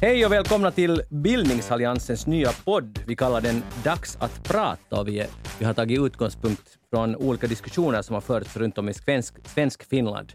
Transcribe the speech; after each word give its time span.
Hej 0.00 0.26
och 0.26 0.32
välkomna 0.32 0.70
till 0.70 1.02
Bildningsalliansens 1.10 2.26
nya 2.26 2.50
podd. 2.64 2.98
Vi 3.06 3.16
kallar 3.16 3.40
den 3.40 3.62
Dags 3.84 4.16
att 4.20 4.44
prata 4.44 5.00
och 5.00 5.08
vi, 5.08 5.20
är, 5.20 5.26
vi 5.58 5.64
har 5.64 5.74
tagit 5.74 6.00
utgångspunkt 6.00 6.78
från 6.90 7.16
olika 7.16 7.46
diskussioner 7.46 8.02
som 8.02 8.14
har 8.14 8.20
förts 8.20 8.56
runt 8.56 8.78
om 8.78 8.88
i 8.88 8.94
svensk, 8.94 9.48
svensk 9.48 9.84
Finland. 9.84 10.32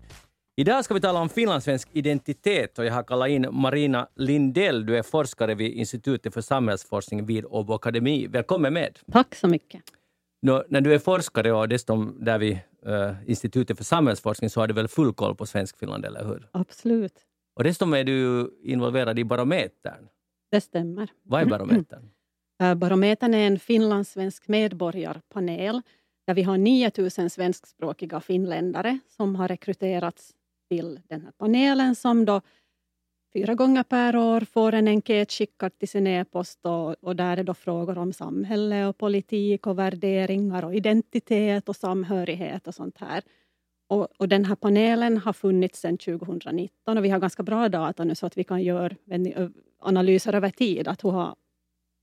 Idag 0.56 0.86
ska 0.86 0.94
vi 0.94 1.02
tala 1.02 1.20
om 1.20 1.30
finlandssvensk 1.30 1.90
identitet 1.92 2.80
och 2.80 2.86
jag 2.86 2.94
har 2.94 3.04
kallat 3.04 3.30
in 3.30 3.48
Marina 3.52 4.08
Lindell. 4.16 4.86
Du 4.86 4.98
är 4.98 5.04
forskare 5.04 5.56
vid 5.56 5.72
Institutet 5.72 6.34
för 6.34 6.42
samhällsforskning 6.42 7.26
vid 7.26 7.46
Åbo 7.46 7.74
Akademi. 7.74 8.28
Välkommen 8.28 8.74
med! 8.74 9.00
Tack 9.12 9.36
så 9.36 9.48
mycket. 9.48 9.82
Nå, 10.42 10.64
när 10.70 10.82
du 10.82 10.94
är 10.94 11.00
forskare 11.00 11.52
och 11.52 11.70
dessutom 11.70 12.18
där 12.20 12.40
vid 12.40 12.60
uh, 12.88 13.12
Institutet 13.26 13.78
för 13.78 13.84
samhällsforskning 13.84 14.50
så 14.50 14.60
har 14.60 14.68
du 14.68 14.74
väl 14.74 14.88
full 14.88 15.14
koll 15.14 15.36
på 15.36 15.46
svensk 15.46 15.78
Finland, 15.78 16.06
eller 16.06 16.26
hur? 16.26 16.48
Absolut. 16.52 17.14
Och 17.54 17.64
dessutom 17.64 17.94
är 17.94 18.04
du 18.04 18.50
involverad 18.64 19.20
i 19.20 19.24
Barometern. 19.24 20.08
Det 20.52 20.62
stämmer. 20.62 21.12
Vad 21.24 21.42
är 21.42 21.46
Barometern? 21.46 22.10
Uh, 22.64 22.74
Barometern 22.76 23.34
är 23.34 23.48
en 23.48 23.60
finlandssvensk 23.60 24.48
medborgarpanel 24.48 25.82
där 26.28 26.34
vi 26.34 26.44
har 26.44 26.58
9000 26.58 27.30
svenskspråkiga 27.30 28.20
finländare 28.20 29.00
som 29.08 29.36
har 29.36 29.48
rekryterats 29.48 30.34
till 30.70 31.00
den 31.10 31.22
här 31.22 31.32
panelen 31.38 31.96
som 31.96 32.26
då 32.26 32.42
fyra 33.34 33.56
gånger 33.56 33.84
per 33.84 34.16
år 34.16 34.42
får 34.42 34.74
en 34.74 34.88
enkät 34.88 35.32
skickad 35.32 35.78
till 35.78 35.90
sin 35.90 36.08
e-post 36.08 36.60
och, 36.66 37.04
och, 37.04 37.16
där 37.16 37.38
är 37.38 37.44
då 37.44 37.54
frågor 37.54 37.98
om 37.98 38.14
samhälle 38.14 38.86
och 38.86 38.98
politik 38.98 39.68
och 39.68 39.80
värderingar 39.80 40.66
och 40.66 40.76
identitet 40.76 41.70
och 41.70 41.76
samhörighet 41.76 42.68
och 42.68 42.76
sånt 42.76 42.98
här. 42.98 43.24
Och, 43.92 44.08
och, 44.18 44.28
den 44.28 44.46
här 44.46 44.56
panelen 44.56 45.18
har 45.18 45.34
funnits 45.34 45.80
sedan 45.80 45.98
2019 45.98 46.98
och 46.98 47.06
vi 47.06 47.10
har 47.10 47.20
ganska 47.20 47.44
bra 47.44 47.70
data 47.70 48.04
nu 48.04 48.16
så 48.16 48.26
att 48.26 48.38
vi 48.38 48.44
kan 48.44 48.64
göra 48.64 48.96
analyser 49.80 50.34
över 50.34 50.50
tid. 50.50 50.88
Att 50.88 51.04
hur 51.04 51.12
har 51.12 51.36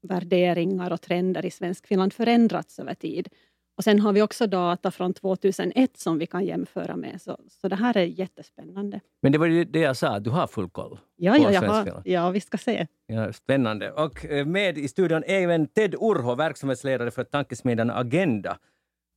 värderingar 0.02 0.92
och 0.92 1.00
trender 1.00 1.46
i 1.46 1.50
Svenskfinland 1.50 2.12
förändrats 2.12 2.78
över 2.78 2.94
tid? 2.94 3.28
Och 3.76 3.84
sen 3.84 4.00
har 4.00 4.12
vi 4.12 4.22
också 4.22 4.46
data 4.46 4.90
från 4.90 5.14
2001 5.14 5.96
som 5.96 6.18
vi 6.18 6.26
kan 6.26 6.44
jämföra 6.44 6.96
med. 6.96 7.20
Så, 7.20 7.38
så 7.48 7.68
det 7.68 7.76
här 7.76 7.96
är 7.96 8.04
jättespännande. 8.04 9.00
Men 9.22 9.32
det 9.32 9.38
var 9.38 9.46
ju 9.46 9.64
det 9.64 9.80
jag 9.80 9.96
sa, 9.96 10.18
du 10.18 10.30
har 10.30 10.46
full 10.46 10.70
koll 10.70 10.98
ja, 11.16 11.32
på 11.32 11.42
ja, 11.42 11.52
jag 11.52 11.62
har, 11.62 12.02
ja, 12.04 12.30
vi 12.30 12.40
ska 12.40 12.58
se. 12.58 12.86
Ja, 13.06 13.32
spännande. 13.32 13.92
Och 13.92 14.26
eh, 14.26 14.46
med 14.46 14.78
i 14.78 14.88
studion 14.88 15.24
är 15.24 15.42
även 15.42 15.66
Ted 15.66 15.94
Urho, 15.94 16.34
verksamhetsledare 16.34 17.10
för 17.10 17.24
tankesmedjan 17.24 17.90
Agenda. 17.90 18.58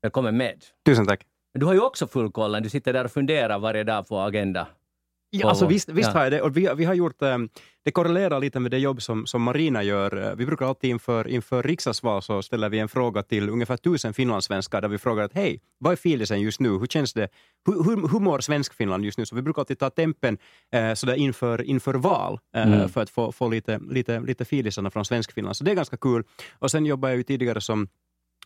Välkommen 0.01 0.37
med. 0.37 0.63
Tusen 0.85 1.05
tack. 1.05 1.25
Du 1.53 1.65
har 1.65 1.73
ju 1.73 1.79
också 1.79 2.07
full 2.07 2.31
koll, 2.31 2.63
du 2.63 2.69
sitter 2.69 2.93
där 2.93 3.05
och 3.05 3.11
funderar 3.11 3.59
varje 3.59 3.83
dag 3.83 4.07
på 4.07 4.19
Agenda. 4.19 4.67
Ja, 5.33 5.49
alltså 5.49 5.65
visst, 5.65 5.89
visst 5.89 6.09
ja. 6.13 6.13
har 6.13 6.23
jag 6.23 6.31
det. 6.31 6.41
Och 6.41 6.57
vi, 6.57 6.69
vi 6.75 6.85
har 6.85 6.93
gjort, 6.93 7.21
um, 7.21 7.49
det 7.83 7.91
korrelerar 7.91 8.39
lite 8.39 8.59
med 8.59 8.71
det 8.71 8.77
jobb 8.77 9.01
som, 9.01 9.25
som 9.25 9.41
Marina 9.41 9.83
gör. 9.83 10.35
Vi 10.35 10.45
brukar 10.45 10.65
alltid 10.65 10.89
inför, 10.89 11.27
inför 11.27 11.63
riksdagsval 11.63 12.21
så 12.21 12.41
ställer 12.41 12.69
vi 12.69 12.79
en 12.79 12.87
fråga 12.87 13.23
till 13.23 13.49
ungefär 13.49 13.77
tusen 13.77 14.13
finlandssvenskar 14.13 14.81
där 14.81 14.87
vi 14.87 14.97
frågar 14.97 15.23
att 15.23 15.33
hej, 15.33 15.61
vad 15.77 15.91
är 15.91 15.95
filisen 15.95 16.41
just 16.41 16.59
nu? 16.59 16.69
Hur 16.69 16.87
känns 16.87 17.13
det? 17.13 17.27
Hur, 17.65 17.83
hur, 17.83 18.07
hur 18.07 18.19
mår 18.19 18.39
Svenskfinland 18.39 19.05
just 19.05 19.17
nu? 19.17 19.25
Så 19.25 19.35
vi 19.35 19.41
brukar 19.41 19.61
alltid 19.61 19.79
ta 19.79 19.89
tempen 19.89 20.37
eh, 20.71 20.93
sådär 20.93 21.15
inför, 21.15 21.61
inför 21.61 21.93
val 21.93 22.39
eh, 22.55 22.73
mm. 22.73 22.89
för 22.89 23.01
att 23.01 23.09
få, 23.09 23.31
få 23.31 23.49
lite, 23.49 23.79
lite, 23.89 24.19
lite 24.19 24.45
filisarna 24.45 24.89
från 24.89 25.05
Svenskfinland. 25.05 25.57
Så 25.57 25.63
det 25.63 25.71
är 25.71 25.75
ganska 25.75 25.97
kul. 25.97 26.23
Och 26.59 26.71
sen 26.71 26.85
jobbar 26.85 27.09
jag 27.09 27.17
ju 27.17 27.23
tidigare 27.23 27.61
som 27.61 27.87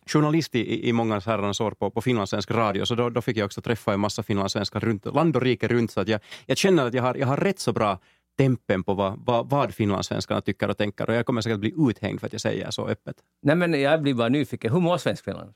journalist 0.06 0.54
i, 0.54 0.88
i 0.88 0.92
många 0.92 1.20
herrans 1.20 1.60
år 1.60 1.70
på, 1.70 1.90
på 1.90 2.00
finlandssvensk 2.00 2.50
radio, 2.50 2.84
så 2.84 2.94
då, 2.94 3.10
då 3.10 3.22
fick 3.22 3.36
jag 3.36 3.46
också 3.46 3.62
träffa 3.62 3.92
en 3.92 4.00
massa 4.00 4.22
finlandssvenskar 4.22 4.80
runt, 4.80 5.04
land 5.04 5.36
och 5.36 5.42
rike 5.42 5.68
runt, 5.68 5.90
så 5.90 6.00
att 6.00 6.08
jag, 6.08 6.20
jag 6.46 6.58
känner 6.58 6.86
att 6.86 6.94
jag 6.94 7.02
har, 7.02 7.14
jag 7.14 7.26
har 7.26 7.36
rätt 7.36 7.58
så 7.58 7.72
bra 7.72 7.98
tempen 8.38 8.84
på 8.84 8.94
vad, 8.94 9.20
vad, 9.26 9.50
vad 9.50 9.74
finlandssvenskarna 9.74 10.40
tycker 10.40 10.70
och 10.70 10.76
tänker 10.76 11.10
och 11.10 11.14
jag 11.14 11.26
kommer 11.26 11.40
säkert 11.40 11.58
bli 11.60 11.74
uthängd 11.88 12.20
för 12.20 12.26
att 12.26 12.32
jag 12.32 12.40
säger 12.40 12.70
så 12.70 12.88
öppet. 12.88 13.16
Nej 13.42 13.56
men 13.56 13.80
jag 13.80 14.02
blir 14.02 14.14
bara 14.14 14.28
nyfiken, 14.28 14.72
hur 14.72 14.80
mår 14.80 14.98
Svenskfinland? 14.98 15.54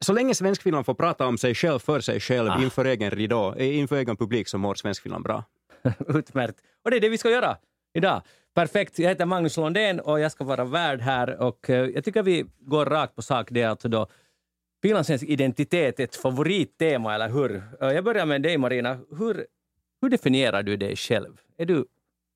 Så 0.00 0.12
länge 0.12 0.34
Svenskfinland 0.34 0.86
får 0.86 0.94
prata 0.94 1.26
om 1.26 1.38
sig 1.38 1.54
själv 1.54 1.78
för 1.78 2.00
sig 2.00 2.20
själv 2.20 2.50
ah. 2.50 2.62
inför 2.62 2.84
egen 2.84 3.10
ridå, 3.10 3.54
inför 3.58 3.96
egen 3.96 4.16
publik 4.16 4.48
så 4.48 4.58
mår 4.58 4.74
Svenskfinland 4.74 5.24
bra. 5.24 5.44
Utmärkt. 6.08 6.58
Och 6.84 6.90
det 6.90 6.96
är 6.96 7.00
det 7.00 7.08
vi 7.08 7.18
ska 7.18 7.30
göra 7.30 7.56
idag. 7.94 8.22
Perfekt. 8.54 8.98
Jag 8.98 9.08
heter 9.08 9.26
Magnus 9.26 9.56
Lundén 9.56 10.00
och 10.00 10.20
jag 10.20 10.32
ska 10.32 10.44
vara 10.44 10.64
värd 10.64 11.00
här. 11.00 11.42
Och 11.42 11.70
eh, 11.70 11.88
jag 11.88 12.04
tycker 12.04 12.22
vi 12.22 12.46
går 12.58 12.86
rakt 12.86 13.16
på 13.16 13.22
sak. 13.22 13.48
Det 13.50 13.62
är 13.62 13.68
alltså 13.68 13.88
då 13.88 14.06
finlandssvensk 14.82 15.24
identitet 15.24 16.00
ett 16.00 16.16
favorittema, 16.16 17.14
eller 17.14 17.28
hur? 17.28 17.62
Eh, 17.80 17.88
jag 17.88 18.04
börjar 18.04 18.26
med 18.26 18.42
dig, 18.42 18.58
Marina. 18.58 18.98
Hur, 19.18 19.46
hur 20.00 20.08
definierar 20.08 20.62
du 20.62 20.76
dig 20.76 20.96
själv? 20.96 21.40
Är 21.56 21.66
du, 21.66 21.78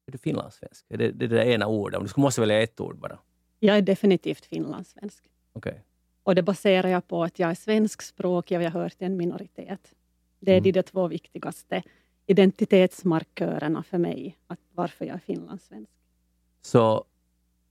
är 0.06 0.12
du 0.12 0.19
finlandssvensk? 0.19 0.86
Är 0.88 0.96
det, 0.96 1.10
det, 1.12 1.26
det 1.26 1.44
ena 1.46 1.66
ordet? 1.66 2.00
Om 2.00 2.06
du 2.06 2.20
måste 2.20 2.40
välja 2.40 2.62
ett 2.62 2.80
ord 2.80 2.98
bara. 2.98 3.19
Jag 3.60 3.76
är 3.76 3.82
definitivt 3.82 4.46
finlandssvensk. 4.46 5.25
Okay. 5.52 5.75
Och 6.22 6.34
det 6.34 6.42
baserar 6.42 6.88
jag 6.88 7.08
på 7.08 7.25
att 7.25 7.38
jag 7.38 7.50
är 7.50 7.54
svenskspråkig 7.54 8.58
och 8.58 8.64
jag 8.64 8.70
hör 8.70 8.88
till 8.88 9.06
en 9.06 9.16
minoritet. 9.16 9.94
Det 10.40 10.52
är 10.52 10.58
mm. 10.58 10.72
de 10.72 10.82
två 10.82 11.08
viktigaste 11.08 11.82
identitetsmarkörerna 12.26 13.82
för 13.82 13.98
mig, 13.98 14.36
att 14.46 14.60
varför 14.78 15.05
jag 15.05 15.15
är 15.15 15.19
finlandssvensk. 15.21 15.93
Så 16.61 17.05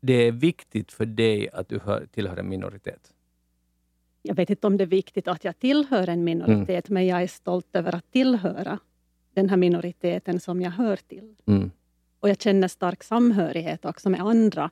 det 0.02 0.14
är 0.14 0.32
viktigt 0.32 0.92
för 0.92 1.06
dig 1.06 1.50
att 1.50 1.70
du 1.70 1.80
hör, 1.80 2.06
tillhör 2.06 2.38
en 2.38 2.50
minoritet? 2.50 3.14
Jag 4.22 4.36
vet 4.36 4.50
inte 4.50 4.68
om 4.68 4.78
det 4.78 4.84
är 4.84 4.86
viktigt 5.02 5.28
att 5.28 5.44
jag 5.44 5.60
tillhör 5.60 6.10
en 6.10 6.24
minoritet, 6.24 6.90
mm. 6.90 6.94
men 6.94 7.08
jag 7.08 7.24
är 7.24 7.28
stolt 7.28 7.76
över 7.76 7.96
att 7.96 8.12
tillhöra 8.12 8.80
den 9.34 9.50
här 9.50 9.58
minoriteten 9.58 10.40
som 10.40 10.62
jag 10.62 10.72
hör 10.72 10.96
till. 10.96 11.36
Mm. 11.46 11.72
Och 12.20 12.30
jag 12.30 12.42
känner 12.42 12.68
stark 12.68 13.04
samhörighet 13.04 13.86
också 13.86 14.10
med 14.10 14.22
andra 14.22 14.72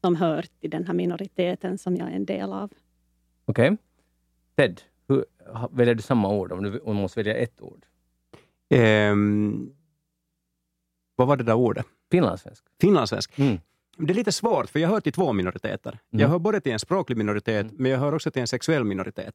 som 0.00 0.16
hör 0.16 0.44
till 0.60 0.70
den 0.70 0.86
här 0.86 0.94
minoriteten 0.94 1.78
som 1.78 1.96
jag 1.96 2.08
är 2.08 2.16
en 2.16 2.24
del 2.24 2.52
av. 2.52 2.72
Okej. 3.44 3.70
Okay. 3.70 3.76
Ted, 4.56 4.80
hur, 5.08 5.24
väljer 5.70 5.94
du 5.94 6.02
samma 6.02 6.28
ord 6.32 6.52
om 6.52 6.62
du, 6.62 6.78
om 6.78 6.96
du 6.96 7.02
måste 7.02 7.20
välja 7.20 7.34
ett 7.34 7.60
ord? 7.60 7.86
Um, 8.74 9.74
vad 11.20 11.28
var 11.28 11.36
det 11.36 11.44
där 11.44 11.54
ordet? 11.54 11.86
Finlandssvensk. 12.10 12.64
Finlandssvensk. 12.80 13.38
Mm. 13.38 13.58
Det 13.98 14.12
är 14.12 14.14
lite 14.14 14.32
svårt, 14.32 14.70
för 14.70 14.78
jag 14.78 14.88
hör 14.88 15.00
till 15.00 15.12
två 15.12 15.32
minoriteter. 15.32 15.90
Mm. 15.90 16.20
Jag 16.20 16.28
hör 16.28 16.38
både 16.38 16.60
till 16.60 16.72
en 16.72 16.78
språklig 16.78 17.16
minoritet, 17.16 17.66
mm. 17.66 17.74
men 17.78 17.90
jag 17.90 17.98
hör 17.98 18.14
också 18.14 18.30
till 18.30 18.40
en 18.40 18.46
sexuell 18.46 18.84
minoritet. 18.84 19.34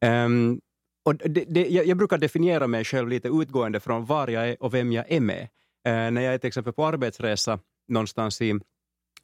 Um, 0.00 0.60
och 1.04 1.14
det, 1.16 1.44
det, 1.48 1.66
jag, 1.68 1.86
jag, 1.86 1.96
brukar 1.96 2.18
definiera 2.18 2.66
mig 2.66 2.84
själv 2.84 3.08
lite 3.08 3.28
utgående 3.28 3.80
från 3.80 4.04
var 4.04 4.28
jag 4.28 4.48
är 4.48 4.62
och 4.62 4.74
vem 4.74 4.92
jag 4.92 5.04
är 5.08 5.20
med. 5.20 5.42
Uh, 5.88 6.10
när 6.10 6.20
jag 6.20 6.34
är 6.34 6.38
till 6.38 6.48
exempel 6.48 6.72
på 6.72 6.86
arbetsresa 6.86 7.58
någonstans 7.88 8.42
i 8.42 8.60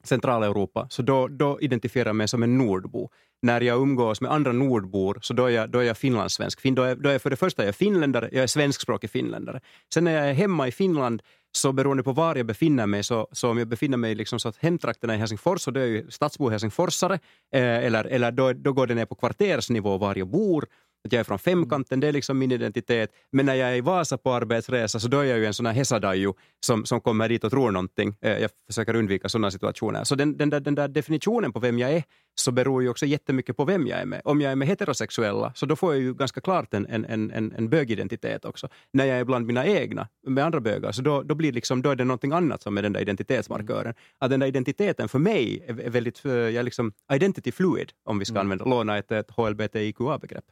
Centraleuropa, 0.03 0.87
så 0.89 1.01
då, 1.01 1.27
då 1.27 1.61
identifierar 1.61 2.09
jag 2.09 2.15
mig 2.15 2.27
som 2.27 2.43
en 2.43 2.57
nordbo. 2.57 3.09
När 3.41 3.61
jag 3.61 3.81
umgås 3.81 4.21
med 4.21 4.31
andra 4.31 4.51
nordbor, 4.51 5.19
så 5.21 5.33
då 5.33 5.45
är 5.45 5.49
jag, 5.49 5.69
då 5.69 5.79
är 5.79 5.83
jag 5.83 5.97
finlandssvensk. 5.97 6.63
Då 6.63 6.83
är, 6.83 6.95
då 6.95 7.09
är 7.09 7.19
för 7.19 7.29
det 7.29 7.35
första 7.35 7.65
jag 7.65 7.75
finländare, 7.75 8.29
jag 8.31 8.43
är 8.43 8.47
svenskspråkig 8.47 9.09
finländare. 9.09 9.61
Sen 9.93 10.03
när 10.03 10.11
jag 10.11 10.29
är 10.29 10.33
hemma 10.33 10.67
i 10.67 10.71
Finland, 10.71 11.21
så 11.51 11.71
beroende 11.71 12.03
på 12.03 12.11
var 12.11 12.35
jag 12.35 12.45
befinner 12.45 12.85
mig, 12.85 13.03
så, 13.03 13.27
så 13.31 13.49
om 13.49 13.57
jag 13.57 13.67
befinner 13.67 13.97
mig 13.97 14.15
liksom 14.15 14.39
så 14.39 14.49
att 14.49 14.57
hemtrakterna 14.57 15.15
i 15.15 15.17
Helsingfors, 15.17 15.61
så 15.61 15.71
då 15.71 15.79
är 15.79 15.83
jag 15.83 15.91
ju 15.91 16.11
stadsbo 16.11 16.49
helsingforsare, 16.49 17.13
eh, 17.53 17.85
eller, 17.85 18.05
eller 18.05 18.31
då, 18.31 18.53
då 18.53 18.73
går 18.73 18.87
det 18.87 18.95
ner 18.95 19.05
på 19.05 19.15
kvartersnivå 19.15 19.97
var 19.97 20.15
jag 20.15 20.27
bor 20.27 20.65
att 21.05 21.13
jag 21.13 21.19
är 21.19 21.23
från 21.23 21.39
femkanten, 21.39 21.99
det 21.99 22.07
är 22.07 22.11
liksom 22.11 22.39
min 22.39 22.51
identitet. 22.51 23.11
Men 23.31 23.45
när 23.45 23.53
jag 23.53 23.69
är 23.69 23.75
i 23.75 23.81
Vasa 23.81 24.17
på 24.17 24.33
arbetsresa 24.33 24.99
så 24.99 25.07
då 25.07 25.19
är 25.19 25.23
jag 25.23 25.39
ju 25.39 25.45
en 25.45 25.53
sån 25.53 25.65
här 25.65 25.73
Hesadaju 25.73 26.33
som, 26.65 26.85
som 26.85 27.01
kommer 27.01 27.29
dit 27.29 27.43
och 27.43 27.51
tror 27.51 27.71
någonting. 27.71 28.15
Eh, 28.21 28.37
jag 28.37 28.51
försöker 28.67 28.95
undvika 28.95 29.29
sådana 29.29 29.51
situationer. 29.51 30.03
Så 30.03 30.15
den, 30.15 30.37
den, 30.37 30.49
där, 30.49 30.59
den 30.59 30.75
där 30.75 30.87
definitionen 30.87 31.53
på 31.53 31.59
vem 31.59 31.79
jag 31.79 31.91
är 31.91 32.03
så 32.35 32.51
beror 32.51 32.83
ju 32.83 32.89
också 32.89 33.05
jättemycket 33.05 33.57
på 33.57 33.65
vem 33.65 33.87
jag 33.87 33.99
är 33.99 34.05
med. 34.05 34.21
Om 34.23 34.41
jag 34.41 34.51
är 34.51 34.55
med 34.55 34.67
heterosexuella 34.67 35.53
så 35.55 35.65
då 35.65 35.75
får 35.75 35.93
jag 35.93 36.03
ju 36.03 36.13
ganska 36.13 36.41
klart 36.41 36.73
en, 36.73 36.85
en, 36.85 37.05
en, 37.05 37.53
en 37.57 37.69
bögidentitet 37.69 38.45
också. 38.45 38.67
När 38.93 39.05
jag 39.05 39.19
är 39.19 39.23
bland 39.23 39.45
mina 39.45 39.65
egna, 39.65 40.07
med 40.27 40.45
andra 40.45 40.59
bögar, 40.59 40.91
så 40.91 41.01
då, 41.01 41.23
då, 41.23 41.35
blir 41.35 41.51
liksom, 41.51 41.81
då 41.81 41.89
är 41.89 41.95
det 41.95 42.03
någonting 42.03 42.31
annat 42.31 42.61
som 42.61 42.77
är 42.77 42.81
den 42.81 42.93
där 42.93 43.01
identitetsmarkören. 43.01 43.93
Att 44.17 44.29
den 44.29 44.39
där 44.39 44.47
identiteten 44.47 45.09
för 45.09 45.19
mig 45.19 45.63
är, 45.67 45.79
är 45.79 45.89
väldigt, 45.89 46.25
eh, 46.25 46.31
jag 46.31 46.65
liksom, 46.65 46.93
identity 47.13 47.51
fluid, 47.51 47.91
om 48.03 48.19
vi 48.19 48.25
ska 48.25 48.33
mm. 48.33 48.41
använda, 48.41 48.65
låna 48.65 48.97
ett, 48.97 49.11
ett 49.11 49.31
HLBTIQA-begrepp. 49.31 50.45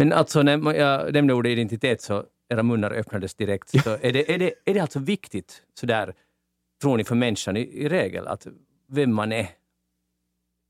Men 0.00 0.12
alltså 0.12 0.42
när 0.42 0.74
jag 0.74 1.12
nämnde 1.12 1.34
ordet 1.34 1.50
identitet 1.50 2.00
så 2.00 2.24
era 2.48 2.62
munnar 2.62 2.90
öppnades 2.90 3.34
direkt. 3.34 3.68
Så 3.68 3.90
är, 3.90 4.12
det, 4.12 4.34
är, 4.34 4.38
det, 4.38 4.52
är 4.64 4.74
det 4.74 4.80
alltså 4.80 4.98
viktigt, 4.98 5.62
sådär, 5.74 6.14
tror 6.82 6.96
ni, 6.96 7.04
för 7.04 7.14
människan 7.14 7.56
i, 7.56 7.60
i 7.60 7.88
regel, 7.88 8.26
att 8.26 8.46
vem 8.88 9.14
man 9.14 9.32
är? 9.32 9.48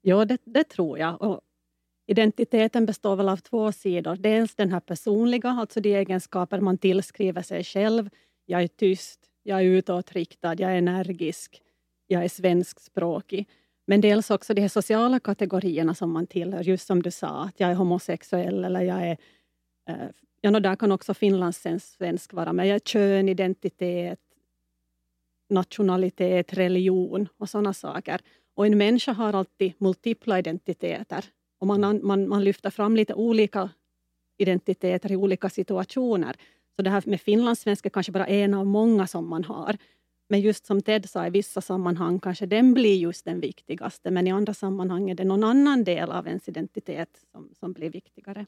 Ja, 0.03 0.25
det, 0.25 0.39
det 0.45 0.65
tror 0.65 0.99
jag. 0.99 1.23
Och 1.23 1.41
identiteten 2.07 2.87
består 2.87 3.17
väl 3.17 3.29
av 3.29 3.37
två 3.37 3.73
sidor. 3.73 4.17
Dels 4.17 4.55
den 4.55 4.73
här 4.73 4.81
personliga, 4.81 5.49
alltså 5.49 5.81
de 5.81 5.95
egenskaper 5.95 6.61
man 6.61 6.79
tillskriver 6.79 7.43
sig 7.43 7.65
själv. 7.65 8.11
Jag 8.47 8.63
är 8.63 8.69
tyst, 8.69 9.21
jag 9.43 9.61
är 9.61 9.65
utåtriktad, 9.65 10.55
jag 10.55 10.73
är 10.73 10.77
energisk, 10.77 11.63
jag 12.07 12.25
är 12.25 12.29
svenskspråkig. 12.29 13.49
Men 13.91 14.01
dels 14.01 14.31
också 14.31 14.55
de 14.55 14.69
sociala 14.69 15.21
kategorierna 15.21 15.95
som 15.95 16.13
man 16.13 16.27
tillhör, 16.27 16.63
just 16.63 16.87
som 16.87 17.03
du 17.03 17.11
sa, 17.11 17.45
att 17.45 17.61
jag 17.61 17.71
är 17.71 17.75
homosexuell 17.75 18.65
eller 18.65 18.81
jag 18.81 19.07
är... 19.07 19.17
Eh, 19.89 20.09
ja, 20.41 20.61
där 20.61 20.77
kan 20.77 20.93
också 20.93 21.15
finlandssvensk 21.15 22.33
vara 22.33 22.53
med. 22.53 22.67
Jag 22.67 22.75
är 22.75 22.79
kön, 22.79 23.29
identitet, 23.29 24.21
nationalitet, 25.49 26.53
religion 26.53 27.29
och 27.37 27.49
sådana 27.49 27.75
saker. 27.75 28.21
Och 28.55 28.67
en 28.67 28.79
människa 28.79 29.13
har 29.13 29.33
alltid 29.33 29.73
multipla 29.79 30.39
identiteter. 30.39 31.25
Och 31.59 31.67
man, 31.67 32.01
man, 32.07 32.29
man 32.29 32.45
lyfter 32.45 32.71
fram 32.71 32.97
lite 32.97 33.15
olika 33.15 33.71
identiteter 34.39 35.13
i 35.13 35.17
olika 35.17 35.51
situationer. 35.51 36.37
Så 36.77 36.83
det 36.83 36.91
här 36.91 37.03
med 37.07 37.21
finlandssvenska 37.21 37.89
är 37.89 37.91
kanske 37.91 38.13
bara 38.13 38.27
en 38.27 38.55
av 38.55 38.67
många 38.67 39.07
som 39.07 39.29
man 39.29 39.45
har. 39.45 39.77
Men 40.31 40.41
just 40.41 40.67
som 40.67 40.81
Ted 40.81 41.09
sa, 41.11 41.27
i 41.27 41.31
vissa 41.31 41.61
sammanhang 41.61 42.21
kanske 42.21 42.47
den 42.47 42.75
blir 42.75 42.97
just 42.97 43.25
den 43.25 43.41
viktigaste, 43.41 44.11
men 44.11 44.27
i 44.27 44.31
andra 44.31 44.55
sammanhang 44.55 45.11
är 45.11 45.15
det 45.15 45.25
någon 45.25 45.45
annan 45.45 45.85
del 45.85 46.11
av 46.11 46.29
ens 46.29 46.49
identitet 46.49 47.19
som, 47.33 47.49
som 47.61 47.73
blir 47.73 47.91
viktigare. 47.91 48.47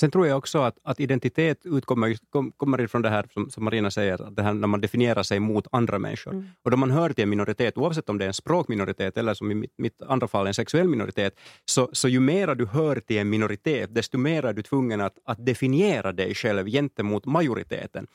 Sen 0.00 0.10
tror 0.10 0.26
jag 0.26 0.38
också 0.38 0.58
att, 0.58 0.78
att 0.82 1.00
identitet 1.00 1.60
utkommer, 1.64 2.16
kom, 2.30 2.52
kommer 2.52 2.80
ifrån 2.80 3.02
det 3.02 3.08
här 3.08 3.26
som, 3.34 3.50
som 3.50 3.64
Marina 3.64 3.90
säger, 3.90 4.30
det 4.30 4.42
här 4.42 4.54
när 4.54 4.68
man 4.68 4.80
definierar 4.80 5.22
sig 5.22 5.40
mot 5.40 5.66
andra 5.72 5.98
människor. 5.98 6.32
Mm. 6.32 6.48
Och 6.62 6.70
då 6.70 6.76
man 6.76 6.90
hör 6.90 7.10
till 7.10 7.22
en 7.22 7.30
minoritet, 7.30 7.78
oavsett 7.78 8.08
om 8.08 8.18
det 8.18 8.24
är 8.24 8.28
en 8.28 8.34
språkminoritet 8.34 9.16
eller 9.16 9.34
som 9.34 9.50
i 9.50 9.54
mitt, 9.54 9.74
mitt 9.78 10.02
andra 10.02 10.28
fall 10.28 10.46
en 10.46 10.54
sexuell 10.54 10.88
minoritet, 10.88 11.40
så, 11.64 11.88
så 11.92 12.08
ju 12.08 12.20
mera 12.20 12.54
du 12.54 12.66
hör 12.66 13.00
till 13.00 13.18
en 13.18 13.30
minoritet, 13.30 13.94
desto 13.94 14.18
mer 14.18 14.44
är 14.44 14.52
du 14.52 14.62
tvungen 14.62 15.00
att, 15.00 15.18
att 15.24 15.46
definiera 15.46 16.12
dig 16.12 16.34
själv 16.34 16.66
gentemot 16.66 17.26
majoriteten 17.26 18.06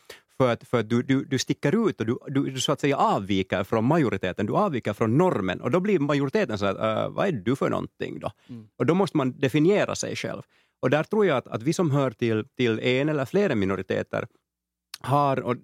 för 0.41 0.53
att, 0.53 0.67
för 0.67 0.79
att 0.79 0.89
du, 0.89 1.03
du, 1.03 1.25
du 1.25 1.39
sticker 1.39 1.89
ut 1.89 1.99
och 1.99 2.05
du, 2.05 2.17
du, 2.27 2.49
du, 2.49 2.59
så 2.59 2.71
att 2.71 2.79
säga 2.79 2.97
avviker 2.97 3.63
från 3.63 3.85
majoriteten, 3.85 4.45
du 4.45 4.53
avviker 4.53 4.93
från 4.93 5.17
normen 5.17 5.61
och 5.61 5.71
då 5.71 5.79
blir 5.79 5.99
majoriteten 5.99 6.57
så 6.57 6.65
att 6.65 6.75
uh, 6.75 7.15
vad 7.15 7.27
är 7.27 7.31
du 7.31 7.55
för 7.55 7.69
någonting 7.69 8.19
då? 8.19 8.31
Mm. 8.49 8.67
Och 8.77 8.85
då 8.85 8.93
måste 8.93 9.17
man 9.17 9.39
definiera 9.39 9.95
sig 9.95 10.15
själv. 10.15 10.41
Och 10.79 10.89
där 10.89 11.03
tror 11.03 11.25
jag 11.25 11.37
att, 11.37 11.47
att 11.47 11.63
vi 11.63 11.73
som 11.73 11.91
hör 11.91 12.11
till, 12.11 12.45
till 12.57 12.79
en 12.79 13.09
eller 13.09 13.25
flera 13.25 13.55
minoriteter 13.55 14.27
har, 15.01 15.39
och, 15.39 15.55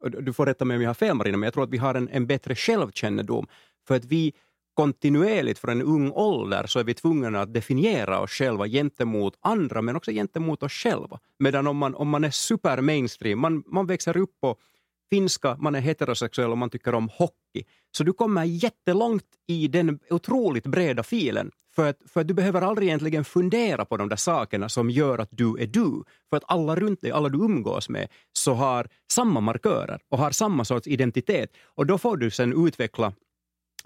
och 0.00 0.10
du 0.10 0.32
får 0.32 0.46
rätta 0.46 0.64
mig 0.64 0.76
om 0.76 0.82
jag 0.82 0.88
har 0.88 0.94
fel 0.94 1.16
Marina, 1.16 1.36
men 1.36 1.46
jag 1.46 1.54
tror 1.54 1.64
att 1.64 1.70
vi 1.70 1.78
har 1.78 1.94
en, 1.94 2.08
en 2.08 2.26
bättre 2.26 2.54
självkännedom 2.54 3.46
för 3.88 3.94
att 3.94 4.04
vi 4.04 4.32
kontinuerligt 4.74 5.58
från 5.58 5.70
en 5.70 5.82
ung 5.82 6.10
ålder 6.10 6.66
så 6.66 6.78
är 6.78 6.84
vi 6.84 6.94
tvungna 6.94 7.40
att 7.40 7.54
definiera 7.54 8.20
oss 8.20 8.30
själva 8.30 8.68
gentemot 8.68 9.34
andra 9.40 9.82
men 9.82 9.96
också 9.96 10.10
gentemot 10.10 10.62
oss 10.62 10.72
själva. 10.72 11.18
Medan 11.38 11.66
om 11.66 11.76
man, 11.76 11.94
om 11.94 12.08
man 12.08 12.24
är 12.24 12.30
super 12.30 12.80
mainstream, 12.80 13.38
man, 13.38 13.62
man 13.66 13.86
växer 13.86 14.16
upp 14.16 14.40
på 14.40 14.56
finska, 15.10 15.56
man 15.60 15.74
är 15.74 15.80
heterosexuell 15.80 16.50
och 16.50 16.58
man 16.58 16.70
tycker 16.70 16.94
om 16.94 17.08
hockey. 17.08 17.64
Så 17.96 18.04
du 18.04 18.12
kommer 18.12 18.44
jättelångt 18.44 19.24
i 19.46 19.68
den 19.68 19.98
otroligt 20.10 20.66
breda 20.66 21.02
filen 21.02 21.50
för 21.78 21.90
att, 21.90 21.98
för 22.06 22.20
att 22.20 22.28
du 22.28 22.34
behöver 22.34 22.62
aldrig 22.62 22.88
egentligen 22.88 23.24
fundera 23.24 23.84
på 23.84 23.96
de 23.96 24.08
där 24.08 24.16
sakerna 24.16 24.68
som 24.68 24.90
gör 24.90 25.18
att 25.18 25.28
du 25.30 25.58
är 25.58 25.66
du. 25.66 26.02
För 26.30 26.36
att 26.36 26.44
alla 26.46 26.76
runt 26.76 27.00
dig, 27.00 27.10
alla 27.10 27.28
du 27.28 27.38
umgås 27.38 27.88
med, 27.88 28.08
så 28.32 28.54
har 28.54 28.88
samma 29.12 29.40
markörer 29.40 30.00
och 30.08 30.18
har 30.18 30.30
samma 30.30 30.64
sorts 30.64 30.86
identitet. 30.86 31.50
Och 31.64 31.86
då 31.86 31.98
får 31.98 32.16
du 32.16 32.30
sen 32.30 32.66
utveckla 32.66 33.12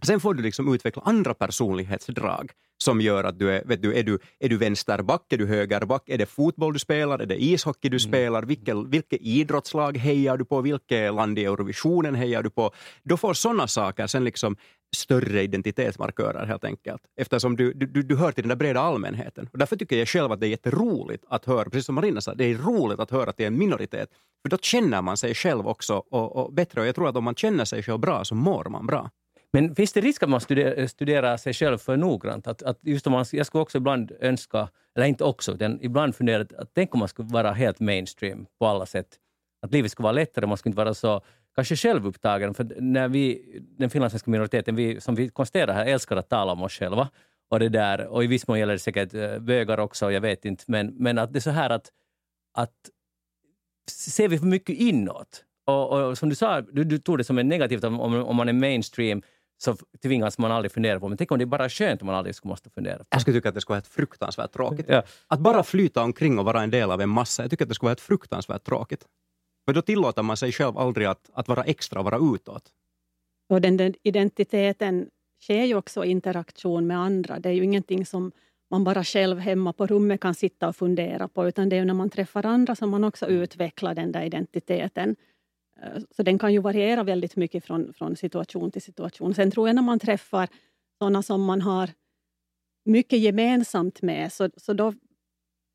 Sen 0.06 0.20
får 0.20 0.34
du 0.34 0.42
liksom 0.42 0.74
utveckla 0.74 1.02
andra 1.04 1.34
personlighetsdrag 1.34 2.50
som 2.82 3.00
gör 3.00 3.24
att 3.24 3.38
du 3.38 3.50
är, 3.50 3.64
vet 3.64 3.82
du, 3.82 3.98
är 3.98 4.02
du, 4.02 4.18
är 4.40 4.48
du 4.48 4.56
vänsterback, 4.56 5.32
är 5.32 5.38
du 5.38 5.46
högerback, 5.46 6.02
är 6.08 6.18
det 6.18 6.26
fotboll 6.26 6.72
du 6.72 6.78
spelar, 6.78 7.18
är 7.18 7.26
det 7.26 7.42
ishockey 7.42 7.88
du 7.88 7.96
mm. 7.96 7.98
spelar, 7.98 8.42
vilket, 8.42 8.76
vilket 8.88 9.20
idrottslag 9.22 9.96
hejar 9.96 10.36
du 10.36 10.44
på, 10.44 10.60
vilket 10.60 11.14
land 11.14 11.38
i 11.38 11.44
Eurovisionen 11.44 12.14
hejar 12.14 12.42
du 12.42 12.50
på? 12.50 12.72
Då 13.02 13.16
får 13.16 13.34
sådana 13.34 13.68
saker 13.68 14.06
sen 14.06 14.24
liksom 14.24 14.56
större 14.96 15.42
identitetsmarkörer 15.42 16.46
helt 16.46 16.64
enkelt, 16.64 17.02
eftersom 17.20 17.56
du, 17.56 17.72
du, 17.72 18.02
du 18.02 18.16
hör 18.16 18.32
till 18.32 18.42
den 18.42 18.48
där 18.48 18.56
breda 18.56 18.80
allmänheten. 18.80 19.48
Och 19.52 19.58
därför 19.58 19.76
tycker 19.76 19.96
jag 19.96 20.08
själv 20.08 20.32
att 20.32 20.40
det 20.40 20.46
är 20.46 20.50
jätteroligt 20.50 21.24
att 21.28 21.44
höra, 21.44 21.64
precis 21.64 21.86
som 21.86 21.94
Marina 21.94 22.20
sa, 22.20 22.34
det 22.34 22.44
är 22.44 22.54
roligt 22.54 23.00
att 23.00 23.10
höra 23.10 23.32
till 23.32 23.46
en 23.46 23.58
minoritet, 23.58 24.08
för 24.42 24.50
då 24.50 24.58
känner 24.58 25.02
man 25.02 25.16
sig 25.16 25.34
själv 25.34 25.68
också 25.68 25.94
och, 25.94 26.36
och 26.36 26.52
bättre 26.52 26.80
och 26.80 26.86
jag 26.86 26.94
tror 26.94 27.08
att 27.08 27.16
om 27.16 27.24
man 27.24 27.34
känner 27.34 27.64
sig 27.64 27.82
själv 27.82 27.98
bra 27.98 28.24
så 28.24 28.34
mår 28.34 28.64
man 28.64 28.86
bra. 28.86 29.10
Men 29.52 29.74
finns 29.74 29.92
det 29.92 30.00
risk 30.00 30.22
att 30.22 30.28
man 30.28 30.40
studerar, 30.40 30.86
studerar 30.86 31.36
sig 31.36 31.52
själv 31.52 31.78
för 31.78 31.96
noggrant? 31.96 32.46
Att, 32.46 32.62
att 32.62 32.78
just 32.82 33.06
om 33.06 33.12
man, 33.12 33.24
jag 33.32 33.46
skulle 33.46 33.62
också 33.62 33.78
ibland 33.78 34.12
önska, 34.20 34.68
eller 34.96 35.06
inte 35.06 35.24
också, 35.24 35.54
den, 35.54 35.78
ibland 35.82 36.16
fundera 36.16 36.42
att 36.58 36.70
tänk 36.74 36.94
om 36.94 36.98
man 36.98 37.08
skulle 37.08 37.28
vara 37.28 37.52
helt 37.52 37.80
mainstream 37.80 38.46
på 38.58 38.66
alla 38.66 38.86
sätt. 38.86 39.18
Att 39.62 39.72
livet 39.72 39.90
skulle 39.90 40.04
vara 40.04 40.12
lättare, 40.12 40.46
man 40.46 40.58
skulle 40.58 40.70
inte 40.70 40.84
vara 40.84 40.94
så 40.94 41.22
kanske 41.54 41.76
självupptagen. 41.76 42.54
För 42.54 42.76
när 42.80 43.08
vi, 43.08 43.42
den 43.78 43.90
finlandssvenska 43.90 44.30
minoriteten, 44.30 44.76
vi, 44.76 45.00
som 45.00 45.14
vi 45.14 45.28
konstaterar 45.28 45.74
här, 45.74 45.86
älskar 45.86 46.16
att 46.16 46.28
tala 46.28 46.52
om 46.52 46.62
oss 46.62 46.72
själva. 46.72 47.08
Och, 47.50 47.58
det 47.58 47.68
där, 47.68 48.06
och 48.06 48.24
i 48.24 48.26
viss 48.26 48.48
mån 48.48 48.58
gäller 48.58 48.72
det 48.72 48.78
säkert 48.78 49.14
eh, 49.14 49.38
bögar 49.38 49.80
också, 49.80 50.12
jag 50.12 50.20
vet 50.20 50.44
inte. 50.44 50.64
Men, 50.66 50.94
men 50.96 51.18
att 51.18 51.32
det 51.32 51.38
är 51.38 51.40
så 51.40 51.50
här 51.50 51.70
att, 51.70 51.92
att 52.54 52.90
ser 53.90 54.28
vi 54.28 54.38
för 54.38 54.46
mycket 54.46 54.76
inåt, 54.76 55.44
och, 55.64 55.92
och 55.92 56.18
som 56.18 56.28
du 56.28 56.34
sa, 56.34 56.60
du, 56.60 56.84
du 56.84 56.98
tog 56.98 57.18
det 57.18 57.24
som 57.24 57.38
en 57.38 57.48
negativt 57.48 57.84
om, 57.84 58.00
om 58.00 58.36
man 58.36 58.48
är 58.48 58.52
mainstream, 58.52 59.22
så 59.62 59.76
tvingas 60.02 60.38
man 60.38 60.52
aldrig 60.52 60.72
fundera 60.72 61.00
på. 61.00 61.08
Men 61.08 61.18
tänk 61.18 61.32
om 61.32 61.38
det 61.38 61.44
är 61.44 61.46
bara 61.46 61.68
skönt 61.68 62.02
om 62.02 62.06
man 62.06 62.14
aldrig 62.14 62.34
skulle 62.34 62.50
måste 62.50 62.70
fundera 62.70 62.98
på. 62.98 63.04
Jag 63.10 63.20
skulle 63.20 63.38
tycka 63.38 63.48
att 63.48 63.54
det 63.54 63.60
skulle 63.60 63.72
vara 63.72 63.76
helt 63.76 63.94
fruktansvärt 63.94 64.52
tråkigt. 64.52 64.86
Ja. 64.88 65.02
Att 65.26 65.40
bara 65.40 65.62
flyta 65.62 66.02
omkring 66.02 66.38
och 66.38 66.44
vara 66.44 66.62
en 66.62 66.70
del 66.70 66.90
av 66.90 67.00
en 67.00 67.08
massa, 67.08 67.42
jag 67.42 67.50
tycker 67.50 67.64
att 67.64 67.68
det 67.68 67.74
skulle 67.74 67.86
vara 67.86 67.90
helt 67.90 68.00
fruktansvärt 68.00 68.64
tråkigt. 68.64 69.06
För 69.64 69.74
då 69.74 69.82
tillåter 69.82 70.22
man 70.22 70.36
sig 70.36 70.52
själv 70.52 70.78
aldrig 70.78 71.06
att, 71.06 71.30
att 71.32 71.48
vara 71.48 71.64
extra 71.64 71.98
och 71.98 72.04
vara 72.04 72.34
utåt. 72.34 72.62
Och 73.50 73.60
den, 73.60 73.76
den 73.76 73.94
identiteten 74.02 75.08
sker 75.42 75.64
ju 75.64 75.74
också 75.74 76.04
i 76.04 76.10
interaktion 76.10 76.86
med 76.86 76.98
andra. 76.98 77.38
Det 77.38 77.48
är 77.48 77.52
ju 77.52 77.64
ingenting 77.64 78.06
som 78.06 78.32
man 78.70 78.84
bara 78.84 79.04
själv 79.04 79.38
hemma 79.38 79.72
på 79.72 79.86
rummet 79.86 80.20
kan 80.20 80.34
sitta 80.34 80.68
och 80.68 80.76
fundera 80.76 81.28
på, 81.28 81.48
utan 81.48 81.68
det 81.68 81.76
är 81.76 81.84
när 81.84 81.94
man 81.94 82.10
träffar 82.10 82.46
andra 82.46 82.74
som 82.74 82.90
man 82.90 83.04
också 83.04 83.26
utvecklar 83.26 83.94
den 83.94 84.12
där 84.12 84.22
identiteten. 84.22 85.16
Eh, 85.80 86.02
så 86.10 86.22
den 86.22 86.38
kan 86.38 86.52
ju 86.52 86.60
variera 86.60 87.02
väldigt 87.02 87.36
mycket 87.36 87.64
från, 87.64 87.92
från 87.92 88.16
situation 88.16 88.70
till 88.70 88.82
situation. 88.82 89.34
Sen 89.34 89.50
tror 89.50 89.68
jag 89.68 89.74
när 89.74 89.82
man 89.82 89.98
träffar 89.98 90.48
sådana 90.98 91.22
som 91.22 91.44
man 91.44 91.60
har 91.60 91.90
mycket 92.84 93.18
gemensamt 93.18 94.02
med, 94.02 94.32
så, 94.32 94.50
så 94.56 94.72
då 94.72 94.94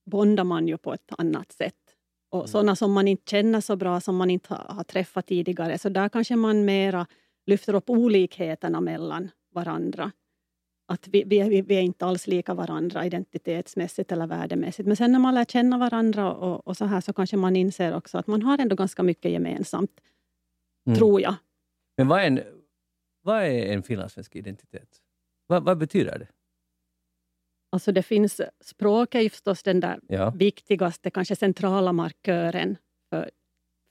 bondar 0.06 0.44
man 0.44 0.68
ju 0.68 0.78
på 0.78 0.94
ett 0.94 1.12
annat 1.18 1.52
sätt. 1.52 1.74
Och 2.30 2.40
mm. 2.40 2.48
sådana 2.48 2.76
som 2.76 2.92
man 2.94 3.08
inte 3.08 3.32
känner 3.32 3.62
så 3.62 3.76
bra, 3.76 4.02
som 4.02 4.16
man 4.16 4.30
inte 4.30 4.54
har, 4.54 4.76
har 4.76 4.84
träffat 4.84 5.28
tidigare, 5.28 5.78
så 5.78 5.90
där 5.90 6.10
kanske 6.10 6.36
man 6.36 6.66
mera 6.66 7.08
lyfter 7.46 7.74
upp 7.74 7.90
olikheterna 7.90 8.82
mellan 8.82 9.30
varandra. 9.54 10.12
Att 10.90 11.08
vi, 11.08 11.24
vi, 11.24 11.62
vi 11.62 11.76
är 11.76 11.82
inte 11.82 12.06
alls 12.06 12.28
lika 12.28 12.54
varandra 12.54 13.06
identitetsmässigt 13.06 14.12
eller 14.12 14.28
värdemässigt. 14.28 14.88
Men 14.88 14.98
sen 14.98 15.12
när 15.12 15.20
man 15.20 15.36
lär 15.36 15.46
känna 15.46 15.78
varandra 15.78 16.34
och, 16.34 16.68
och 16.68 16.78
så 16.78 16.86
här 16.86 17.02
så 17.02 17.14
kanske 17.14 17.38
man 17.38 17.56
inser 17.56 17.96
också 17.96 18.18
att 18.18 18.28
man 18.28 18.42
har 18.42 18.58
ändå 18.58 18.76
ganska 18.76 19.04
mycket 19.04 19.32
gemensamt, 19.32 20.02
mm. 20.88 20.98
tror 20.98 21.22
jag. 21.22 21.36
Men 21.98 22.08
vad 22.08 22.20
är 22.20 22.28
en, 22.28 22.40
vad 23.22 23.44
är 23.44 23.74
en 23.74 23.84
finlandssvensk 23.84 24.36
identitet? 24.36 25.02
Vad, 25.48 25.64
vad 25.64 25.78
betyder 25.78 26.20
det? 26.20 26.28
Alltså 27.72 27.92
det 27.92 28.04
finns, 28.04 28.42
språk 28.62 29.16
är 29.16 29.22
ju 29.22 29.30
förstås 29.30 29.64
den 29.64 29.80
där 29.80 30.00
ja. 30.08 30.30
viktigaste, 30.30 31.12
kanske 31.12 31.36
centrala 31.36 31.94
markören 31.94 32.78
för, 33.10 33.30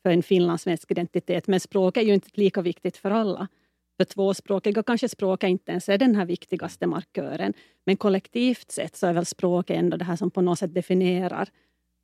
för 0.02 0.11
en 0.11 0.23
finlandssvensk 0.23 0.90
identitet. 0.90 1.47
Men 1.47 1.61
språk 1.61 1.97
är 1.97 2.02
ju 2.02 2.14
inte 2.14 2.28
lika 2.35 2.62
viktigt 2.62 2.97
för 2.97 3.11
alla. 3.11 3.49
För 3.97 4.05
tvåspråkiga 4.05 4.83
kanske 4.83 5.09
språket 5.09 5.49
inte 5.49 5.73
ens 5.73 5.88
är 5.88 5.99
den 5.99 6.17
här 6.17 6.25
viktigaste 6.25 6.87
markören. 6.87 7.55
Men 7.87 7.97
kollektivt 7.97 8.71
sett 8.71 8.97
så 8.97 9.07
är 9.07 9.12
väl 9.12 9.26
språket 9.26 9.76
ändå 9.76 9.97
det 9.97 10.05
här 10.05 10.17
som 10.17 10.31
på 10.31 10.41
något 10.41 10.59
sätt 10.59 10.75
definierar 10.75 11.49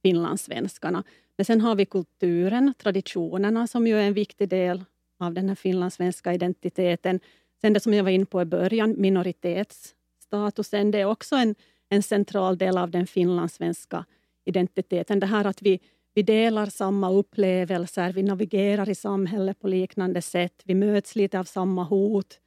finlandssvenskarna. 0.02 1.04
Men 1.36 1.44
sen 1.44 1.60
har 1.60 1.74
vi 1.74 1.86
kulturen, 1.86 2.74
traditionerna 2.78 3.66
som 3.66 3.86
ju 3.86 3.98
är 3.98 4.02
en 4.02 4.14
viktig 4.14 4.48
del 4.48 4.84
av 5.20 5.34
den 5.34 5.48
här 5.48 5.54
finlandssvenska 5.54 6.34
identiteten. 6.34 7.20
Sen 7.60 7.72
det 7.72 7.80
som 7.80 7.94
jag 7.94 8.04
var 8.04 8.10
inne 8.10 8.26
på 8.26 8.42
i 8.42 8.44
början, 8.44 8.94
minoritetsstatusen, 8.98 10.90
det 10.90 11.00
är 11.00 11.04
också 11.04 11.36
en, 11.36 11.54
en 11.88 12.02
central 12.02 12.58
del 12.58 12.78
av 12.78 12.90
den 12.90 13.06
finlandssvenska 13.06 14.04
identiteten. 14.44 15.20
Det 15.20 15.26
här 15.26 15.44
att 15.44 15.62
vi 15.62 15.80
vi 16.14 16.22
delar 16.22 16.66
samma 16.66 17.10
upplevelser, 17.10 18.12
vi 18.12 18.22
navigerar 18.22 18.88
i 18.88 18.94
samhället 18.94 19.60
på 19.60 19.68
liknande 19.68 20.22
sätt, 20.22 20.62
vi 20.64 20.74
möts 20.74 21.16
lite 21.16 21.38
av 21.38 21.44
samma 21.44 21.84
hot 21.84 22.38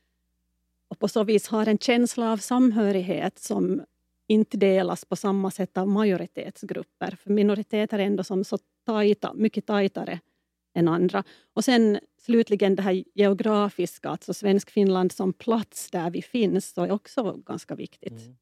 och 0.87 0.99
på 0.99 1.07
så 1.07 1.23
vis 1.23 1.47
har 1.47 1.67
en 1.67 1.77
känsla 1.77 2.31
av 2.31 2.37
samhörighet 2.37 3.39
som 3.39 3.83
inte 4.27 4.57
delas 4.57 5.05
på 5.05 5.15
samma 5.15 5.51
sätt 5.51 5.77
av 5.77 5.87
majoritetsgrupper. 5.87 7.17
För 7.23 7.29
minoriteter 7.29 7.99
är 7.99 8.03
ändå 8.03 8.23
som 8.23 8.43
så 8.43 8.57
tajta, 8.85 9.33
mycket 9.33 9.65
tajtare 9.65 10.19
än 10.73 10.87
andra. 10.87 11.23
Och 11.53 11.65
sen 11.65 11.99
slutligen 12.21 12.75
det 12.75 12.81
här 12.81 13.03
geografiska, 13.13 14.09
alltså 14.09 14.33
Svenskfinland 14.33 15.11
som 15.11 15.33
plats 15.33 15.91
där 15.91 16.09
vi 16.09 16.21
finns, 16.21 16.69
så 16.69 16.83
är 16.83 16.91
också 16.91 17.33
ganska 17.45 17.75
viktigt. 17.75 18.21
Mm. 18.21 18.35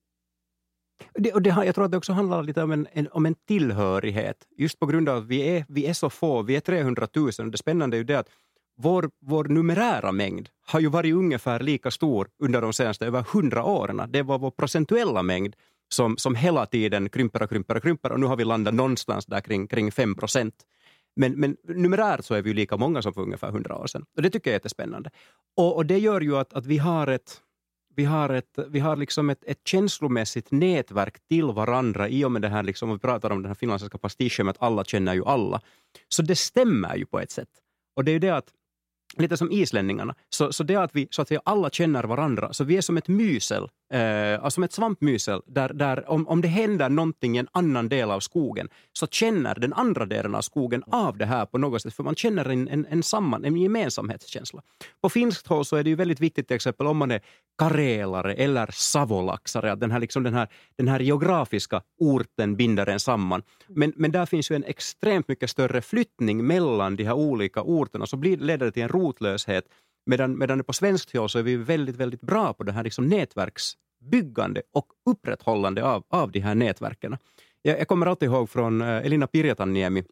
Det, 1.14 1.34
och 1.34 1.42
det, 1.42 1.50
jag 1.50 1.76
tror 1.76 1.86
att 1.86 1.92
det 1.92 1.98
också 1.98 2.14
handlar 2.14 2.44
lite 2.44 2.64
om 2.64 2.72
en, 2.72 2.88
en, 2.92 3.08
om 3.12 3.26
en 3.26 3.36
tillhörighet, 3.48 4.38
just 4.58 4.80
på 4.80 4.86
grund 4.86 5.10
av 5.10 5.18
att 5.18 5.28
vi 5.28 5.58
är, 5.58 5.66
vi 5.70 5.86
är 5.86 5.94
så 5.94 6.10
få, 6.10 6.42
vi 6.42 6.56
är 6.56 6.60
300 6.60 7.08
000. 7.16 7.52
Det 7.52 7.58
spännande 7.58 7.96
är 7.96 7.98
ju 7.98 8.04
det 8.04 8.20
att 8.20 8.30
vår, 8.78 9.10
vår 9.22 9.44
numerära 9.44 10.12
mängd 10.12 10.50
har 10.66 10.80
ju 10.80 10.88
varit 10.88 11.14
ungefär 11.14 11.60
lika 11.60 11.92
stor 11.92 12.28
under 12.40 12.62
de 12.62 12.74
senaste 12.74 13.06
över 13.06 13.20
100 13.20 13.64
åren. 13.64 14.02
Det 14.10 14.22
var 14.22 14.40
vår 14.40 14.52
procentuella 14.52 15.24
mängd 15.24 15.56
som, 15.94 16.18
som 16.18 16.36
hela 16.36 16.66
tiden 16.66 17.10
krymper 17.10 17.44
och 17.44 17.50
krymper 17.50 17.78
och 17.78 17.84
krymper 17.84 18.12
och 18.12 18.20
nu 18.20 18.26
har 18.26 18.36
vi 18.36 18.44
landat 18.44 18.74
någonstans 18.74 19.26
där 19.26 19.42
kring, 19.42 19.68
kring 19.68 19.92
5 19.92 20.16
procent. 20.16 20.56
Men, 21.16 21.32
men 21.32 21.58
numerärt 21.64 22.26
så 22.26 22.34
är 22.34 22.42
vi 22.42 22.50
ju 22.50 22.54
lika 22.54 22.78
många 22.78 23.02
som 23.02 23.14
för 23.14 23.22
ungefär 23.22 23.52
hundra 23.52 23.78
år 23.78 23.88
sedan. 23.88 24.06
Och 24.16 24.22
det 24.22 24.30
tycker 24.30 24.50
jag 24.50 24.54
är 24.54 24.56
jättespännande. 24.56 25.10
Och, 25.58 25.76
och 25.76 25.86
det 25.86 25.98
gör 25.98 26.22
ju 26.22 26.38
att, 26.38 26.54
att 26.54 26.66
vi 26.66 26.78
har 26.78 27.08
ett 27.08 27.42
vi 27.96 28.06
har, 28.06 28.30
ett, 28.30 28.60
vi 28.68 28.80
har 28.80 28.96
liksom 28.96 29.30
ett, 29.30 29.44
ett 29.44 29.68
känslomässigt 29.68 30.52
nätverk 30.52 31.28
till 31.30 31.46
varandra 31.46 32.10
i 32.10 32.26
och 32.26 32.32
med 32.32 32.42
det 32.42 32.50
här, 32.50 32.64
liksom, 32.64 32.92
vi 32.92 33.00
pratar 33.00 33.30
om 33.30 33.42
den 33.42 33.50
här 33.50 33.56
finländska 33.56 33.98
pastischen 33.98 34.50
att 34.50 34.58
alla 34.60 34.84
känner 34.84 35.14
ju 35.14 35.26
alla. 35.26 35.62
Så 36.10 36.22
det 36.22 36.36
stämmer 36.36 36.96
ju 36.96 37.06
på 37.06 37.20
ett 37.20 37.32
sätt. 37.32 37.50
Och 37.96 38.04
det 38.04 38.12
är 38.12 38.14
ju 38.14 38.20
det 38.20 38.36
att 38.36 38.54
lite 39.18 39.38
som 39.38 39.52
islänningarna. 39.52 40.16
Så, 40.30 40.54
så 40.54 40.64
det 40.64 40.76
att 40.76 40.96
vi 40.96 41.08
så 41.12 41.22
att 41.22 41.28
säga, 41.28 41.42
alla 41.46 41.70
känner 41.70 42.04
varandra, 42.04 42.54
så 42.54 42.64
vi 42.64 42.78
är 42.78 42.82
som 42.82 42.98
ett 42.98 43.08
mysel, 43.08 43.70
eh, 43.94 44.44
alltså 44.44 44.50
som 44.50 44.64
ett 44.64 44.74
svampmysel, 44.74 45.42
där, 45.46 45.74
där 45.74 46.10
om, 46.10 46.28
om 46.28 46.42
det 46.42 46.48
händer 46.48 46.90
någonting 46.90 47.36
i 47.36 47.40
en 47.40 47.48
annan 47.52 47.90
del 47.90 48.12
av 48.12 48.20
skogen, 48.20 48.70
så 48.94 49.08
känner 49.08 49.56
den 49.56 49.74
andra 49.74 50.06
delen 50.06 50.36
av 50.36 50.42
skogen 50.42 50.84
av 50.88 51.18
det 51.18 51.26
här 51.26 51.46
på 51.46 51.58
något 51.58 51.82
sätt, 51.82 51.94
för 51.94 52.04
man 52.04 52.16
känner 52.16 52.50
en, 52.50 52.68
en, 52.68 52.86
en, 52.90 53.04
samman, 53.04 53.46
en 53.46 53.58
gemensamhetskänsla. 53.58 54.62
På 55.02 55.10
finskt 55.10 55.48
håll 55.48 55.66
så 55.66 55.76
är 55.76 55.84
det 55.84 55.90
ju 55.90 55.96
väldigt 55.96 56.20
viktigt, 56.20 56.48
till 56.48 56.56
exempel 56.56 56.88
om 56.88 56.98
man 56.98 57.12
är 57.12 57.22
karelare 57.58 58.34
eller 58.34 58.70
savolaxare, 58.74 59.72
att 59.72 59.80
den 59.80 59.92
här, 59.92 60.00
liksom 60.00 60.24
den, 60.24 60.34
här, 60.34 60.48
den 60.76 60.88
här 60.88 61.00
geografiska 61.00 61.82
orten 62.00 62.56
binder 62.56 62.90
en 62.90 63.00
samman. 63.00 63.44
Men, 63.68 63.94
men 63.96 64.12
där 64.12 64.26
finns 64.26 64.52
ju 64.52 64.56
en 64.56 64.64
extremt 64.64 65.28
mycket 65.28 65.50
större 65.50 65.82
flyttning 65.82 66.48
mellan 66.48 66.96
de 66.96 67.04
här 67.04 67.14
olika 67.14 67.62
orterna, 67.62 68.06
så 68.06 68.18
blir, 68.18 68.38
leder 68.38 68.66
det 68.66 68.72
till 68.72 68.84
en 68.84 68.90
rotlöshet. 68.90 69.66
Medan, 70.06 70.38
medan 70.38 70.64
på 70.64 70.74
svenskt 70.74 71.18
håll 71.18 71.30
så 71.30 71.40
är 71.40 71.44
vi 71.44 71.56
väldigt, 71.56 71.96
väldigt 71.96 72.22
bra 72.22 72.54
på 72.54 72.64
det 72.64 72.72
här 72.72 72.84
liksom 72.84 73.08
nätverksbyggande 73.08 74.62
och 74.74 74.88
upprätthållande 75.10 75.86
av, 75.86 76.04
av 76.10 76.32
de 76.32 76.40
här 76.40 76.56
nätverken. 76.56 77.18
Jag, 77.62 77.80
jag 77.80 77.88
kommer 77.88 78.06
alltid 78.06 78.30
ihåg 78.30 78.50
från 78.50 78.82
eh, 78.82 78.88
Elina 78.88 79.28
Pirjataniemi 79.28 80.04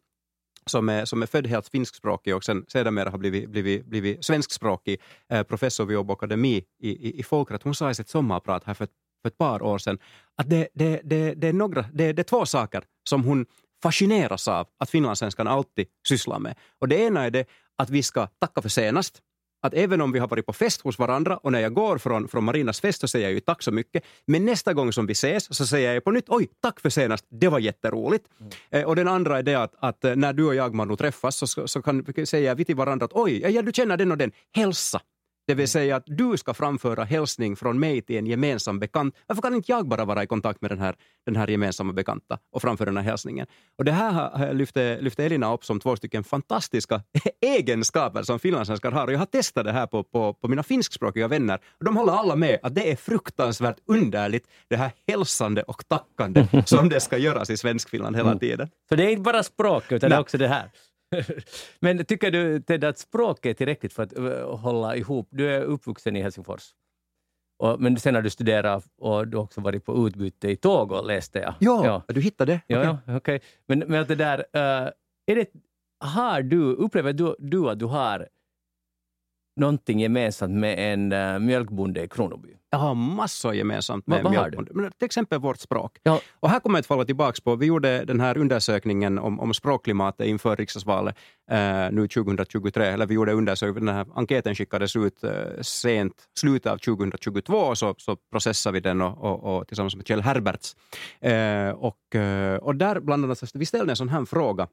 som 0.66 0.88
är, 0.88 1.04
som 1.04 1.22
är 1.22 1.26
född 1.26 1.46
helt 1.46 1.68
finskspråkig 1.68 2.36
och 2.36 2.44
sen 2.44 2.64
sedermera 2.68 3.10
har 3.10 3.18
blivit, 3.18 3.48
blivit, 3.48 3.86
blivit 3.86 4.24
svenskspråkig 4.24 5.00
eh, 5.28 5.42
professor 5.42 5.84
vid 5.84 5.96
Åbo 5.96 6.12
Akademi 6.12 6.64
i, 6.78 6.90
i, 6.90 7.20
i 7.20 7.22
folkrätt. 7.22 7.62
Hon 7.62 7.74
sa 7.74 7.90
i 7.90 7.94
sitt 7.94 8.08
sommarprat 8.08 8.64
här 8.64 8.74
för, 8.74 8.88
för 9.22 9.28
ett 9.28 9.38
par 9.38 9.62
år 9.62 9.78
sedan 9.78 9.98
att 10.36 10.50
det, 10.50 10.68
det, 10.74 11.00
det, 11.04 11.34
det, 11.34 11.48
är, 11.48 11.52
några, 11.52 11.84
det, 11.92 12.12
det 12.12 12.22
är 12.22 12.24
två 12.24 12.46
saker 12.46 12.84
som 13.08 13.24
hon 13.24 13.46
fascineras 13.82 14.48
av 14.48 14.66
att 14.78 14.90
finlandssvenskan 14.90 15.46
alltid 15.46 15.86
sysslar 16.08 16.38
med. 16.38 16.54
Och 16.78 16.88
det 16.88 16.96
ena 16.96 17.24
är 17.24 17.30
det 17.30 17.48
att 17.76 17.90
vi 17.90 18.02
ska 18.02 18.26
tacka 18.26 18.62
för 18.62 18.68
senast 18.68 19.22
att 19.62 19.74
även 19.74 20.00
om 20.00 20.12
vi 20.12 20.18
har 20.18 20.28
varit 20.28 20.46
på 20.46 20.52
fest 20.52 20.80
hos 20.80 20.98
varandra 20.98 21.36
och 21.36 21.52
när 21.52 21.60
jag 21.60 21.74
går 21.74 21.98
från, 21.98 22.28
från 22.28 22.44
Marinas 22.44 22.80
fest 22.80 23.00
så 23.00 23.08
säger 23.08 23.26
jag 23.26 23.32
ju 23.32 23.40
tack 23.40 23.62
så 23.62 23.70
mycket. 23.70 24.04
Men 24.26 24.44
nästa 24.44 24.74
gång 24.74 24.92
som 24.92 25.06
vi 25.06 25.12
ses 25.12 25.56
så 25.56 25.66
säger 25.66 25.94
jag 25.94 26.04
på 26.04 26.10
nytt 26.10 26.28
oj, 26.28 26.48
tack 26.60 26.80
för 26.80 26.90
senast, 26.90 27.24
det 27.28 27.48
var 27.48 27.58
jätteroligt. 27.58 28.26
Mm. 28.40 28.52
Eh, 28.70 28.88
och 28.88 28.96
den 28.96 29.08
andra 29.08 29.38
är 29.38 29.42
det 29.42 29.54
att, 29.54 29.74
att 29.78 30.04
eh, 30.04 30.16
när 30.16 30.32
du 30.32 30.44
och 30.44 30.54
jag 30.54 30.74
Manu 30.74 30.96
träffas 30.96 31.36
så, 31.36 31.68
så 31.68 31.82
kan 31.82 32.26
säga 32.26 32.54
vi 32.54 32.64
till 32.64 32.76
varandra 32.76 33.04
att 33.04 33.12
oj, 33.12 33.40
ja, 33.54 33.62
du 33.62 33.72
känner 33.72 33.96
den 33.96 34.12
och 34.12 34.18
den, 34.18 34.32
hälsa. 34.52 35.00
Det 35.52 35.56
vill 35.56 35.68
säga 35.68 35.96
att 35.96 36.02
du 36.06 36.36
ska 36.36 36.54
framföra 36.54 37.04
hälsning 37.04 37.56
från 37.56 37.80
mig 37.80 38.02
till 38.02 38.16
en 38.16 38.26
gemensam 38.26 38.78
bekant. 38.78 39.16
Varför 39.26 39.42
kan 39.42 39.54
inte 39.54 39.72
jag 39.72 39.88
bara 39.88 40.04
vara 40.04 40.22
i 40.22 40.26
kontakt 40.26 40.60
med 40.60 40.70
den 40.70 40.78
här, 40.78 40.94
den 41.26 41.36
här 41.36 41.48
gemensamma 41.48 41.92
bekanta 41.92 42.38
och 42.52 42.62
framföra 42.62 42.84
den 42.84 42.96
här 42.96 43.04
hälsningen? 43.04 43.46
Och 43.78 43.84
det 43.84 43.92
här 43.92 44.54
lyfte, 44.54 44.98
lyfte 45.00 45.24
Elina 45.24 45.54
upp 45.54 45.64
som 45.64 45.80
två 45.80 45.96
stycken 45.96 46.24
fantastiska 46.24 47.02
egenskaper 47.40 48.22
som 48.22 48.38
finlandssvenskar 48.38 48.92
har. 48.92 49.06
Och 49.06 49.12
jag 49.12 49.18
har 49.18 49.26
testat 49.26 49.64
det 49.64 49.72
här 49.72 49.86
på, 49.86 50.04
på, 50.04 50.34
på 50.34 50.48
mina 50.48 50.62
finskspråkiga 50.62 51.28
vänner 51.28 51.58
och 51.78 51.84
de 51.84 51.96
håller 51.96 52.12
alla 52.12 52.36
med 52.36 52.58
att 52.62 52.74
det 52.74 52.90
är 52.90 52.96
fruktansvärt 52.96 53.76
underligt 53.86 54.46
det 54.68 54.76
här 54.76 54.90
hälsande 55.08 55.62
och 55.62 55.88
tackande 55.88 56.46
som 56.66 56.88
det 56.88 57.00
ska 57.00 57.18
göras 57.18 57.50
i 57.50 57.56
Svenskfinland 57.56 58.16
hela 58.16 58.28
mm. 58.28 58.38
tiden. 58.38 58.68
Så 58.88 58.96
det 58.96 59.04
är 59.04 59.10
inte 59.10 59.22
bara 59.22 59.42
språk 59.42 59.92
utan 59.92 60.10
det 60.10 60.16
är 60.16 60.20
också 60.20 60.38
det 60.38 60.48
här? 60.48 60.70
Men 61.80 62.04
tycker 62.04 62.30
du 62.30 62.60
Ted, 62.60 62.84
att 62.84 62.98
språket 62.98 63.50
är 63.50 63.54
tillräckligt 63.54 63.92
för 63.92 64.02
att 64.02 64.18
uh, 64.18 64.56
hålla 64.56 64.96
ihop? 64.96 65.28
Du 65.30 65.50
är 65.50 65.62
uppvuxen 65.62 66.16
i 66.16 66.22
Helsingfors. 66.22 66.74
Och, 67.58 67.80
men 67.80 67.98
sen 67.98 68.14
har 68.14 68.22
du 68.22 68.30
studerat 68.30 68.84
och 68.98 69.28
du 69.28 69.36
har 69.36 69.44
också 69.44 69.60
varit 69.60 69.84
på 69.84 70.06
utbyte 70.08 70.48
i 70.50 70.56
Togo, 70.56 71.02
läste 71.02 71.38
jag. 71.38 71.54
Ja, 71.58 71.86
ja. 71.86 72.14
du 72.14 72.20
hittade. 72.20 72.60
Ja, 72.66 72.78
okay. 72.78 72.96
ja, 73.06 73.16
okay. 73.16 73.40
Men, 73.66 73.78
men 73.78 74.06
det 74.06 74.14
där, 74.14 74.38
uh, 74.38 74.90
är 75.26 75.36
det, 75.36 75.46
har 76.00 76.42
du, 76.42 76.62
upplever 76.62 77.12
du, 77.12 77.36
du 77.38 77.70
att 77.70 77.78
du 77.78 77.84
har 77.84 78.28
någonting 79.56 80.00
gemensamt 80.00 80.54
med 80.54 80.92
en 80.92 81.12
uh, 81.12 81.38
mjölkbonde 81.38 82.04
i 82.04 82.08
Kronoby? 82.08 82.48
Jag 82.70 82.78
har 82.78 82.94
massor 82.94 83.54
gemensamt 83.54 84.06
med 84.06 84.30
mjölkbonde. 84.30 84.90
Till 84.98 85.06
exempel 85.06 85.38
vårt 85.38 85.58
språk. 85.58 85.98
Ja. 86.02 86.20
Och 86.40 86.50
här 86.50 86.60
kommer 86.60 86.78
jag 86.78 86.80
att 86.80 86.86
falla 86.86 87.04
tillbaka 87.04 87.40
på, 87.44 87.56
vi 87.56 87.66
gjorde 87.66 88.04
den 88.04 88.20
här 88.20 88.38
undersökningen 88.38 89.18
om, 89.18 89.40
om 89.40 89.54
språkklimatet 89.54 90.26
inför 90.26 90.56
riksdagsvalet 90.56 91.16
uh, 91.52 91.58
nu 91.92 92.08
2023, 92.08 92.86
eller 92.86 93.06
vi 93.06 93.14
gjorde 93.14 93.32
undersökningen, 93.32 93.86
den 93.86 93.94
här 93.94 94.06
enkäten 94.14 94.54
skickades 94.54 94.96
ut 94.96 95.24
uh, 95.24 95.30
sent, 95.60 96.14
slutet 96.38 96.72
av 96.72 96.78
2022, 96.78 97.56
och 97.56 97.78
så, 97.78 97.94
så 97.98 98.16
processade 98.30 98.74
vi 98.74 98.80
den 98.80 99.00
och, 99.00 99.24
och, 99.24 99.56
och 99.56 99.68
tillsammans 99.68 99.96
med 99.96 100.06
Kjell 100.06 100.22
Herberts. 100.22 100.76
och, 101.76 102.16
och 102.60 102.76
där 102.76 103.00
bland 103.00 103.24
annat, 103.24 103.50
vi 103.54 103.66
ställde 103.66 103.92
en 103.92 103.96
sån 103.96 104.08
här 104.08 104.24
fråga 104.24 104.68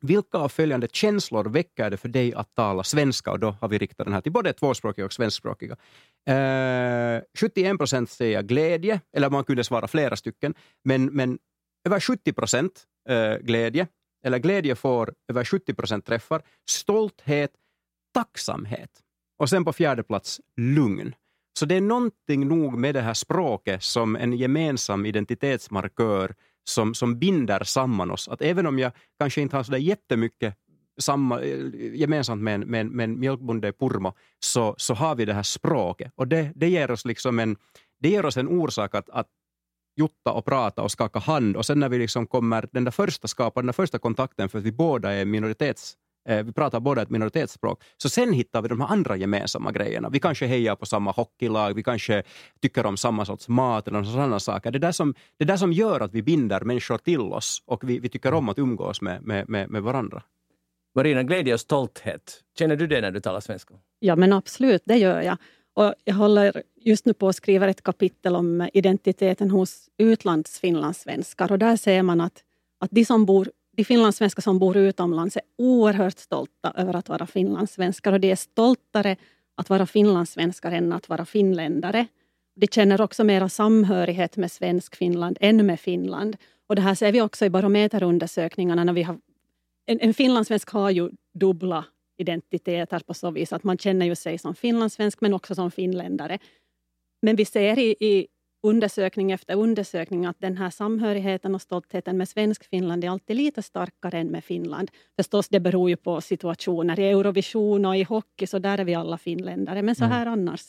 vilka 0.00 0.38
av 0.38 0.48
följande 0.48 0.88
känslor 0.92 1.44
väcker 1.44 1.90
det 1.90 1.96
för 1.96 2.08
dig 2.08 2.34
att 2.34 2.54
tala 2.54 2.84
svenska? 2.84 3.30
Och 3.30 3.40
då 3.40 3.56
har 3.60 3.68
vi 3.68 3.78
riktat 3.78 4.06
den 4.06 4.14
här 4.14 4.20
till 4.20 4.32
både 4.32 4.52
tvåspråkiga 4.52 5.04
och 5.04 5.12
svenskspråkiga. 5.12 5.76
Eh, 6.28 7.22
71 7.38 7.78
procent 7.78 8.10
säger 8.10 8.42
glädje, 8.42 9.00
eller 9.16 9.30
man 9.30 9.44
kunde 9.44 9.64
svara 9.64 9.88
flera 9.88 10.16
stycken, 10.16 10.54
men, 10.84 11.06
men 11.06 11.38
över 11.86 12.00
70 12.00 12.32
procent 12.32 12.84
eh, 13.08 13.34
glädje, 13.34 13.86
eller 14.24 14.38
glädje 14.38 14.74
får 14.74 15.14
över 15.28 15.44
70 15.44 15.74
procent 15.74 16.06
träffar, 16.06 16.42
stolthet, 16.70 17.50
tacksamhet 18.14 18.90
och 19.38 19.48
sen 19.48 19.64
på 19.64 19.72
fjärde 19.72 20.02
plats 20.02 20.40
lugn. 20.56 21.14
Så 21.58 21.66
det 21.66 21.74
är 21.74 21.80
någonting 21.80 22.48
nog 22.48 22.78
med 22.78 22.94
det 22.94 23.00
här 23.00 23.14
språket 23.14 23.82
som 23.82 24.16
en 24.16 24.32
gemensam 24.32 25.06
identitetsmarkör 25.06 26.34
som, 26.70 26.94
som 26.94 27.18
binder 27.18 27.64
samman 27.64 28.10
oss. 28.10 28.28
Att 28.28 28.42
även 28.42 28.66
om 28.66 28.78
jag 28.78 28.92
kanske 29.18 29.40
inte 29.40 29.56
har 29.56 29.62
så 29.62 29.72
där 29.72 29.78
jättemycket 29.78 30.54
samma, 31.00 31.40
eh, 31.40 31.94
gemensamt 31.94 32.42
med 32.42 32.54
en, 32.54 32.60
med, 32.60 32.86
med 32.86 33.04
en 33.04 33.20
mjölkbonde 33.20 33.68
i 33.68 33.72
Purmo, 33.72 34.12
så, 34.40 34.74
så 34.78 34.94
har 34.94 35.14
vi 35.14 35.24
det 35.24 35.34
här 35.34 35.42
språket. 35.42 36.12
Och 36.14 36.28
det, 36.28 36.52
det, 36.54 36.68
ger 36.68 36.90
oss 36.90 37.04
liksom 37.04 37.38
en, 37.38 37.56
det 37.98 38.08
ger 38.08 38.26
oss 38.26 38.36
en 38.36 38.48
orsak 38.48 38.94
att, 38.94 39.10
att 39.10 39.26
jutta 39.96 40.32
och 40.32 40.44
prata 40.44 40.82
och 40.82 40.90
skaka 40.90 41.18
hand. 41.18 41.56
Och 41.56 41.66
sen 41.66 41.80
när 41.80 41.88
vi 41.88 41.98
liksom 41.98 42.26
kommer, 42.26 42.68
den 42.72 42.84
där 42.84 42.90
första 42.90 43.28
skapar 43.28 43.62
den 43.62 43.66
där 43.66 43.72
första 43.72 43.98
kontakten 43.98 44.48
för 44.48 44.58
att 44.58 44.64
vi 44.64 44.72
båda 44.72 45.12
är 45.12 45.24
minoritets 45.24 45.96
vi 46.24 46.52
pratar 46.52 46.80
båda 46.80 47.02
ett 47.02 47.10
minoritetsspråk. 47.10 47.82
Så 47.96 48.08
sen 48.08 48.32
hittar 48.32 48.62
vi 48.62 48.68
de 48.68 48.80
här 48.80 48.88
andra 48.88 49.16
gemensamma 49.16 49.72
grejerna. 49.72 50.08
Vi 50.08 50.20
kanske 50.20 50.46
hejar 50.46 50.76
på 50.76 50.86
samma 50.86 51.10
hockeylag, 51.10 51.74
vi 51.74 51.82
kanske 51.82 52.22
tycker 52.62 52.86
om 52.86 52.96
samma 52.96 53.24
sorts 53.24 53.48
mat 53.48 53.88
eller 53.88 54.02
sådana 54.02 54.40
saker. 54.40 54.70
Det 54.70 54.78
är 54.78 54.80
där 54.80 54.92
som, 54.92 55.14
det 55.38 55.44
där 55.44 55.56
som 55.56 55.72
gör 55.72 56.00
att 56.00 56.14
vi 56.14 56.22
binder 56.22 56.60
människor 56.60 56.98
till 56.98 57.20
oss 57.20 57.62
och 57.66 57.90
vi, 57.90 57.98
vi 57.98 58.08
tycker 58.08 58.34
om 58.34 58.48
att 58.48 58.58
umgås 58.58 59.00
med, 59.00 59.22
med, 59.22 59.48
med, 59.48 59.70
med 59.70 59.82
varandra. 59.82 60.22
Marina, 60.94 61.22
glädje 61.22 61.54
och 61.54 61.60
stolthet, 61.60 62.40
känner 62.58 62.76
du 62.76 62.86
det 62.86 63.00
när 63.00 63.10
du 63.10 63.20
talar 63.20 63.40
svenska? 63.40 63.74
Ja, 63.98 64.16
men 64.16 64.32
absolut, 64.32 64.82
det 64.84 64.96
gör 64.96 65.22
jag. 65.22 65.36
Och 65.74 65.94
jag 66.04 66.14
håller 66.14 66.62
just 66.76 67.06
nu 67.06 67.14
på 67.14 67.28
att 67.28 67.36
skriva 67.36 67.68
ett 67.68 67.82
kapitel 67.82 68.36
om 68.36 68.68
identiteten 68.72 69.50
hos 69.50 69.88
utlandsfinlandssvenskar 69.98 71.52
och 71.52 71.58
där 71.58 71.76
ser 71.76 72.02
man 72.02 72.20
att, 72.20 72.44
att 72.80 72.90
de 72.90 73.04
som 73.04 73.26
bor 73.26 73.50
de 73.80 73.84
finlandssvenskar 73.84 74.42
som 74.42 74.58
bor 74.58 74.76
utomlands 74.76 75.36
är 75.36 75.42
oerhört 75.58 76.18
stolta 76.18 76.72
över 76.76 76.96
att 76.96 77.08
vara 77.08 77.26
finlandssvenskar 77.26 78.12
och 78.12 78.20
de 78.20 78.30
är 78.30 78.36
stoltare 78.36 79.16
att 79.54 79.70
vara 79.70 79.86
finlandssvenskar 79.86 80.72
än 80.72 80.92
att 80.92 81.08
vara 81.08 81.24
finländare. 81.24 82.06
De 82.56 82.66
känner 82.66 83.00
också 83.00 83.24
mera 83.24 83.48
samhörighet 83.48 84.36
med 84.36 84.52
svensk 84.52 84.96
Finland 84.96 85.38
än 85.40 85.66
med 85.66 85.80
Finland. 85.80 86.36
Och 86.66 86.76
det 86.76 86.82
här 86.82 86.94
ser 86.94 87.12
vi 87.12 87.20
också 87.20 87.44
i 87.44 87.50
barometerundersökningarna. 87.50 88.84
När 88.84 88.92
vi 88.92 89.02
har, 89.02 89.18
en, 89.86 90.00
en 90.00 90.14
finlandssvensk 90.14 90.70
har 90.70 90.90
ju 90.90 91.10
dubbla 91.34 91.84
identiteter 92.18 92.98
på 92.98 93.14
så 93.14 93.30
vis 93.30 93.52
att 93.52 93.64
man 93.64 93.78
känner 93.78 94.06
ju 94.06 94.14
sig 94.14 94.38
som 94.38 94.54
finlandssvensk 94.54 95.20
men 95.20 95.34
också 95.34 95.54
som 95.54 95.70
finländare. 95.70 96.38
Men 97.22 97.36
vi 97.36 97.44
ser 97.44 97.78
i, 97.78 97.96
i 98.00 98.26
undersökning 98.62 99.32
efter 99.32 99.56
undersökning 99.56 100.26
att 100.26 100.36
den 100.38 100.56
här 100.56 100.70
samhörigheten 100.70 101.54
och 101.54 101.62
stoltheten 101.62 102.16
med 102.16 102.28
svensk 102.28 102.64
Finland 102.64 103.04
är 103.04 103.10
alltid 103.10 103.36
lite 103.36 103.62
starkare 103.62 104.18
än 104.18 104.28
med 104.28 104.44
Finland. 104.44 104.90
Förstås, 105.16 105.48
det 105.48 105.60
beror 105.60 105.90
ju 105.90 105.96
på 105.96 106.20
situationer. 106.20 107.00
I 107.00 107.10
Eurovision 107.10 107.86
och 107.86 107.96
i 107.96 108.02
hockey 108.02 108.46
så 108.46 108.58
där 108.58 108.78
är 108.78 108.84
vi 108.84 108.94
alla 108.94 109.18
finländare, 109.18 109.82
men 109.82 109.94
så 109.94 110.04
mm. 110.04 110.16
här 110.16 110.26
mm. 110.26 110.32
annars. 110.32 110.60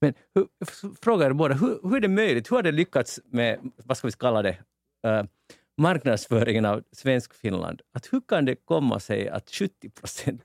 Men 0.00 0.14
hur, 0.34 0.46
frågar 1.02 1.32
båda, 1.32 1.54
hur, 1.54 1.80
hur 1.82 1.96
är 1.96 2.00
det 2.00 2.08
möjligt? 2.08 2.50
Hur 2.50 2.56
har 2.56 2.62
det 2.62 2.72
lyckats 2.72 3.20
med, 3.24 3.58
vad 3.84 3.96
ska 3.96 4.06
vi 4.08 4.12
kalla 4.12 4.42
det, 4.42 4.58
uh, 5.06 5.22
marknadsföringen 5.80 6.64
av 6.64 6.82
svensk 6.92 7.34
Finland? 7.34 7.82
Att 7.94 8.12
hur 8.12 8.20
kan 8.20 8.44
det 8.44 8.54
komma 8.54 9.00
sig 9.00 9.28
att 9.28 9.50
70 9.50 9.90
procent 9.90 10.42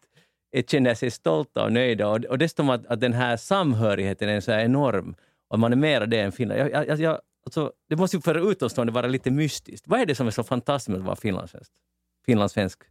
känner 0.67 0.95
sig 0.95 1.11
stolta 1.11 1.63
och 1.63 1.71
nöjda 1.71 2.07
och, 2.07 2.25
och 2.25 2.37
dessutom 2.37 2.69
att, 2.69 2.85
att 2.85 2.99
den 2.99 3.13
här 3.13 3.37
samhörigheten 3.37 4.29
är 4.29 4.39
så 4.39 4.51
enorm 4.51 5.15
och 5.53 5.59
man 5.59 5.71
är 5.71 5.77
mera 5.77 6.05
det 6.05 6.19
än 6.19 6.31
Finland. 6.31 6.59
Jag, 6.61 6.87
jag, 6.87 6.99
jag, 6.99 7.19
alltså, 7.45 7.73
det 7.89 7.95
måste 7.95 8.17
ju 8.17 8.21
för 8.21 8.51
utomstående 8.51 8.93
vara 8.93 9.07
lite 9.07 9.31
mystiskt. 9.31 9.87
Vad 9.87 9.99
är 9.99 10.05
det 10.05 10.15
som 10.15 10.27
är 10.27 10.31
så 10.31 10.43
fantastiskt 10.43 10.89
med 10.89 10.97
att 10.99 11.05
vara 11.05 11.15
finlandssvensk? 11.15 11.71
finlandssvensk? 12.25 12.83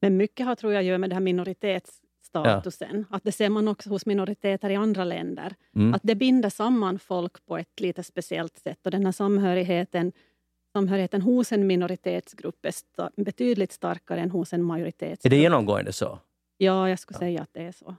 Men 0.00 0.16
mycket 0.16 0.46
har 0.46 0.54
tror 0.54 0.72
jag 0.72 0.80
att 0.80 0.86
göra 0.86 0.98
med 0.98 1.10
det 1.10 1.14
här 1.14 1.20
minoritetsstatusen. 1.20 3.04
Att 3.10 3.24
det 3.24 3.32
ser 3.32 3.48
man 3.48 3.68
också 3.68 3.90
hos 3.90 4.06
minoriteter 4.06 4.70
i 4.70 4.76
andra 4.76 5.04
länder. 5.04 5.54
Mm. 5.76 5.94
Att 5.94 6.00
det 6.04 6.14
binder 6.14 6.48
samman 6.50 6.98
folk 6.98 7.46
på 7.46 7.58
ett 7.58 7.80
lite 7.80 8.02
speciellt 8.02 8.58
sätt. 8.58 8.78
Och 8.84 8.90
den 8.90 9.04
här 9.04 9.12
samhörigheten, 9.12 10.12
samhörigheten 10.72 11.22
hos 11.22 11.52
en 11.52 11.66
minoritetsgrupp 11.66 12.64
är 12.66 12.70
sta 12.70 13.10
betydligt 13.16 13.72
starkare 13.72 14.20
än 14.20 14.30
hos 14.30 14.52
en 14.52 14.62
majoritetsgrupp. 14.62 15.32
Är 15.32 15.36
det 15.36 15.42
genomgående 15.42 15.92
så? 15.92 16.18
Ja, 16.56 16.88
jag 16.88 16.98
skulle 16.98 17.16
Ja. 17.16 17.18
säga 17.18 17.42
att 17.42 17.50
det 17.52 17.62
är 17.62 17.72
så. 17.72 17.94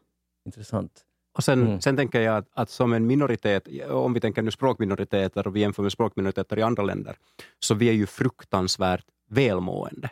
Intressant. 0.45 1.05
Och 1.37 1.43
sen, 1.43 1.61
Mm. 1.67 1.81
sen 1.81 1.95
tänker 1.97 2.21
jag 2.21 2.37
att, 2.37 2.47
att 2.53 2.69
som 2.69 2.93
en 2.93 3.07
minoritet, 3.07 3.67
om 3.89 4.13
vi 4.13 4.19
tänker 4.19 4.41
nu 4.41 4.51
språkminoriteter 4.51 5.47
och 5.47 5.55
vi 5.55 5.59
jämför 5.59 5.83
med 5.83 5.91
språkminoriteter 5.91 6.59
i 6.59 6.61
andra 6.61 6.83
länder, 6.83 7.15
så 7.59 7.75
vi 7.75 7.89
är 7.89 7.93
ju 7.93 8.05
fruktansvärt 8.05 9.05
välmående. 9.29 10.09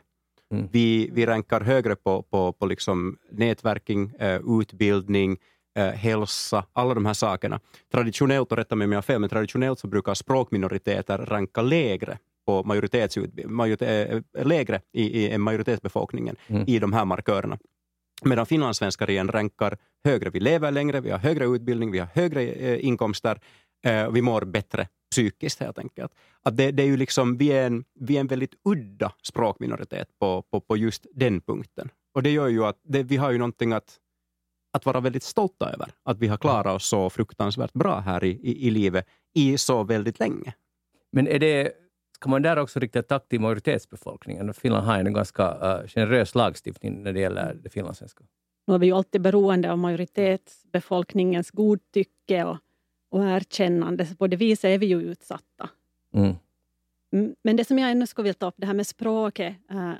Mm. 0.53 0.67
Vi, 0.71 1.09
vi 1.13 1.25
rankar 1.25 1.61
högre 1.61 1.95
på, 1.95 2.21
på, 2.21 2.51
på 2.53 2.65
liksom 2.65 3.17
nätverking, 3.31 4.11
eh, 4.19 4.41
utbildning, 4.61 5.37
eh, 5.77 5.85
hälsa, 5.87 6.65
alla 6.73 6.93
de 6.93 7.05
här 7.05 7.13
sakerna. 7.13 7.59
Traditionellt, 7.91 8.51
och 8.51 8.57
rätta 8.57 8.75
mig 8.75 8.85
om 8.85 8.91
jag 8.91 8.97
har 8.97 9.01
fel, 9.01 9.19
men 9.19 9.29
traditionellt 9.29 9.79
så 9.79 9.87
brukar 9.87 10.13
språkminoriteter 10.13 11.17
ranka 11.17 11.61
lägre 11.61 12.17
på 12.45 12.63
majoritetsutbi- 12.63 13.47
majorite- 13.47 14.23
eh, 14.33 14.45
lägre 14.45 14.81
i, 14.93 15.25
i 15.33 15.37
majoritetsbefolkningen 15.37 16.35
Mm. 16.47 16.63
i 16.67 16.79
de 16.79 16.93
här 16.93 17.05
markörerna. 17.05 17.57
Medan 18.23 18.45
finlandssvenskar 18.45 19.09
igen 19.09 19.27
rankar 19.27 19.77
högre. 20.03 20.29
Vi 20.29 20.39
lever 20.39 20.71
längre, 20.71 21.01
vi 21.01 21.11
har 21.11 21.17
högre 21.17 21.45
utbildning, 21.45 21.91
vi 21.91 21.99
har 21.99 22.07
högre 22.13 22.41
eh, 22.43 22.85
inkomster, 22.85 23.39
eh, 23.85 24.11
vi 24.11 24.21
mår 24.21 24.41
bättre 24.41 24.87
psykiskt 25.11 25.59
helt 25.59 25.79
enkelt. 25.79 26.11
Att 26.43 26.57
det, 26.57 26.71
det 26.71 26.83
är 26.83 26.87
ju 26.87 26.97
liksom, 26.97 27.37
vi, 27.37 27.51
är 27.51 27.67
en, 27.67 27.85
vi 27.99 28.15
är 28.15 28.19
en 28.19 28.27
väldigt 28.27 28.53
udda 28.63 29.13
språkminoritet 29.23 30.07
på, 30.19 30.41
på, 30.41 30.61
på 30.61 30.77
just 30.77 31.05
den 31.13 31.41
punkten. 31.41 31.89
Och 32.13 32.23
det 32.23 32.29
gör 32.29 32.47
ju 32.47 32.65
att 32.65 32.79
det, 32.83 33.03
vi 33.03 33.17
har 33.17 33.31
ju 33.31 33.37
någonting 33.37 33.73
att, 33.73 33.97
att 34.73 34.85
vara 34.85 34.99
väldigt 34.99 35.23
stolta 35.23 35.69
över. 35.73 35.91
Att 36.03 36.19
vi 36.19 36.27
har 36.27 36.37
klarat 36.37 36.75
oss 36.75 36.85
så 36.85 37.09
fruktansvärt 37.09 37.73
bra 37.73 37.99
här 37.99 38.23
i, 38.23 38.29
i, 38.29 38.67
i 38.67 38.71
livet 38.71 39.07
i 39.33 39.57
så 39.57 39.83
väldigt 39.83 40.19
länge. 40.19 40.53
Men 41.11 41.27
är 41.27 41.39
det, 41.39 41.71
ska 42.15 42.29
man 42.29 42.41
där 42.41 42.57
också 42.57 42.79
rikta 42.79 42.99
ett 42.99 43.07
tack 43.07 43.27
till 43.27 43.39
majoritetsbefolkningen? 43.39 44.53
Finland 44.53 44.85
har 44.85 44.99
en 44.99 45.13
ganska 45.13 45.43
uh, 45.53 45.87
generös 45.87 46.35
lagstiftning 46.35 47.03
när 47.03 47.13
det 47.13 47.19
gäller 47.19 47.53
det 47.53 47.69
finlandssvenska. 47.69 48.23
Nu 48.67 48.73
är 48.73 48.77
vi 48.77 48.85
ju 48.85 48.93
alltid 48.93 49.21
beroende 49.21 49.71
av 49.71 49.77
majoritetsbefolkningens 49.77 51.51
godtycke 51.51 52.43
och, 52.43 52.57
och 53.09 53.23
erkännande. 53.23 54.05
Så 54.05 54.15
på 54.15 54.27
det 54.27 54.35
viset 54.35 54.65
är 54.65 54.77
vi 54.77 54.85
ju 54.85 55.01
utsatta. 55.01 55.69
Mm. 56.13 56.35
Men 57.43 57.55
det 57.55 57.65
som 57.65 57.79
jag 57.79 57.91
ännu 57.91 58.07
skulle 58.07 58.23
vilja 58.23 58.33
ta 58.33 58.47
upp, 58.47 58.55
det 58.57 58.65
här 58.65 58.73
med 58.73 58.87
språket. 58.87 59.55
Eh, 59.71 59.93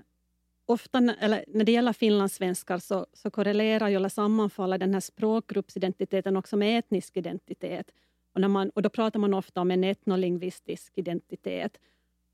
ofta 0.65 0.97
eller 1.19 1.45
när 1.47 1.65
det 1.65 1.71
gäller 1.71 1.93
finlandssvenskar 1.93 2.77
så, 2.77 3.05
så 3.13 3.29
korrelerar 3.29 3.89
ju 3.89 3.95
eller 3.95 4.09
sammanfaller 4.09 4.77
den 4.77 4.93
här 4.93 5.01
språkgruppsidentiteten 5.01 6.37
också 6.37 6.57
med 6.57 6.79
etnisk 6.79 7.17
identitet. 7.17 7.91
Och, 8.33 8.51
man, 8.51 8.69
och 8.69 8.81
då 8.81 8.89
pratar 8.89 9.19
man 9.19 9.33
ofta 9.33 9.61
om 9.61 9.71
en 9.71 9.83
etnolingvistisk 9.83 10.93
identitet. 10.95 11.79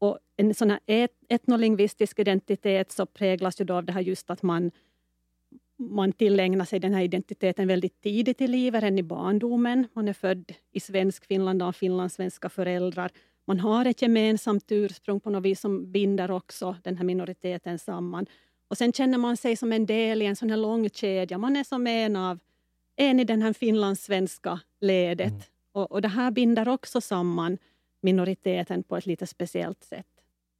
Och 0.01 0.19
en 0.37 0.53
sån 0.53 0.69
här 0.69 0.79
et, 0.85 1.11
etnolingvistisk 1.29 2.19
identitet 2.19 2.91
så 2.91 3.05
präglas 3.05 3.61
ju 3.61 3.65
då 3.65 3.73
av 3.73 3.85
det 3.85 3.91
här 3.91 4.01
just 4.01 4.29
att 4.29 4.43
man, 4.43 4.71
man 5.77 6.11
tillägnar 6.11 6.65
sig 6.65 6.79
den 6.79 6.93
här 6.93 7.01
identiteten 7.01 7.67
väldigt 7.67 8.01
tidigt 8.01 8.41
i 8.41 8.47
livet, 8.47 8.83
än 8.83 8.99
i 8.99 9.03
barndomen. 9.03 9.87
Man 9.93 10.07
är 10.07 10.13
född 10.13 10.51
i 10.71 10.79
svensk 10.79 11.25
Finland 11.25 11.63
av 11.63 11.71
finlandssvenska 11.71 12.49
föräldrar. 12.49 13.11
Man 13.47 13.59
har 13.59 13.85
ett 13.85 14.01
gemensamt 14.01 14.71
ursprung 14.71 15.19
på 15.19 15.29
något 15.29 15.43
vis 15.43 15.59
som 15.59 15.91
binder 15.91 16.31
också 16.31 16.75
den 16.83 16.97
här 16.97 17.03
minoriteten 17.03 17.79
samman. 17.79 18.25
Och 18.67 18.77
sen 18.77 18.93
känner 18.93 19.17
man 19.17 19.37
sig 19.37 19.55
som 19.55 19.73
en 19.73 19.85
del 19.85 20.21
i 20.21 20.25
en 20.25 20.35
sån 20.35 20.49
här 20.49 20.57
lång 20.57 20.89
kedja. 20.89 21.37
Man 21.37 21.55
är 21.55 21.63
som 21.63 21.87
en 21.87 22.15
av 22.15 22.39
en 22.95 23.19
i 23.19 23.23
den 23.23 23.41
här 23.41 23.53
finlandssvenska 23.53 24.59
ledet. 24.79 25.31
Mm. 25.31 25.41
Och, 25.71 25.91
och 25.91 26.01
det 26.01 26.07
här 26.07 26.31
binder 26.31 26.69
också 26.69 27.01
samman 27.01 27.57
minoriteten 28.01 28.83
på 28.83 28.97
ett 28.97 29.05
lite 29.05 29.27
speciellt 29.27 29.83
sätt. 29.83 30.07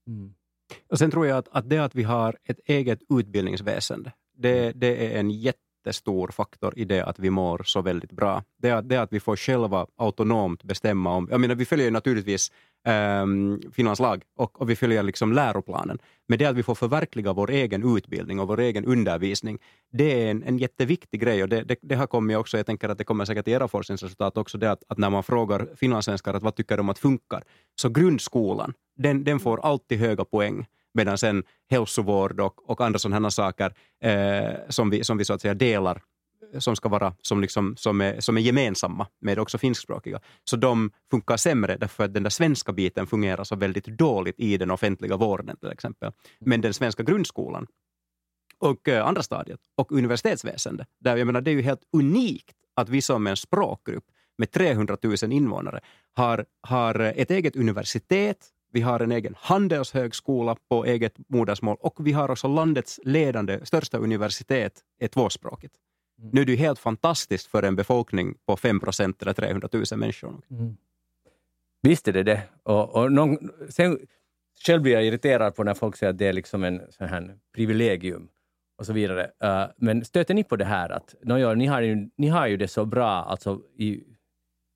Mm. 0.07 0.33
Och 0.89 0.99
sen 0.99 1.11
tror 1.11 1.27
jag 1.27 1.37
att, 1.37 1.47
att 1.51 1.69
det 1.69 1.77
att 1.77 1.95
vi 1.95 2.03
har 2.03 2.37
ett 2.43 2.59
eget 2.65 2.99
utbildningsväsende, 3.09 4.13
det, 4.33 4.71
det 4.71 5.15
är 5.15 5.19
en 5.19 5.31
jättestor 5.81 6.27
faktor 6.27 6.73
i 6.75 6.85
det 6.85 7.05
att 7.05 7.19
vi 7.19 7.29
mår 7.29 7.61
så 7.65 7.81
väldigt 7.81 8.11
bra. 8.11 8.43
Det 8.61 8.69
är 8.69 8.81
det 8.81 8.97
att 8.97 9.13
vi 9.13 9.19
får 9.19 9.35
själva 9.35 9.87
autonomt 9.97 10.63
bestämma 10.63 11.15
om... 11.15 11.27
Jag 11.31 11.41
menar, 11.41 11.55
vi 11.55 11.65
följer 11.65 11.85
ju 11.85 11.91
naturligtvis 11.91 12.51
ehm, 12.87 13.51
um, 13.53 13.71
Finlands 13.71 13.99
lag 13.99 14.23
och, 14.37 14.61
och 14.61 14.69
vi 14.69 14.75
följer 14.75 15.03
liksom 15.03 15.33
läroplanen. 15.33 15.99
Men 16.27 16.39
det 16.39 16.45
att 16.45 16.55
vi 16.55 16.63
får 16.63 16.75
förverkliga 16.75 17.33
vår 17.33 17.51
egen 17.51 17.97
utbildning 17.97 18.39
och 18.39 18.47
vår 18.47 18.59
egen 18.59 18.85
undervisning, 18.85 19.59
det 19.91 20.03
är 20.03 20.31
en, 20.31 20.43
en 20.43 20.57
jätteviktig 20.57 21.21
grej 21.21 21.43
och 21.43 21.49
det, 21.49 21.63
det, 21.63 21.79
det 21.81 21.95
har 21.95 22.07
kommit 22.07 22.37
också, 22.37 22.57
jag 22.57 22.65
tänker 22.65 22.89
att 22.89 22.97
det 22.97 23.03
kommer 23.03 23.25
säkert 23.25 23.47
i 23.47 23.51
era 23.51 23.67
forskningsresultat 23.67 24.37
också, 24.37 24.57
det 24.57 24.71
att, 24.71 24.83
att 24.87 24.97
när 24.97 25.09
man 25.09 25.23
frågar 25.23 25.67
finlandssvenskar 25.75 26.33
att 26.33 26.43
vad 26.43 26.55
tycker 26.55 26.77
de 26.77 26.89
att 26.89 26.99
funkar, 26.99 27.43
så 27.75 27.89
grundskolan, 27.89 28.73
den, 28.97 29.23
den 29.23 29.39
får 29.39 29.65
alltid 29.65 29.99
höga 29.99 30.25
poäng 30.25 30.65
medan 30.93 31.17
sen 31.17 31.43
hälsovård 31.69 32.39
och, 32.39 32.69
och 32.69 32.81
andra 32.81 32.99
sådana 32.99 33.31
saker 33.31 33.73
eh, 34.03 34.53
som, 34.69 34.89
vi, 34.89 35.03
som 35.03 35.17
vi 35.17 35.25
så 35.25 35.33
att 35.33 35.41
säga 35.41 35.53
delar 35.53 36.01
som 36.59 36.75
ska 36.75 36.89
vara 36.89 37.13
som, 37.21 37.41
liksom, 37.41 37.75
som, 37.77 38.01
är, 38.01 38.19
som 38.19 38.37
är 38.37 38.41
gemensamma 38.41 39.07
med 39.21 39.39
också 39.39 39.57
finskspråkiga. 39.57 40.19
Så 40.43 40.55
de 40.55 40.91
funkar 41.11 41.37
sämre 41.37 41.77
därför 41.77 42.03
att 42.03 42.13
den 42.13 42.23
där 42.23 42.29
svenska 42.29 42.73
biten 42.73 43.07
fungerar 43.07 43.43
så 43.43 43.55
väldigt 43.55 43.85
dåligt 43.85 44.39
i 44.39 44.57
den 44.57 44.71
offentliga 44.71 45.17
vården 45.17 45.57
till 45.57 45.71
exempel. 45.71 46.11
Men 46.39 46.61
den 46.61 46.73
svenska 46.73 47.03
grundskolan 47.03 47.67
och 48.57 48.87
eh, 48.87 49.07
andra 49.07 49.23
stadiet 49.23 49.59
och 49.77 49.91
universitetsväsendet, 49.91 50.87
där 50.99 51.17
jag 51.17 51.25
menar 51.25 51.41
det 51.41 51.51
är 51.51 51.55
ju 51.55 51.61
helt 51.61 51.83
unikt 51.93 52.55
att 52.75 52.89
vi 52.89 53.01
som 53.01 53.27
en 53.27 53.37
språkgrupp 53.37 54.05
med 54.37 54.51
300 54.51 54.97
000 55.03 55.15
invånare 55.31 55.79
har, 56.13 56.45
har 56.61 56.99
ett 56.99 57.31
eget 57.31 57.55
universitet, 57.55 58.37
vi 58.71 58.81
har 58.81 58.99
en 58.99 59.11
egen 59.11 59.35
handelshögskola 59.37 60.55
på 60.69 60.85
eget 60.85 61.13
modersmål 61.27 61.77
och 61.79 62.07
vi 62.07 62.11
har 62.11 62.31
också 62.31 62.47
landets 62.47 62.99
ledande, 63.03 63.65
största 63.65 63.97
universitet 63.97 64.73
är 64.99 65.07
tvåspråkigt. 65.07 65.75
Mm. 66.19 66.31
Nu 66.33 66.41
är 66.41 66.45
det 66.45 66.51
ju 66.51 66.57
helt 66.57 66.79
fantastiskt 66.79 67.47
för 67.47 67.63
en 67.63 67.75
befolkning 67.75 68.35
på 68.45 68.57
5 68.57 68.79
procent 68.79 69.21
eller 69.21 69.33
300 69.33 69.69
000 69.71 69.83
människor. 69.95 70.41
Mm. 70.51 70.77
Visst 71.81 72.07
är 72.07 72.13
det 72.13 72.23
det. 72.23 72.41
Och, 72.63 72.95
och 72.95 73.11
någon, 73.11 73.37
sen, 73.69 73.99
själv 74.65 74.81
blir 74.81 74.93
jag 74.93 75.05
irriterad 75.05 75.55
på 75.55 75.63
när 75.63 75.73
folk 75.73 75.97
säger 75.97 76.09
att 76.09 76.17
det 76.17 76.27
är 76.27 76.33
liksom 76.33 76.63
en 76.63 76.81
sån 76.89 77.07
här 77.07 77.37
privilegium 77.55 78.29
och 78.77 78.85
så 78.85 78.93
vidare. 78.93 79.31
Uh, 79.43 79.65
men 79.77 80.05
stöter 80.05 80.33
ni 80.33 80.43
på 80.43 80.55
det 80.55 80.65
här 80.65 80.89
att 80.89 81.15
no, 81.23 81.37
ja, 81.37 81.53
ni, 81.53 81.65
har 81.65 81.81
ju, 81.81 82.09
ni 82.17 82.27
har 82.27 82.47
ju 82.47 82.57
det 82.57 82.67
så 82.67 82.85
bra, 82.85 83.09
alltså 83.09 83.61
i 83.77 84.03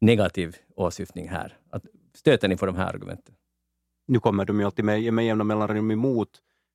negativ 0.02 0.56
åsyftning 0.76 1.30
här. 1.30 1.58
Att, 1.70 1.86
stöter 2.14 2.48
ni 2.48 2.58
på 2.58 2.66
de 2.66 2.76
här 2.76 2.94
argumenten? 2.94 3.36
Nu 4.08 4.20
kommer 4.20 4.46
de 4.46 4.60
ju 4.60 4.66
alltid 4.66 4.86
med, 4.86 5.14
med 5.14 5.26
jämna 5.26 5.44
mellanrum 5.44 5.92
emot. 5.92 6.30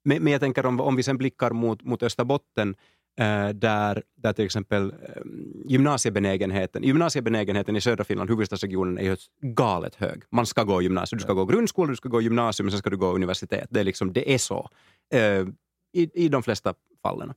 Men, 0.05 0.23
men 0.23 0.33
jag 0.33 0.41
tänker 0.41 0.67
om, 0.67 0.81
om 0.81 0.97
vi 0.97 1.03
sen 1.03 1.19
blickar 1.19 1.51
mot, 1.51 1.83
mot 1.83 2.03
Österbotten, 2.03 2.75
eh, 3.21 3.49
där, 3.49 4.03
där 4.17 4.33
till 4.33 4.45
exempel 4.45 4.91
eh, 4.91 5.23
gymnasiebenägenheten, 5.65 6.83
gymnasiebenägenheten 6.83 7.77
i 7.77 7.81
södra 7.81 8.05
Finland, 8.05 8.31
huvudstadsregionen, 8.31 8.99
är 8.99 9.03
ju 9.03 9.17
galet 9.43 9.95
hög. 9.95 10.23
Man 10.31 10.47
ska 10.47 10.65
gå 10.65 10.83
gymnasium, 10.83 11.19
du 11.19 11.23
ska 11.23 11.33
gå 11.33 11.45
grundskola, 11.45 11.91
du 11.91 11.97
ska 11.97 12.09
gå 12.09 12.21
gymnasium, 12.21 12.65
men 12.65 12.71
sen 12.71 12.79
ska 12.79 12.91
du 12.91 12.97
gå 12.97 13.13
universitet. 13.13 13.69
Det 13.71 13.81
är, 13.81 13.85
liksom, 13.85 14.13
det 14.13 14.35
är 14.35 14.39
så 14.39 14.71
eh, 15.15 15.47
i, 15.93 16.11
i 16.25 16.29
de 16.29 16.43
flesta 16.43 16.75
fallen. 17.03 17.33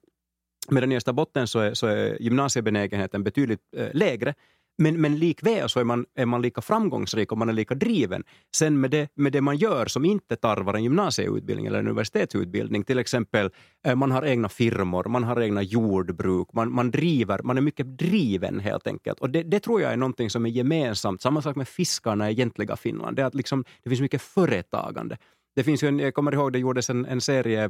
Medan 0.69 0.91
i 0.91 0.97
Österbotten 0.97 1.47
så 1.47 1.60
är, 1.60 1.73
så 1.73 1.88
är 1.88 2.21
gymnasiebenägenheten 2.21 3.23
betydligt 3.23 3.60
lägre, 3.91 4.34
men, 4.77 5.01
men 5.01 5.19
likväl 5.19 5.69
så 5.69 5.79
är 5.79 5.83
man, 5.83 6.05
är 6.15 6.25
man 6.25 6.41
lika 6.41 6.62
framgångsrik 6.62 7.31
och 7.31 7.38
man 7.38 7.49
är 7.49 7.53
lika 7.53 7.75
driven. 7.75 8.23
Sen 8.55 8.79
med 8.79 8.91
det, 8.91 9.09
med 9.15 9.31
det 9.31 9.41
man 9.41 9.57
gör 9.57 9.86
som 9.86 10.05
inte 10.05 10.36
tarvar 10.36 10.73
en 10.73 10.83
gymnasieutbildning 10.83 11.65
eller 11.65 11.79
en 11.79 11.88
universitetsutbildning, 11.88 12.83
till 12.83 12.99
exempel 12.99 13.49
eh, 13.88 13.95
man 13.95 14.12
har 14.12 14.25
egna 14.25 14.49
firmor, 14.49 15.03
man 15.03 15.23
har 15.23 15.41
egna 15.41 15.62
jordbruk, 15.62 16.47
man, 16.53 16.71
man 16.71 16.91
driver, 16.91 17.39
man 17.43 17.57
är 17.57 17.62
mycket 17.62 17.97
driven 17.97 18.59
helt 18.59 18.88
enkelt. 18.88 19.19
Och 19.19 19.29
det, 19.29 19.43
det 19.43 19.59
tror 19.59 19.81
jag 19.81 19.93
är 19.93 19.97
någonting 19.97 20.29
som 20.29 20.45
är 20.45 20.49
gemensamt. 20.49 21.21
Samma 21.21 21.41
sak 21.41 21.55
med 21.55 21.67
fiskarna 21.67 22.29
i 22.29 22.33
egentliga 22.33 22.75
Finland, 22.75 23.15
det, 23.15 23.21
är 23.21 23.25
att 23.25 23.36
liksom, 23.36 23.65
det 23.83 23.89
finns 23.89 24.01
mycket 24.01 24.21
företagande. 24.21 25.17
Det 25.55 25.63
finns 25.63 25.83
ju 25.83 25.88
en, 25.88 25.99
jag 25.99 26.13
kommer 26.13 26.33
ihåg 26.33 26.53
det 26.53 26.59
gjordes 26.59 26.89
en, 26.89 27.05
en 27.05 27.21
serie 27.21 27.69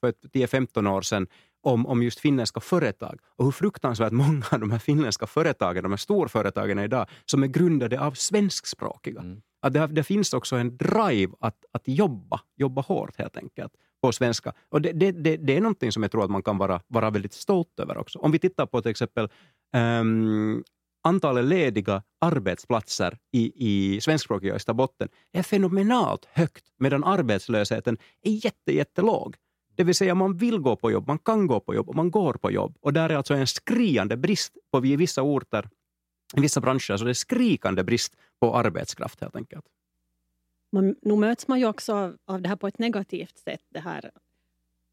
för 0.00 0.12
10-15 0.12 0.90
år 0.90 1.02
sedan 1.02 1.26
om, 1.66 1.86
om 1.86 2.02
just 2.02 2.20
finländska 2.20 2.60
företag 2.60 3.18
och 3.36 3.44
hur 3.44 3.52
fruktansvärt 3.52 4.12
många 4.12 4.44
av 4.50 4.60
de 4.60 4.70
här 4.70 4.78
finländska 4.78 5.26
företagen, 5.26 5.82
de 5.82 5.92
här 5.92 5.96
storföretagen 5.96 6.78
idag, 6.78 7.06
som 7.24 7.42
är 7.42 7.46
grundade 7.46 8.00
av 8.00 8.12
svenskspråkiga. 8.12 9.20
Mm. 9.20 9.42
Att 9.62 9.72
det, 9.72 9.86
det 9.86 10.04
finns 10.04 10.32
också 10.32 10.56
en 10.56 10.76
drive 10.76 11.32
att, 11.40 11.64
att 11.72 11.82
jobba, 11.88 12.40
jobba 12.56 12.82
hårt 12.82 13.16
helt 13.18 13.36
enkelt 13.36 13.72
på 14.02 14.12
svenska. 14.12 14.52
Och 14.68 14.82
det, 14.82 14.92
det, 14.92 15.12
det, 15.12 15.36
det 15.36 15.56
är 15.56 15.60
någonting 15.60 15.92
som 15.92 16.02
jag 16.02 16.12
tror 16.12 16.24
att 16.24 16.30
man 16.30 16.42
kan 16.42 16.58
vara, 16.58 16.80
vara 16.86 17.10
väldigt 17.10 17.32
stolt 17.32 17.80
över 17.80 17.98
också. 17.98 18.18
Om 18.18 18.32
vi 18.32 18.38
tittar 18.38 18.66
på 18.66 18.82
till 18.82 18.90
exempel 18.90 19.28
um, 20.00 20.64
antalet 21.04 21.44
lediga 21.44 22.02
arbetsplatser 22.20 23.18
i, 23.32 23.52
i 23.56 24.00
svenskspråkiga 24.00 24.54
Österbotten 24.54 25.08
är 25.32 25.42
fenomenalt 25.42 26.28
högt, 26.32 26.64
medan 26.78 27.04
arbetslösheten 27.04 27.98
är 28.22 28.30
jätte, 28.44 28.72
jättelåg. 28.72 29.36
Det 29.76 29.84
vill 29.84 29.94
säga 29.94 30.14
man 30.14 30.36
vill 30.36 30.58
gå 30.58 30.76
på 30.76 30.90
jobb, 30.90 31.06
man 31.06 31.18
kan 31.18 31.46
gå 31.46 31.60
på 31.60 31.74
jobb 31.74 31.88
och 31.88 31.94
man 31.94 32.10
går 32.10 32.32
på 32.32 32.50
jobb. 32.50 32.76
Och 32.80 32.92
där 32.92 33.10
är 33.10 33.16
alltså 33.16 33.34
en 33.34 33.46
skriande 33.46 34.16
brist 34.16 34.56
på 34.70 34.80
vissa 34.80 35.22
orter, 35.22 35.68
i 36.36 36.40
vissa 36.40 36.60
branscher, 36.60 36.96
så 36.96 37.04
det 37.04 37.10
är 37.10 37.14
skrikande 37.14 37.84
brist 37.84 38.16
på 38.40 38.56
arbetskraft 38.56 39.20
helt 39.20 39.36
enkelt. 39.36 39.64
Man, 40.72 40.94
nu 41.02 41.16
möts 41.16 41.48
man 41.48 41.60
ju 41.60 41.66
också 41.66 41.94
av, 41.94 42.16
av 42.24 42.42
det 42.42 42.48
här 42.48 42.56
på 42.56 42.66
ett 42.66 42.78
negativt 42.78 43.38
sätt. 43.38 43.62
Det 43.68 43.80
här 43.80 44.10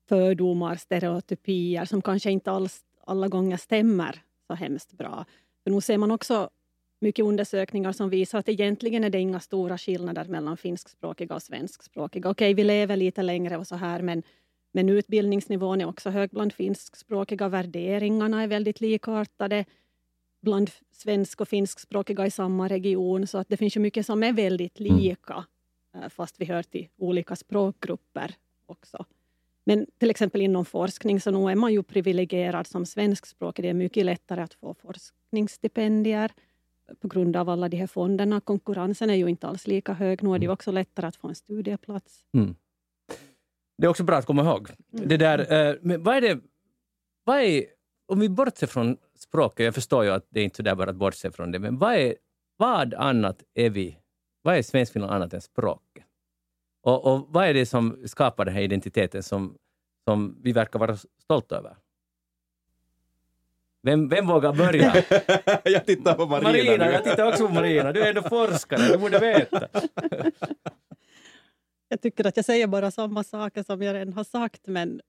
fördomar, 0.10 0.76
stereotypier 0.76 1.86
som 1.86 2.02
kanske 2.02 2.32
inte 2.32 2.52
alls 2.52 2.84
alla 3.06 3.28
gånger 3.28 3.58
stämmer 3.58 4.22
så 4.48 4.54
hemskt 4.54 4.94
bra. 4.94 5.26
För 5.63 5.72
nu 5.72 5.82
ser 5.82 5.98
man 5.98 6.12
också 6.12 6.50
mycket 7.02 7.26
undersökningar 7.26 7.91
som 7.91 8.10
visar 8.10 8.39
att 8.39 8.50
egentligen 8.50 9.04
är 9.04 9.10
det 9.10 9.20
inga 9.20 9.39
stora 9.39 9.78
skillnader 9.78 10.26
mellan 10.26 10.58
finskspråkiga 10.58 11.36
och 11.36 11.44
svenskspråkiga. 11.44 12.30
Okej, 12.30 12.54
vi 12.54 12.63
lever 12.63 12.96
lite 12.96 13.24
längre 13.24 13.58
och 13.58 13.67
så 13.67 13.76
här, 13.76 14.02
men, 14.02 14.24
men 14.72 14.90
utbildningsnivån 14.90 15.82
är 15.82 15.86
också 15.86 16.10
hög 16.10 16.30
bland 16.30 16.54
finskspråkiga. 16.54 17.50
Värderingarna 17.50 18.44
är 18.44 18.48
väldigt 18.48 18.82
likartade 18.82 19.66
bland 20.42 20.72
svensk 20.92 21.42
och 21.42 21.48
finskspråkiga 21.48 22.26
i 22.26 22.32
samma 22.32 22.68
region. 22.68 23.28
Så 23.28 23.38
att 23.38 23.50
det 23.50 23.58
finns 23.58 23.76
ju 23.76 23.80
mycket 23.80 24.06
som 24.06 24.24
är 24.24 24.34
väldigt 24.34 24.80
mm. 24.80 24.98
lika, 24.98 25.46
mm. 25.96 26.10
fast 26.10 26.36
vi 26.42 26.46
hör 26.46 26.64
till 26.64 26.88
olika 26.98 27.36
språkgrupper 27.36 28.36
också. 28.66 29.06
Men 29.64 29.86
till 29.98 30.10
exempel 30.10 30.42
inom 30.42 30.66
forskning 30.66 31.22
så 31.22 31.32
nu 31.32 31.52
är 31.52 31.56
man 31.56 31.74
ju 31.74 31.84
privilegierad 31.84 32.68
som 32.68 32.86
svenskspråkig. 32.86 33.66
Det 33.66 33.70
är 33.70 33.74
mycket 33.74 34.06
lättare 34.06 34.42
att 34.42 34.54
få 34.54 34.74
forskningsstipendier 34.74 36.32
på 37.00 37.08
grund 37.08 37.36
av 37.36 37.50
alla 37.50 37.70
de 37.70 37.78
här 37.78 37.88
fonderna. 37.88 38.42
Konkurrensen 38.42 39.10
är 39.10 39.16
ju 39.16 39.28
inte 39.28 39.48
alls 39.48 39.68
lika 39.68 39.94
hög. 39.94 40.24
Nu 40.24 40.30
är 40.30 40.40
det 40.40 40.46
mm. 40.46 40.54
också 40.54 40.72
lättare 40.72 41.08
att 41.08 41.16
få 41.16 41.28
en 41.28 41.36
studieplats. 41.36 42.24
Mm. 42.34 42.56
Det 43.82 43.88
är 43.88 43.89
också 43.89 44.04
bra 44.04 44.17
att 44.17 44.26
komma 44.26 44.44
ihåg. 44.44 44.70
Mm. 44.94 45.08
Det 45.08 45.17
där, 45.17 45.70
eh, 45.70 45.76
men 45.82 46.04
vad 46.04 46.15
är 46.15 46.22
det, 46.22 46.39
vad 47.24 47.39
är, 47.39 47.65
om 48.08 48.20
vi 48.20 48.30
bortser 48.30 48.67
från 48.67 48.98
språket, 49.20 49.65
jag 49.65 49.76
förstår 49.76 50.04
ju 50.04 50.12
att 50.12 50.26
det 50.30 50.39
är 50.39 50.44
inte 50.44 50.56
så 50.56 50.63
där 50.63 50.76
bara 50.76 50.89
att 50.89 50.96
bortse 50.96 51.32
från 51.32 51.52
det, 51.52 51.60
men 51.60 51.78
vad, 51.78 51.94
är, 51.94 52.15
vad 52.58 52.94
annat 52.94 53.44
är 53.54 53.70
vi, 53.70 53.98
vad 54.41 54.56
är 54.56 54.62
Svenskfinland 54.62 55.13
annat 55.13 55.34
än 55.34 55.41
språket? 55.41 56.06
Och, 56.82 57.06
och, 57.06 57.28
vad 57.30 57.48
är 57.48 57.54
det 57.54 57.65
som 57.65 57.98
skapar 58.06 58.46
den 58.46 58.54
här 58.54 58.62
identiteten 58.62 59.24
som, 59.24 59.58
som 60.04 60.38
vi 60.41 60.52
verkar 60.52 60.80
vara 60.80 60.98
stolta 61.24 61.58
över? 61.58 61.76
Vem, 63.84 64.10
vem 64.10 64.28
vågar 64.28 64.54
börja? 64.54 64.96
jag 65.63 65.86
tittar 65.86 66.13
på 66.13 66.26
Marina. 66.26 66.50
Marina, 66.50 66.91
jag 66.91 67.04
tittar 67.04 67.28
också 67.28 67.48
på 67.48 67.54
Marina. 67.54 67.91
Du 67.91 68.02
är 68.02 68.10
ändå 68.10 68.22
forskare, 68.22 68.88
du 68.91 68.98
borde 68.98 69.20
veta. 69.20 69.67
jag 71.92 72.02
tycker 72.02 72.28
att 72.28 72.36
jag 72.36 72.46
säger 72.46 72.68
bara 72.68 72.92
samma 72.92 73.24
saker 73.24 73.64
som 73.64 73.82
jag 73.82 73.94
redan 73.94 74.14
har 74.14 74.24
sagt, 74.24 74.68
men, 74.68 75.02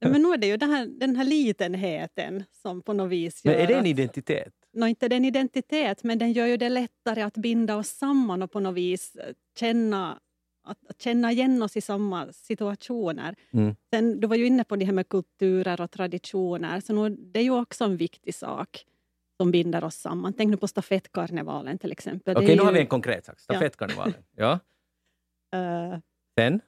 men 0.00 0.22
nu 0.22 0.28
är 0.28 0.36
det 0.36 0.46
ju 0.46 0.56
den 0.56 0.70
här, 0.70 0.86
den 0.86 1.16
här 1.16 1.24
litenheten 1.24 2.44
som 2.50 2.82
på 2.82 2.92
något 2.92 3.10
vis 3.10 3.44
gör 3.44 3.52
Men 3.52 3.62
är 3.62 3.66
det 3.66 3.74
en 3.74 3.86
identitet? 3.86 4.54
No, 4.72 4.86
inte 4.86 5.08
den 5.08 5.24
identitet, 5.24 6.04
men 6.04 6.18
den 6.18 6.32
gör 6.32 6.46
ju 6.46 6.56
det 6.56 6.68
lättare 6.68 7.22
att 7.22 7.34
binda 7.34 7.76
oss 7.76 7.88
samman 7.88 8.42
och 8.42 8.50
på 8.50 8.60
något 8.60 8.74
vis 8.74 9.16
känna 9.58 10.20
att, 10.64 10.78
att, 10.88 11.02
känna 11.02 11.32
igen 11.32 11.62
oss 11.62 11.76
i 11.76 11.80
samma 11.80 12.32
situationer. 12.32 13.34
Mm. 13.52 13.76
Sen, 13.90 14.20
du 14.20 14.26
var 14.26 14.36
ju 14.36 14.46
inne 14.46 14.64
på 14.64 14.76
det 14.76 14.84
här 14.84 14.92
med 14.92 15.08
kulturer 15.08 15.80
och 15.80 15.90
traditioner, 15.90 16.80
så 16.80 16.92
nu, 16.92 17.16
det 17.16 17.40
är 17.40 17.44
ju 17.44 17.60
också 17.60 17.84
en 17.84 17.96
viktig 17.96 18.34
sak 18.34 18.84
som 19.36 19.50
binder 19.50 19.84
oss 19.84 19.96
samman. 19.96 20.32
Tänk 20.32 20.50
nu 20.50 20.56
på 20.56 20.68
stafettkarnevalen 20.68 21.78
till 21.78 21.92
exempel. 21.92 22.36
Okej, 22.36 22.44
okay, 22.44 22.56
nu 22.56 22.62
har 22.62 22.72
vi 22.72 22.80
en 22.80 22.86
konkret 22.86 23.24
sak. 23.24 23.40
Stafettkarnevalen. 23.40 24.14
ja. 24.36 24.58
Uh, 25.54 25.98
Sen? 26.38 26.60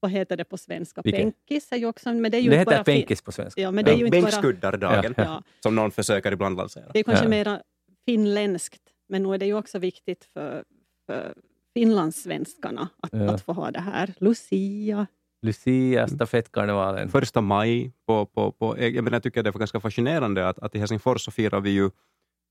Vad 0.00 0.10
heter 0.10 0.36
det 0.36 0.44
på 0.44 0.58
svenska? 0.58 1.02
Vilken? 1.04 1.32
Penkis 1.32 1.72
är 1.72 1.76
ju 1.76 1.86
också... 1.86 2.12
Men 2.12 2.30
det 2.30 2.36
är 2.36 2.40
ju 2.40 2.50
det 2.50 2.56
heter 2.56 2.84
penkis 2.84 3.22
på 3.22 3.32
svenska. 3.32 3.60
Ja, 3.60 3.70
men 3.70 3.84
det 3.84 3.90
är 3.90 3.96
ju 3.96 4.06
inte 4.06 4.20
Bänkskuddardagen, 4.20 5.14
ja. 5.16 5.42
som 5.60 5.74
någon 5.74 5.90
försöker 5.90 6.32
ibland 6.32 6.56
lansera. 6.56 6.90
Det 6.92 6.98
är 6.98 7.02
kanske 7.02 7.24
ja. 7.24 7.28
mer 7.28 7.62
finländskt, 8.06 8.82
men 9.08 9.22
nu 9.22 9.34
är 9.34 9.38
det 9.38 9.46
ju 9.46 9.54
också 9.54 9.78
viktigt 9.78 10.24
för, 10.24 10.64
för 11.06 11.34
finlandssvenskarna 11.74 12.88
att, 13.02 13.10
ja. 13.12 13.34
att 13.34 13.42
få 13.42 13.52
ha 13.52 13.70
det 13.70 13.80
här. 13.80 14.14
Lucia. 14.18 15.06
Lucia, 15.42 16.08
stafettkarnevalen. 16.08 17.08
Första 17.08 17.40
maj. 17.40 17.92
På, 18.06 18.26
på, 18.26 18.52
på, 18.52 18.80
jag, 18.80 19.04
menar, 19.04 19.16
jag 19.16 19.22
tycker 19.22 19.42
det 19.42 19.50
är 19.50 19.52
ganska 19.52 19.80
fascinerande 19.80 20.48
att, 20.48 20.58
att 20.58 20.74
i 20.74 20.78
Helsingfors 20.78 21.24
så 21.24 21.30
firar 21.30 21.60
vi 21.60 21.70
ju 21.70 21.90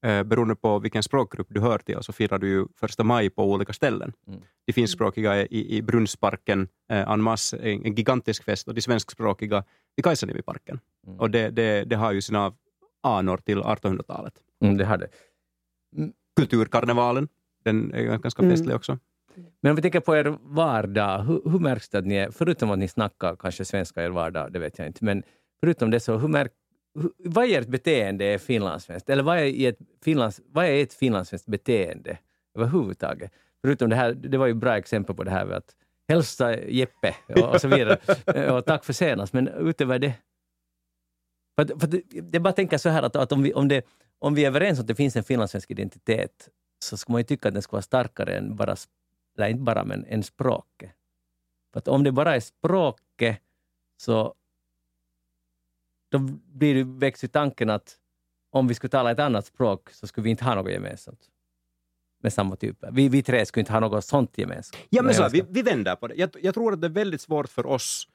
eh, 0.03 0.23
beroende 0.23 0.55
på 0.55 0.79
vilken 0.79 1.03
språkgrupp 1.03 1.47
du 1.49 1.59
hör 1.59 1.77
till, 1.77 1.97
så 2.01 2.13
firar 2.13 2.37
du 2.37 2.47
ju 2.47 2.65
första 2.79 3.03
maj 3.03 3.29
på 3.29 3.51
olika 3.51 3.73
ställen. 3.73 4.13
Mm. 4.27 4.41
De 4.65 4.73
finskspråkiga 4.73 5.33
är 5.33 5.53
i, 5.53 5.77
i 5.77 5.81
Brunnsparken 5.81 6.67
eh, 6.89 7.11
en 7.11 7.27
en, 7.59 7.95
gigantisk 7.95 8.43
fest, 8.43 8.67
och 8.67 8.73
de 8.73 8.81
svenskspråkiga 8.81 9.63
i 9.97 10.01
Kaisaniemiparken. 10.01 10.79
Mm. 11.07 11.19
Och 11.19 11.31
det, 11.31 11.49
det, 11.49 11.83
det 11.83 11.95
har 11.95 12.11
ju 12.11 12.21
sina 12.21 12.53
anor 13.03 13.37
till 13.37 13.61
1800-talet. 13.61 14.33
Mm, 14.61 14.77
det 14.77 14.85
har 14.85 14.97
det. 14.97 15.07
Kulturkarnevalen, 16.35 17.27
den 17.63 17.93
är 17.93 18.17
ganska 18.17 18.41
mm. 18.41 18.55
festlig 18.55 18.75
också. 18.75 18.99
Men 19.61 19.69
om 19.69 19.75
vi 19.75 19.81
tänker 19.81 19.99
på 19.99 20.15
er 20.15 20.37
vardag, 20.41 21.23
hur, 21.23 21.41
hur 21.51 21.59
märks 21.59 21.89
det 21.89 21.97
att 21.97 22.05
ni 22.05 22.15
är, 22.15 22.31
förutom 22.31 22.71
att 22.71 22.79
ni 22.79 22.87
snackar 22.87 23.35
kanske 23.35 23.65
svenska 23.65 24.01
i 24.01 24.05
er 24.05 24.09
vardag, 24.09 24.51
det 24.51 24.59
vet 24.59 24.77
jag 24.77 24.87
inte, 24.87 25.05
men 25.05 25.23
förutom 25.59 25.91
det 25.91 25.99
så, 25.99 26.17
hur 26.17 26.27
märk, 26.27 26.51
hur, 26.51 26.62
vad 27.17 27.45
i 27.45 27.55
ert 27.55 27.67
beteende 27.67 28.25
är 28.25 28.37
finlandssvenskt? 28.37 29.09
Eller 29.09 29.23
vad 29.23 29.37
är, 29.37 29.69
ett 29.69 29.77
Finlands, 30.01 30.41
vad 30.45 30.65
är 30.65 30.83
ett 30.83 30.93
finlandssvenskt 30.93 31.47
beteende 31.47 32.17
överhuvudtaget? 32.55 33.31
Förutom 33.61 33.89
det 33.89 33.95
här, 33.95 34.13
det 34.13 34.37
var 34.37 34.47
ju 34.47 34.53
bra 34.53 34.77
exempel 34.77 35.15
på 35.15 35.23
det 35.23 35.31
här 35.31 35.45
med 35.45 35.57
att 35.57 35.75
hälsa 36.07 36.59
Jeppe 36.59 37.15
och, 37.27 37.53
och 37.53 37.61
så 37.61 37.67
vidare. 37.67 38.51
och 38.51 38.65
tack 38.65 38.85
för 38.85 38.93
senast, 38.93 39.33
men 39.33 39.47
utöver 39.47 39.99
det 39.99 40.13
för, 41.55 41.79
för 41.79 42.01
jag 42.31 42.41
bara 42.41 42.53
tänker 42.53 42.77
så 42.77 42.89
här 42.89 43.03
att, 43.03 43.15
att 43.15 43.31
om, 43.31 43.43
vi, 43.43 43.53
om, 43.53 43.67
det, 43.67 43.85
om 44.19 44.35
vi 44.35 44.43
är 44.43 44.47
överens 44.47 44.79
om 44.79 44.83
att 44.83 44.87
det 44.87 44.95
finns 44.95 45.15
en 45.15 45.23
finlandssvensk 45.23 45.71
identitet 45.71 46.49
så 46.79 46.97
ska 46.97 47.11
man 47.11 47.19
ju 47.19 47.25
tycka 47.25 47.47
att 47.47 47.53
den 47.53 47.63
ska 47.63 47.71
vara 47.71 47.81
starkare 47.81 48.37
än 48.37 48.55
bara 48.55 48.75
eller 49.37 49.47
inte 49.47 49.63
bara, 49.63 49.83
men 49.83 50.05
än 50.05 50.23
språket. 50.23 50.91
För 51.73 51.79
att 51.79 51.87
om 51.87 52.03
det 52.03 52.11
bara 52.11 52.35
är 52.35 52.39
språket 52.39 53.39
så 53.97 54.35
då 56.13 56.19
blir 56.53 56.75
det, 56.75 56.83
väcks 56.83 57.23
ju 57.23 57.27
tanken 57.27 57.69
att 57.69 57.97
om 58.51 58.67
vi 58.67 58.73
skulle 58.73 58.91
tala 58.91 59.11
ett 59.11 59.19
annat 59.19 59.45
språk 59.45 59.89
så 59.91 60.07
skulle 60.07 60.23
vi 60.23 60.29
inte 60.29 60.43
ha 60.43 60.55
något 60.55 60.71
gemensamt 60.71 61.19
med 62.23 62.33
samma 62.33 62.55
typer. 62.55 62.91
Vi, 62.91 63.09
vi 63.09 63.23
tre 63.23 63.45
skulle 63.45 63.61
inte 63.61 63.73
ha 63.73 63.79
något 63.79 64.05
sånt 64.05 64.37
gemensamt. 64.37 64.83
Ja, 64.89 65.03
men 65.03 65.13
så, 65.13 65.29
vi, 65.29 65.43
vi 65.49 65.61
vänder 65.61 65.95
på 65.95 66.07
det. 66.07 66.15
Jag, 66.15 66.29
jag 66.41 66.53
tror 66.53 66.73
att 66.73 66.81
det 66.81 66.87
är 66.87 66.91
väldigt 66.91 67.21
svårt 67.21 67.49
för 67.49 67.65
oss 67.65 68.07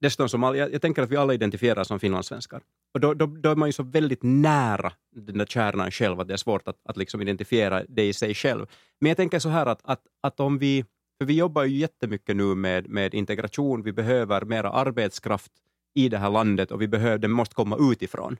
dessutom 0.00 0.28
som 0.28 0.44
all, 0.44 0.56
jag, 0.56 0.72
jag, 0.72 0.82
tänker 0.82 1.02
att 1.02 1.10
vi 1.10 1.16
alla 1.16 1.34
identifierar 1.34 1.84
som 1.84 2.00
finlandssvenskar. 2.00 2.60
Och 2.94 3.00
då, 3.00 3.14
då, 3.14 3.26
då, 3.26 3.50
är 3.50 3.56
man 3.56 3.68
ju 3.68 3.72
så 3.72 3.82
väldigt 3.82 4.22
nära 4.22 4.92
den 5.16 5.38
där 5.38 5.46
kärnan 5.46 5.90
själv 5.90 6.20
att 6.20 6.28
det 6.28 6.34
är 6.34 6.38
svårt 6.38 6.68
att, 6.68 6.76
att 6.84 6.96
liksom 6.96 7.22
identifiera 7.22 7.84
det 7.88 8.08
i 8.08 8.12
sig 8.12 8.34
själv. 8.34 8.66
Men 9.00 9.08
jag 9.08 9.16
tänker 9.16 9.38
så 9.38 9.48
här 9.48 9.66
att, 9.66 9.80
att, 9.84 10.02
att 10.20 10.40
om 10.40 10.58
vi, 10.58 10.84
för 11.18 11.24
vi 11.24 11.36
jobbar 11.36 11.64
ju 11.64 11.76
jättemycket 11.76 12.36
nu 12.36 12.54
med, 12.54 12.88
med 12.88 13.14
integration, 13.14 13.82
vi 13.82 13.92
behöver 13.92 14.44
mera 14.44 14.70
arbetskraft 14.70 15.52
i 15.94 16.08
det 16.08 16.18
här 16.18 16.30
landet 16.30 16.70
och 16.70 16.82
vi 16.82 16.88
behöver, 16.88 17.28
måste 17.28 17.54
komma 17.54 17.76
utifrån. 17.80 18.36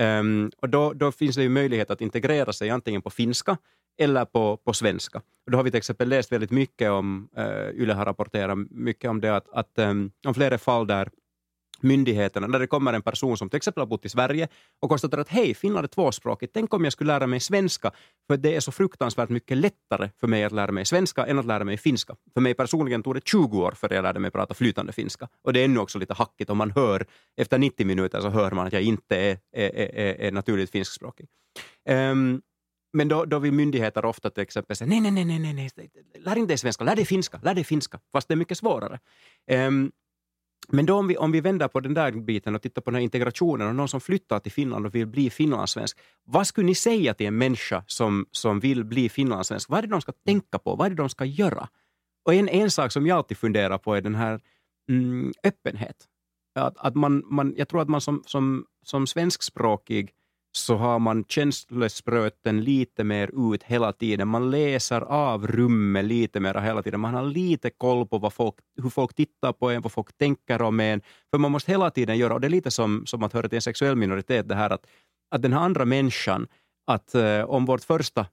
Um, 0.00 0.50
och 0.62 0.68
då, 0.68 0.92
då, 0.92 1.12
finns 1.12 1.36
det 1.36 1.42
ju 1.42 1.48
möjlighet 1.48 1.90
att 1.90 2.00
integrera 2.00 2.52
sig 2.52 2.70
antingen 2.70 3.02
på 3.02 3.10
finska 3.10 3.56
eller 3.98 4.24
på, 4.24 4.56
på 4.56 4.72
svenska. 4.72 5.18
Och 5.18 5.50
då 5.50 5.58
har 5.58 5.64
vi 5.64 5.70
till 5.70 5.78
exempel 5.78 6.08
läst 6.08 6.32
väldigt 6.32 6.50
mycket 6.50 6.90
om, 6.90 7.28
uh, 7.38 7.80
Yle 7.80 7.94
har 7.94 8.04
rapporterat 8.04 8.58
mycket 8.70 9.10
om 9.10 9.20
det, 9.20 9.36
att, 9.36 9.48
att 9.52 9.72
um, 9.76 10.10
om 10.26 10.34
flera 10.34 10.58
fall 10.58 10.86
där 10.86 11.10
myndigheterna, 11.82 12.46
när 12.46 12.58
det 12.58 12.66
kommer 12.66 12.92
en 12.92 13.02
person 13.02 13.36
som 13.36 13.50
till 13.50 13.56
exempel 13.56 13.80
har 13.80 13.86
bott 13.86 14.04
i 14.04 14.08
Sverige 14.08 14.48
och 14.82 14.88
konstaterar 14.88 15.20
att 15.20 15.28
hej, 15.28 15.54
Finland 15.54 15.84
är 15.84 15.88
tvåspråkigt, 15.88 16.54
tänk 16.54 16.74
om 16.74 16.84
jag 16.84 16.92
skulle 16.92 17.12
lära 17.12 17.26
mig 17.26 17.40
svenska, 17.40 17.90
för 18.26 18.36
det 18.36 18.56
är 18.56 18.60
så 18.60 18.72
fruktansvärt 18.72 19.28
mycket 19.28 19.56
lättare 19.56 20.10
för 20.20 20.26
mig 20.26 20.44
att 20.44 20.52
lära 20.52 20.72
mig 20.72 20.84
svenska 20.84 21.26
än 21.26 21.38
att 21.38 21.46
lära 21.46 21.64
mig 21.64 21.76
finska. 21.76 22.16
För 22.34 22.40
mig 22.40 22.54
personligen 22.54 23.02
tog 23.02 23.14
det 23.14 23.28
20 23.28 23.62
år 23.62 23.72
för 23.72 23.94
jag 23.94 24.02
lärde 24.02 24.20
mig 24.20 24.30
prata 24.30 24.54
flytande 24.54 24.92
finska. 24.92 25.28
Och 25.44 25.52
det 25.52 25.60
är 25.60 25.64
ännu 25.64 25.80
också 25.80 25.98
lite 25.98 26.14
hackigt 26.14 26.50
om 26.50 26.58
man 26.58 26.70
hör, 26.70 27.06
efter 27.36 27.58
90 27.58 27.86
minuter 27.86 28.20
så 28.20 28.28
hör 28.28 28.50
man 28.50 28.66
att 28.66 28.72
jag 28.72 28.82
inte 28.82 29.16
är, 29.16 29.38
är, 29.56 29.70
är, 29.74 30.20
är 30.20 30.32
naturligt 30.32 30.70
finskspråkig. 30.70 31.28
Um, 31.88 32.42
men 32.92 33.08
då, 33.08 33.24
då 33.24 33.38
vill 33.38 33.52
myndigheter 33.52 34.04
ofta 34.04 34.30
till 34.30 34.42
exempel 34.42 34.76
säga 34.76 34.88
nej, 34.88 35.00
nej, 35.00 35.24
nej, 35.24 35.38
nej, 35.38 35.54
nej, 35.54 35.90
lär 36.18 36.38
inte 36.38 36.50
dig 36.50 36.58
svenska, 36.58 36.84
lär 36.84 36.96
dig 36.96 37.04
finska, 37.04 37.40
lär 37.42 37.54
dig 37.54 37.64
finska, 37.64 38.00
fast 38.12 38.28
det 38.28 38.34
är 38.34 38.36
mycket 38.36 38.58
svårare. 38.58 39.00
Um, 39.50 39.92
men 40.68 40.86
då 40.86 40.94
om 40.94 41.08
vi, 41.08 41.16
om 41.16 41.32
vi 41.32 41.40
vänder 41.40 41.68
på 41.68 41.80
den 41.80 41.94
där 41.94 42.12
biten 42.12 42.54
och 42.54 42.62
tittar 42.62 42.82
på 42.82 42.90
den 42.90 42.94
här 42.94 43.02
integrationen 43.02 43.68
och 43.68 43.74
någon 43.74 43.88
som 43.88 44.00
flyttar 44.00 44.38
till 44.38 44.52
Finland 44.52 44.86
och 44.86 44.94
vill 44.94 45.06
bli 45.06 45.30
finlandssvensk. 45.30 45.98
Vad 46.24 46.46
skulle 46.46 46.66
ni 46.66 46.74
säga 46.74 47.14
till 47.14 47.26
en 47.26 47.38
människa 47.38 47.84
som, 47.86 48.26
som 48.30 48.60
vill 48.60 48.84
bli 48.84 49.08
finlandssvensk? 49.08 49.68
Vad 49.68 49.78
är 49.78 49.82
det 49.82 49.88
de 49.88 50.00
ska 50.00 50.12
tänka 50.12 50.58
på? 50.58 50.76
Vad 50.76 50.86
är 50.86 50.90
det 50.90 50.96
de 50.96 51.08
ska 51.08 51.24
göra? 51.24 51.68
Och 52.24 52.34
en, 52.34 52.48
en 52.48 52.70
sak 52.70 52.92
som 52.92 53.06
jag 53.06 53.16
alltid 53.16 53.38
funderar 53.38 53.78
på 53.78 53.94
är 53.94 54.00
den 54.00 54.14
här 54.14 54.40
mm, 54.88 55.32
öppenhet. 55.42 55.96
Att, 56.54 56.78
att 56.78 56.94
man, 56.94 57.22
man, 57.26 57.54
jag 57.56 57.68
tror 57.68 57.82
att 57.82 57.88
man 57.88 58.00
som, 58.00 58.22
som, 58.26 58.66
som 58.82 59.06
svenskspråkig 59.06 60.12
så 60.52 60.76
har 60.76 60.98
man 60.98 61.24
känslospröten 61.28 62.64
lite 62.64 63.04
mer 63.04 63.52
ut 63.52 63.62
hela 63.62 63.92
tiden. 63.92 64.28
Man 64.28 64.50
läser 64.50 65.00
av 65.00 65.46
rummet 65.46 66.04
lite 66.04 66.40
mer 66.40 66.54
hela 66.54 66.82
tiden. 66.82 67.00
Man 67.00 67.14
har 67.14 67.22
lite 67.22 67.70
koll 67.70 68.06
på 68.06 68.18
vad 68.18 68.32
folk, 68.32 68.54
hur 68.82 68.90
folk 68.90 69.14
tittar 69.14 69.52
på 69.52 69.70
en, 69.70 69.82
vad 69.82 69.92
folk 69.92 70.18
tänker 70.18 70.62
om 70.62 70.80
en. 70.80 71.00
För 71.30 71.38
man 71.38 71.52
måste 71.52 71.70
hela 71.72 71.90
tiden 71.90 72.18
göra, 72.18 72.34
och 72.34 72.40
det 72.40 72.46
är 72.46 72.50
lite 72.50 72.70
som, 72.70 73.06
som 73.06 73.22
att 73.22 73.32
höra 73.32 73.48
till 73.48 73.56
en 73.56 73.62
sexuell 73.62 73.96
minoritet, 73.96 74.48
det 74.48 74.54
här 74.54 74.70
att, 74.70 74.86
att 75.30 75.42
den 75.42 75.52
här 75.52 75.60
andra 75.60 75.84
människan, 75.84 76.46
att 76.86 77.14
eh, 77.14 77.42
om 77.42 77.64
vårt 77.64 77.84
första 77.84 78.26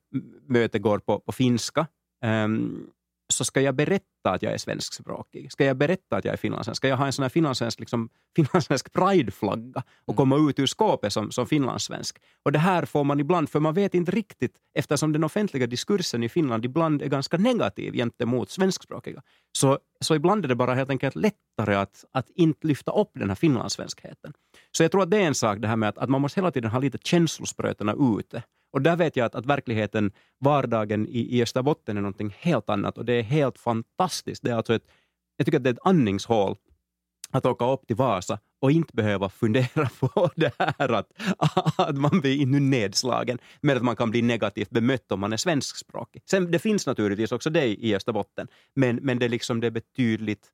möte 0.48 0.80
går 0.80 1.00
på, 1.00 1.20
på 1.20 1.32
finska, 1.32 1.88
um, 2.26 2.88
så 3.34 3.46
ska 3.46 3.62
jag 3.62 3.76
berätta 3.76 4.32
att 4.32 4.42
jag 4.42 4.54
är 4.54 4.58
svenskspråkig? 4.58 5.52
Ska 5.52 5.66
jag 5.66 5.78
berätta 5.78 6.16
att 6.16 6.26
jag 6.26 6.34
är 6.34 6.38
finlandssvensk? 6.38 6.78
Ska 6.78 6.88
jag 6.88 6.98
ha 6.98 7.06
en 7.06 7.14
sån 7.14 7.24
här 7.24 7.30
finlandssvensk, 7.30 7.80
liksom, 7.80 8.10
finlandssvensk 8.36 8.94
prideflagga 8.94 9.84
och 10.06 10.16
komma 10.16 10.50
ut 10.50 10.60
ur 10.60 10.66
skåpet 10.66 11.14
som, 11.14 11.32
som 11.32 11.48
finlandssvensk? 11.48 12.18
Och 12.44 12.52
det 12.52 12.60
här 12.60 12.86
får 12.86 13.04
man 13.04 13.20
ibland, 13.20 13.50
för 13.50 13.60
man 13.60 13.74
vet 13.74 13.94
inte 13.94 14.12
riktigt, 14.12 14.56
eftersom 14.74 15.14
den 15.14 15.24
offentliga 15.24 15.68
diskursen 15.68 16.24
i 16.24 16.30
Finland 16.30 16.66
ibland 16.66 17.02
är 17.02 17.08
ganska 17.08 17.38
negativ 17.38 17.94
gentemot 17.94 18.50
svenskspråkiga, 18.50 19.22
så, 19.58 19.80
så 20.00 20.16
ibland 20.16 20.46
är 20.46 20.50
det 20.50 20.56
bara 20.56 20.74
helt 20.74 20.90
enkelt 20.90 21.16
lättare 21.16 21.76
att, 21.76 22.06
att 22.12 22.30
inte 22.36 22.68
lyfta 22.68 22.92
upp 22.92 23.12
den 23.14 23.30
här 23.30 23.36
finlandssvenskheten. 23.36 24.34
Så 24.72 24.84
jag 24.84 24.92
tror 24.92 25.04
att 25.04 25.12
det 25.12 25.18
är 25.18 25.28
en 25.28 25.36
sak 25.36 25.60
det 25.60 25.68
här 25.68 25.76
med 25.76 25.90
att, 25.90 25.98
att 25.98 26.10
man 26.10 26.22
måste 26.22 26.40
hela 26.40 26.52
tiden 26.52 26.72
ha 26.72 26.80
lite 26.80 26.98
känslosprötena 27.04 27.96
ute. 28.20 28.44
Och 28.72 28.82
där 28.82 28.96
vet 28.96 29.16
jag 29.16 29.26
att, 29.26 29.36
att 29.36 29.46
verkligheten, 29.46 30.12
vardagen 30.40 31.08
i, 31.08 31.38
i 31.38 31.44
Österbotten 31.44 31.98
är 31.98 32.02
någonting 32.02 32.36
helt 32.40 32.70
annat 32.70 32.98
och 32.98 33.06
det 33.06 33.14
är 33.14 33.24
helt 33.24 33.60
fantastiskt. 33.60 34.44
Det 34.44 34.52
är 34.52 34.56
alltså 34.56 34.74
ett, 34.74 34.88
jag 35.38 35.46
tycker 35.46 35.58
att 35.58 35.64
det 35.64 35.70
är 35.70 35.74
ett 35.74 35.80
andningshål 35.88 36.56
att 37.32 37.46
åka 37.46 37.66
upp 37.66 37.88
till 37.88 37.96
Vasa 37.96 38.40
och 38.62 38.72
inte 38.72 38.94
behöva 38.94 39.30
fundera 39.30 39.90
på 40.00 40.30
det 40.36 40.54
här 40.58 40.94
att, 40.94 41.12
att 41.78 41.98
man 41.98 42.20
blir 42.22 42.46
nu 42.46 42.60
nedslagen, 42.60 43.38
med 43.62 43.78
att 43.78 43.84
man 43.84 43.96
kan 43.96 44.12
bli 44.12 44.22
negativt 44.22 44.70
bemött 44.70 45.12
om 45.12 45.20
man 45.20 45.34
är 45.34 45.38
svenskspråkig. 45.38 46.22
Sen, 46.30 46.52
det 46.52 46.60
finns 46.60 46.88
naturligtvis 46.88 47.32
också 47.32 47.50
det 47.50 47.66
i 47.66 47.96
Österbotten, 47.96 48.48
men, 48.76 48.96
men 48.96 49.20
det, 49.20 49.26
är 49.26 49.30
liksom, 49.30 49.60
det 49.60 49.68
är 49.68 49.72
betydligt 49.72 50.48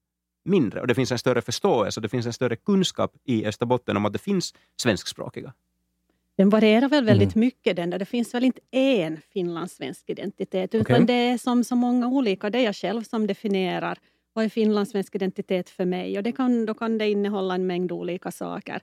mindre 0.46 0.82
och 0.82 0.88
det 0.88 0.96
finns 0.96 1.12
en 1.12 1.20
större 1.20 1.42
förståelse 1.42 2.00
och 2.00 2.02
det 2.02 2.10
finns 2.10 2.26
en 2.26 2.34
större 2.34 2.56
kunskap 2.56 3.12
i 3.24 3.46
Österbotten 3.46 3.98
om 3.98 4.06
att 4.06 4.14
det 4.14 4.20
finns 4.20 4.54
svenskspråkiga. 4.82 5.54
Den 6.38 6.50
varierar 6.50 6.90
väl 6.90 7.06
väldigt 7.06 7.36
mm. 7.36 7.46
mycket 7.46 7.76
den 7.76 7.90
där. 7.90 8.00
Det 8.00 8.06
finns 8.06 8.34
väl 8.34 8.44
inte 8.44 8.62
en 8.72 9.22
finlandssvensk 9.34 10.10
identitet 10.10 10.76
utan 10.76 11.04
okay. 11.04 11.06
det 11.06 11.14
är 11.14 11.38
som 11.38 11.64
så 11.64 11.76
många 11.76 12.08
olika. 12.08 12.50
Det 12.50 12.60
är 12.60 12.64
jag 12.64 12.76
själv 12.76 13.04
som 13.04 13.28
definierar 13.28 14.00
vad 14.34 14.46
är 14.46 14.50
finlandssvensk 14.50 15.16
identitet 15.16 15.70
för 15.70 15.86
mig 15.86 16.18
och 16.18 16.24
det 16.24 16.32
kan, 16.32 16.66
då 16.66 16.74
kan 16.74 16.98
det 16.98 17.10
innehålla 17.10 17.56
en 17.56 17.68
mängd 17.68 17.92
olika 17.92 18.32
saker. 18.32 18.82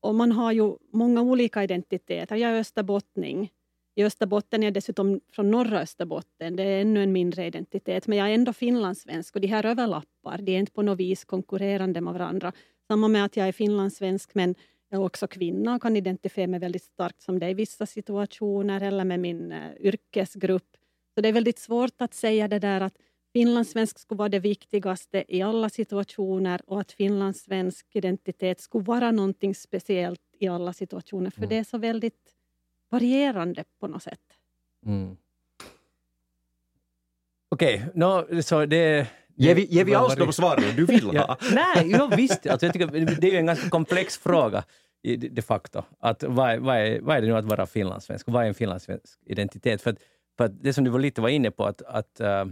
Och 0.00 0.14
man 0.14 0.32
har 0.32 0.52
ju 0.52 0.74
många 0.92 1.22
olika 1.22 1.64
identiteter. 1.64 2.36
Jag 2.36 2.50
är 2.50 2.60
österbottning. 2.60 3.50
I 3.94 4.04
Österbotten 4.04 4.62
är 4.62 4.66
jag 4.66 4.74
dessutom 4.74 5.20
från 5.32 5.50
norra 5.50 5.80
Österbotten. 5.80 6.56
Det 6.56 6.62
är 6.62 6.80
ännu 6.80 7.02
en 7.02 7.12
mindre 7.12 7.46
identitet. 7.46 8.06
Men 8.06 8.18
jag 8.18 8.30
är 8.30 8.34
ändå 8.34 8.52
finlandssvensk 8.52 9.34
och 9.34 9.40
de 9.40 9.46
här 9.46 9.66
överlappar. 9.66 10.38
De 10.38 10.54
är 10.54 10.58
inte 10.58 10.72
på 10.72 10.82
något 10.82 10.98
vis 10.98 11.24
konkurrerande 11.24 12.00
med 12.00 12.12
varandra. 12.12 12.52
Samma 12.88 13.08
med 13.08 13.24
att 13.24 13.36
jag 13.36 13.48
är 13.48 13.52
finlandssvensk 13.52 14.34
men 14.34 14.54
jag 14.88 15.00
är 15.00 15.04
också 15.04 15.26
kvinna 15.26 15.74
och 15.74 15.82
kan 15.82 15.96
identifiera 15.96 16.46
mig 16.46 16.60
väldigt 16.60 16.82
starkt 16.82 17.22
som 17.22 17.38
det 17.38 17.50
i 17.50 17.54
vissa 17.54 17.86
situationer 17.86 18.80
eller 18.80 19.04
med 19.04 19.20
min 19.20 19.52
uh, 19.52 19.76
yrkesgrupp. 19.80 20.76
Så 21.14 21.20
det 21.20 21.28
är 21.28 21.32
väldigt 21.32 21.58
svårt 21.58 22.00
att 22.02 22.14
säga 22.14 22.48
det 22.48 22.58
där 22.58 22.80
att 22.80 22.94
finlandssvensk 23.32 23.98
skulle 23.98 24.18
vara 24.18 24.28
det 24.28 24.38
viktigaste 24.38 25.24
i 25.28 25.42
alla 25.42 25.68
situationer 25.68 26.60
och 26.66 26.80
att 26.80 26.92
finlandssvensk 26.92 27.86
identitet 27.92 28.60
skulle 28.60 28.84
vara 28.84 29.10
någonting 29.10 29.54
speciellt 29.54 30.20
i 30.38 30.48
alla 30.48 30.72
situationer. 30.72 31.30
För 31.30 31.38
mm. 31.38 31.48
det 31.48 31.56
är 31.56 31.64
så 31.64 31.78
väldigt 31.78 32.34
varierande 32.88 33.64
på 33.80 33.86
något 33.86 34.02
sätt. 34.02 34.20
Mm. 34.86 35.16
Okej, 37.48 37.76
okay, 37.76 37.90
no, 37.94 38.42
så 38.42 38.66
det 38.66 39.08
Ger 39.38 39.54
vi, 39.54 39.64
ger 39.64 39.84
vi 39.84 39.94
alls 39.94 40.16
de 40.16 40.32
svaren 40.32 40.76
du 40.76 40.86
vill 40.86 41.16
ha? 41.16 41.36
nej, 41.52 41.96
jo, 41.98 42.10
visst. 42.16 42.46
Alltså, 42.46 42.66
jag 42.66 42.72
tycker, 42.72 43.20
det 43.20 43.34
är 43.34 43.38
en 43.38 43.46
ganska 43.46 43.68
komplex 43.68 44.18
fråga 44.18 44.64
de 45.30 45.42
facto. 45.42 45.82
Att 46.00 46.22
vad, 46.22 46.50
är, 46.50 46.58
vad, 46.58 46.76
är, 46.76 47.00
vad 47.00 47.16
är 47.16 47.20
det 47.20 47.26
nu 47.26 47.36
att 47.36 47.44
vara 47.44 47.66
finlandssvensk? 47.66 48.28
Vad 48.28 48.44
är 48.44 48.48
en 48.48 48.54
finlandssvensk 48.54 49.18
identitet? 49.26 49.82
För, 49.82 49.90
att, 49.90 49.98
för 50.36 50.44
att 50.44 50.62
det 50.62 50.72
som 50.72 50.84
du 50.84 50.90
var 50.90 50.98
lite 50.98 51.20
var 51.20 51.28
inne 51.28 51.50
på, 51.50 51.64
att, 51.64 51.82
att 51.82 52.20
uh, 52.20 52.44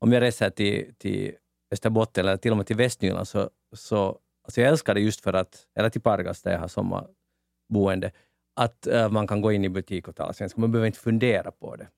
om 0.00 0.12
jag 0.12 0.20
reser 0.20 0.50
till, 0.50 0.94
till 0.98 1.32
Österbotten 1.72 2.24
eller 2.24 2.36
till 2.36 2.50
och 2.50 2.56
med 2.56 2.66
till 2.66 2.76
Västnyland, 2.76 3.28
så, 3.28 3.50
så 3.76 4.18
alltså 4.44 4.60
jag 4.60 4.70
älskar 4.70 4.94
det 4.94 5.00
just 5.00 5.20
för 5.20 5.32
att, 5.32 5.66
eller 5.78 5.90
till 5.90 6.00
Pargas 6.00 6.42
där 6.42 6.52
jag 6.52 6.58
har 6.58 6.68
sommarboende, 6.68 8.12
att 8.56 8.88
uh, 8.92 9.08
man 9.08 9.26
kan 9.26 9.40
gå 9.40 9.52
in 9.52 9.64
i 9.64 9.68
butik 9.68 10.08
och 10.08 10.16
tala 10.16 10.32
svenska. 10.32 10.60
Man 10.60 10.72
behöver 10.72 10.86
inte 10.86 10.98
fundera 10.98 11.50
på 11.50 11.76
det. 11.76 11.88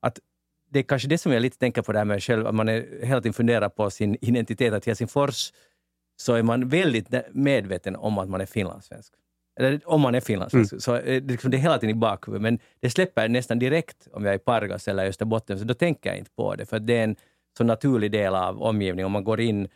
Att 0.00 0.18
det 0.72 0.78
är 0.78 0.82
kanske 0.82 1.08
det 1.08 1.18
som 1.18 1.32
jag 1.32 1.42
lite 1.42 1.58
tänker 1.58 1.82
på 1.82 1.92
det 1.92 1.98
här 1.98 2.04
med 2.04 2.22
själv, 2.22 2.46
att 2.46 2.54
man 2.54 2.68
är 2.68 2.86
hela 3.02 3.20
tiden 3.20 3.32
funderar 3.32 3.68
på 3.68 3.90
sin 3.90 4.16
identitet. 4.20 4.72
Att 4.72 4.86
Helsingfors 4.86 5.52
så 6.16 6.34
är 6.34 6.42
man 6.42 6.68
väldigt 6.68 7.08
medveten 7.32 7.96
om 7.96 8.18
att 8.18 8.28
man 8.28 8.40
är 8.40 8.46
finlandssvensk. 8.46 9.12
Eller 9.60 9.80
om 9.84 10.00
man 10.00 10.14
är 10.14 10.20
finlandssvensk, 10.20 10.72
mm. 10.72 10.80
så 10.80 10.92
det, 10.92 11.20
liksom, 11.20 11.50
det 11.50 11.56
är 11.56 11.58
hela 11.58 11.78
tiden 11.78 11.96
i 11.96 11.98
bakhuvudet. 11.98 12.42
Men 12.42 12.58
det 12.80 12.90
släpper 12.90 13.28
nästan 13.28 13.58
direkt 13.58 14.08
om 14.12 14.24
jag 14.24 14.34
är 14.34 14.36
i 14.36 14.38
Pargas 14.38 14.88
eller 14.88 15.06
Österbotten, 15.06 15.58
så 15.58 15.64
då 15.64 15.74
tänker 15.74 16.10
jag 16.10 16.18
inte 16.18 16.30
på 16.30 16.54
det. 16.54 16.66
För 16.66 16.78
det 16.78 16.98
är 16.98 17.04
en 17.04 17.16
så 17.58 17.64
naturlig 17.64 18.12
del 18.12 18.34
av 18.34 18.62
omgivningen. 18.62 19.06
Om 19.06 19.12
man 19.12 19.24
går 19.24 19.40
in, 19.40 19.68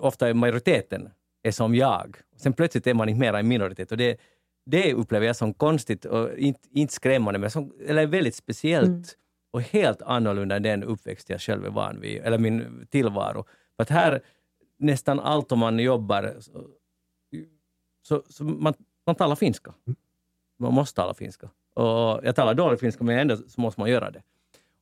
ofta 0.00 0.28
är 0.28 0.34
majoriteten 0.34 1.10
är 1.42 1.50
som 1.50 1.74
jag. 1.74 2.16
Sen 2.36 2.52
plötsligt 2.52 2.86
är 2.86 2.94
man 2.94 3.08
inte 3.08 3.20
mera 3.20 3.38
en 3.38 3.48
minoritet. 3.48 3.92
Och 3.92 3.98
det, 3.98 4.20
det 4.66 4.94
upplever 4.94 5.26
jag 5.26 5.36
som 5.36 5.54
konstigt 5.54 6.04
och 6.04 6.38
inte, 6.38 6.60
inte 6.72 6.94
skrämmande, 6.94 7.38
men 7.38 7.50
som, 7.50 7.72
eller 7.86 8.06
väldigt 8.06 8.34
speciellt. 8.34 8.88
Mm 8.88 9.04
och 9.52 9.60
helt 9.60 10.02
annorlunda 10.02 10.56
än 10.56 10.62
den 10.62 10.82
uppväxt 10.82 11.30
jag 11.30 11.40
själv 11.40 11.64
är 11.66 11.70
van 11.70 12.00
vid, 12.00 12.22
eller 12.22 12.38
min 12.38 12.86
tillvaro. 12.90 13.44
För 13.76 13.82
att 13.82 13.90
här, 13.90 14.20
nästan 14.78 15.20
allt 15.20 15.52
om 15.52 15.58
man 15.58 15.78
jobbar, 15.78 16.34
så, 16.40 16.68
så, 18.02 18.22
så 18.28 18.44
man, 18.44 18.74
man 19.06 19.14
talar 19.14 19.36
finska. 19.36 19.74
Man 20.58 20.74
måste 20.74 20.96
tala 20.96 21.14
finska. 21.14 21.50
Och 21.74 22.20
jag 22.24 22.36
talar 22.36 22.54
dåligt 22.54 22.80
finska, 22.80 23.04
men 23.04 23.18
ändå 23.18 23.36
så 23.36 23.60
måste 23.60 23.80
man 23.80 23.90
göra 23.90 24.10
det. 24.10 24.22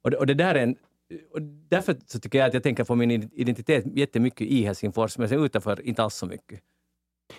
Och 0.02 0.14
och 0.14 0.26
det 0.26 0.34
där 0.34 0.54
är 0.54 0.62
en, 0.62 0.76
och 1.30 1.42
därför 1.42 1.96
så 2.06 2.20
tycker 2.20 2.38
jag 2.38 2.48
att 2.48 2.54
jag 2.54 2.62
tänker 2.62 2.84
på 2.84 2.94
min 2.94 3.10
identitet 3.10 3.84
jättemycket 3.86 4.46
i 4.46 4.62
Helsingfors, 4.64 5.18
men 5.18 5.28
sen 5.28 5.44
utanför 5.44 5.86
inte 5.86 6.02
alls 6.02 6.14
så 6.14 6.26
mycket. 6.26 6.60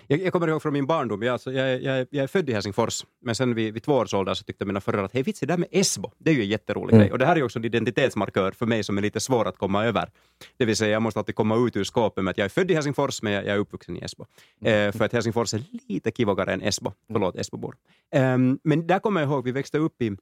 Jag, 0.06 0.20
jag, 0.20 0.32
kommer 0.32 0.48
ihåg 0.48 0.62
från 0.62 0.72
min 0.72 0.86
barndom, 0.86 1.22
jag, 1.22 1.32
alltså, 1.32 1.52
jag, 1.52 1.82
jag, 1.82 2.06
jag 2.10 2.22
är 2.22 2.26
född 2.26 2.50
i 2.50 2.52
Helsingfors, 2.52 3.04
men 3.20 3.34
sen 3.34 3.54
vid, 3.54 3.74
vid 3.74 3.82
två 3.82 3.92
års 3.92 4.14
ålder 4.14 4.34
så 4.34 4.44
tyckte 4.44 4.64
mina 4.64 4.80
föräldrar 4.80 5.04
att 5.04 5.12
hej 5.12 5.22
vitsi, 5.22 5.46
det 5.46 5.52
där 5.52 5.58
med 5.58 5.68
Esbo, 5.70 6.10
det 6.18 6.30
är 6.30 6.34
ju 6.34 6.42
en 6.42 6.48
jätterolig 6.48 6.94
mm. 6.94 7.00
grej. 7.00 7.12
Och 7.12 7.18
det 7.18 7.26
här 7.26 7.36
är 7.36 7.42
också 7.42 7.58
en 7.58 7.64
identitetsmarkör 7.64 8.52
för 8.52 8.66
mig 8.66 8.84
som 8.84 8.98
är 8.98 9.02
lite 9.02 9.20
svår 9.20 9.48
att 9.48 9.58
komma 9.58 9.84
över. 9.84 10.10
Det 10.56 10.64
vill 10.64 10.76
säga, 10.76 10.90
jag 10.90 11.02
måste 11.02 11.20
alltid 11.20 11.34
komma 11.34 11.56
ut 11.66 11.76
ur 11.76 11.84
skåpet 11.84 12.24
med 12.24 12.30
att 12.30 12.38
jag 12.38 12.44
är 12.44 12.48
född 12.48 12.70
i 12.70 12.74
Helsingfors, 12.74 13.22
men 13.22 13.32
jag, 13.32 13.46
är 13.46 13.58
uppvuxen 13.58 13.96
i 13.96 14.00
Esbo. 14.00 14.26
Mm. 14.60 14.88
Eh, 14.88 14.92
för 14.92 15.04
att 15.04 15.12
Helsingfors 15.12 15.54
är 15.54 15.62
lite 15.88 16.10
kivogare 16.10 16.52
än 16.52 16.62
Esbo. 16.62 16.88
Mm. 16.88 16.96
Förlåt, 17.12 17.36
Esbobor. 17.36 17.76
Eh, 18.14 18.38
men 18.64 18.86
där 18.86 18.98
kommer 18.98 19.20
jag 19.20 19.30
ihåg, 19.30 19.44
vi 19.44 19.52
växte 19.52 19.78
upp 19.78 20.02
i, 20.02 20.16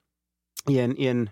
i 0.68 0.78
en, 0.78 0.98
i 0.98 1.06
en 1.06 1.30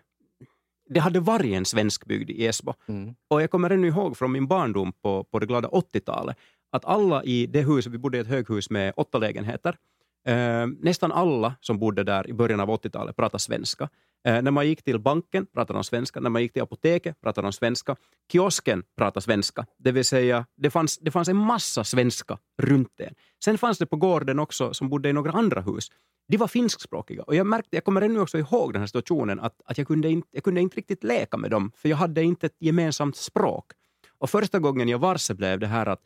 det 0.90 1.01
hade 1.01 1.20
varit 1.20 1.55
en 1.55 1.64
svensk 1.64 2.05
bygd 2.05 2.31
i 2.31 2.46
Esbo. 2.46 2.74
Mm. 2.87 3.14
Och 3.29 3.42
jag 3.42 3.51
kommer 3.51 3.70
ännu 3.70 3.88
ihåg 3.88 4.16
från 4.16 4.33
min 4.33 4.46
barndom 4.46 4.92
på, 4.92 5.24
på 5.24 5.38
det 5.38 5.46
glada 5.46 5.68
80-talet 5.68 6.37
att 6.70 6.85
alla 6.85 7.24
i 7.24 7.46
det 7.46 7.62
huset, 7.62 7.92
vi 7.92 7.98
bodde 7.98 8.18
i 8.18 8.20
ett 8.20 8.26
höghus 8.26 8.70
med 8.70 8.92
åtta 8.96 9.18
lägenheter, 9.18 9.76
eh, 10.26 10.66
nästan 10.81 11.12
alla 11.12 11.54
som 11.61 11.78
bodde 11.78 12.04
där 12.04 12.31
i 12.31 12.33
början 12.33 12.61
av 12.61 12.70
80-talet 12.70 13.16
pratade 13.16 13.38
svenska. 13.38 13.88
Eh, 14.24 14.42
när 14.42 14.50
man 14.50 14.66
gick 14.66 14.83
till 14.83 14.98
banken 14.98 15.46
pratade 15.46 15.76
de 15.78 15.85
svenska, 15.85 16.20
när 16.20 16.31
man 16.31 16.42
gick 16.42 16.52
till 16.52 16.62
apoteket 16.62 17.20
pratade 17.20 17.46
de 17.46 17.52
svenska, 17.52 17.96
kiosken 18.33 18.83
pratade 18.96 19.24
svenska, 19.24 19.66
det 19.78 19.92
vill 19.92 20.04
säga 20.04 20.46
det 20.57 20.70
fanns, 20.70 20.98
det 20.98 21.11
fanns 21.11 21.28
en 21.28 21.37
massa 21.37 21.85
svenska 21.85 22.38
runt 22.62 23.00
en. 23.00 23.14
Sen 23.44 23.59
fanns 23.59 23.78
det 23.78 23.87
på 23.87 23.96
gården 23.96 24.38
också, 24.38 24.74
som 24.74 24.88
bodde 24.88 25.09
i 25.09 25.12
några 25.12 25.33
andra 25.33 25.61
hus, 25.61 25.88
de 26.28 26.37
var 26.37 26.48
finskspråkiga. 26.48 27.22
Och 27.22 27.35
jag, 27.35 27.46
märkte, 27.46 27.76
jag 27.76 27.85
kommer 27.85 28.02
ännu 28.02 28.20
också 28.20 28.38
ihåg 28.38 28.72
den 28.72 28.83
här 28.83 28.87
situationen, 28.87 29.40
att, 29.40 29.61
att 29.64 29.78
jag, 29.78 29.87
kunde 29.87 30.09
inte, 30.09 30.28
jag 30.31 30.44
kunde 30.44 30.61
inte 30.61 30.76
riktigt 30.76 31.04
leka 31.04 31.37
med 31.37 31.50
dem, 31.50 31.72
för 31.76 31.88
jag 31.88 31.96
hade 31.96 32.22
inte 32.22 32.46
ett 32.46 32.57
gemensamt 32.59 33.16
språk. 33.16 33.72
Och 34.18 34.31
första 34.31 34.59
gången 34.59 34.88
jag 34.88 34.98
varse 34.98 35.35
blev 35.35 35.59
det 35.59 35.66
här 35.66 35.87
att 35.87 36.00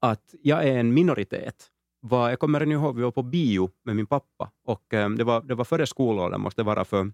att 0.00 0.34
jag 0.42 0.68
är 0.68 0.78
en 0.78 0.94
minoritet. 0.94 1.70
Var, 2.00 2.30
jag 2.30 2.38
kommer 2.38 2.72
ihåg 2.72 2.96
vi 2.96 3.02
var 3.02 3.10
på 3.10 3.22
bio 3.22 3.70
med 3.84 3.96
min 3.96 4.06
pappa 4.06 4.50
och 4.64 4.92
um, 4.92 5.16
det, 5.16 5.24
var, 5.24 5.40
det 5.40 5.54
var 5.54 5.64
före 5.64 5.86
skolåldern 5.86 6.40
måste 6.40 6.60
det 6.62 6.66
vara 6.66 6.84
för 6.84 7.12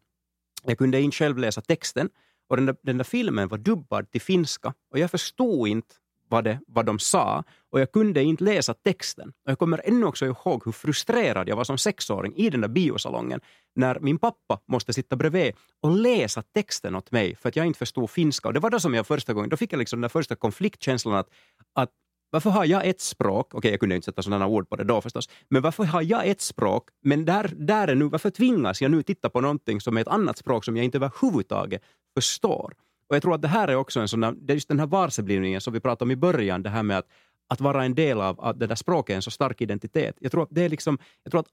jag 0.64 0.78
kunde 0.78 1.00
inte 1.00 1.16
själv 1.16 1.38
läsa 1.38 1.60
texten 1.60 2.08
och 2.48 2.56
den 2.56 2.66
där, 2.66 2.76
den 2.82 2.98
där 2.98 3.04
filmen 3.04 3.48
var 3.48 3.58
dubbad 3.58 4.10
till 4.10 4.20
finska 4.20 4.74
och 4.90 4.98
jag 4.98 5.10
förstod 5.10 5.68
inte 5.68 5.94
vad, 6.28 6.44
det, 6.44 6.60
vad 6.66 6.86
de 6.86 6.98
sa 6.98 7.44
och 7.70 7.80
jag 7.80 7.92
kunde 7.92 8.22
inte 8.22 8.44
läsa 8.44 8.74
texten. 8.74 9.28
Och 9.28 9.50
jag 9.50 9.58
kommer 9.58 9.80
ännu 9.84 10.06
också 10.06 10.26
ihåg 10.26 10.62
hur 10.64 10.72
frustrerad 10.72 11.48
jag 11.48 11.56
var 11.56 11.64
som 11.64 11.78
sexåring 11.78 12.36
i 12.36 12.50
den 12.50 12.60
där 12.60 12.68
biosalongen 12.68 13.40
när 13.74 14.00
min 14.00 14.18
pappa 14.18 14.60
måste 14.66 14.92
sitta 14.92 15.16
bredvid 15.16 15.54
och 15.82 15.90
läsa 15.90 16.42
texten 16.42 16.94
åt 16.94 17.10
mig 17.10 17.36
för 17.36 17.48
att 17.48 17.56
jag 17.56 17.66
inte 17.66 17.78
förstod 17.78 18.10
finska. 18.10 18.48
Och 18.48 18.54
det 18.54 18.60
var 18.60 18.70
då 18.70 18.80
som 18.80 18.94
jag 18.94 19.06
första 19.06 19.32
gången, 19.32 19.50
då 19.50 19.56
fick 19.56 19.72
jag 19.72 19.78
liksom 19.78 20.00
den 20.00 20.10
första 20.10 20.36
konfliktkänslan 20.36 21.14
att, 21.14 21.28
att 21.74 21.90
varför 22.34 22.50
har 22.50 22.64
jag 22.64 22.86
ett 22.86 23.00
språk? 23.00 23.46
Okej, 23.46 23.58
okay, 23.58 23.70
jag 23.70 23.80
kunde 23.80 23.94
inte 23.94 24.04
sätta 24.04 24.22
sådana 24.22 24.46
ord 24.46 24.68
på 24.68 24.76
det 24.76 24.84
då 24.84 25.00
förstås. 25.00 25.28
Men 25.48 25.62
varför 25.62 25.84
har 25.84 26.02
jag 26.02 26.26
ett 26.26 26.40
språk, 26.40 26.88
men 27.02 27.24
där, 27.24 27.52
där 27.56 27.88
är 27.88 27.94
nu, 27.94 28.04
varför 28.04 28.30
tvingas 28.30 28.82
jag 28.82 28.90
nu 28.90 29.02
titta 29.02 29.30
på 29.30 29.40
någonting 29.40 29.80
som 29.80 29.96
är 29.96 30.00
ett 30.00 30.08
annat 30.08 30.38
språk 30.38 30.64
som 30.64 30.76
jag 30.76 30.84
inte 30.84 30.98
överhuvudtaget 30.98 31.82
förstår? 32.14 32.74
Och 33.08 33.16
jag 33.16 33.22
tror 33.22 33.34
att 33.34 33.42
det 33.42 33.48
här 33.48 33.68
är 33.68 33.76
också 33.76 34.00
en 34.00 34.08
sån 34.08 34.20
där, 34.20 34.32
det 34.32 34.52
är 34.52 34.54
just 34.54 34.68
den 34.68 34.78
här 34.78 34.86
varseblivningen 34.86 35.60
som 35.60 35.72
vi 35.72 35.80
pratade 35.80 36.04
om 36.04 36.10
i 36.10 36.16
början, 36.16 36.62
det 36.62 36.70
här 36.70 36.82
med 36.82 36.98
att, 36.98 37.06
att 37.48 37.60
vara 37.60 37.84
en 37.84 37.94
del 37.94 38.20
av 38.20 38.40
att 38.40 38.60
det 38.60 38.66
där 38.66 38.74
språket 38.74 39.12
är 39.12 39.16
en 39.16 39.22
så 39.22 39.30
stark 39.30 39.60
identitet. 39.60 40.16
Jag 40.20 40.32
tror 40.32 40.42
att 40.42 40.48
det 40.52 40.62
är 40.62 40.68
liksom, 40.68 40.98
jag 41.22 41.30
tror 41.30 41.40
att 41.40 41.48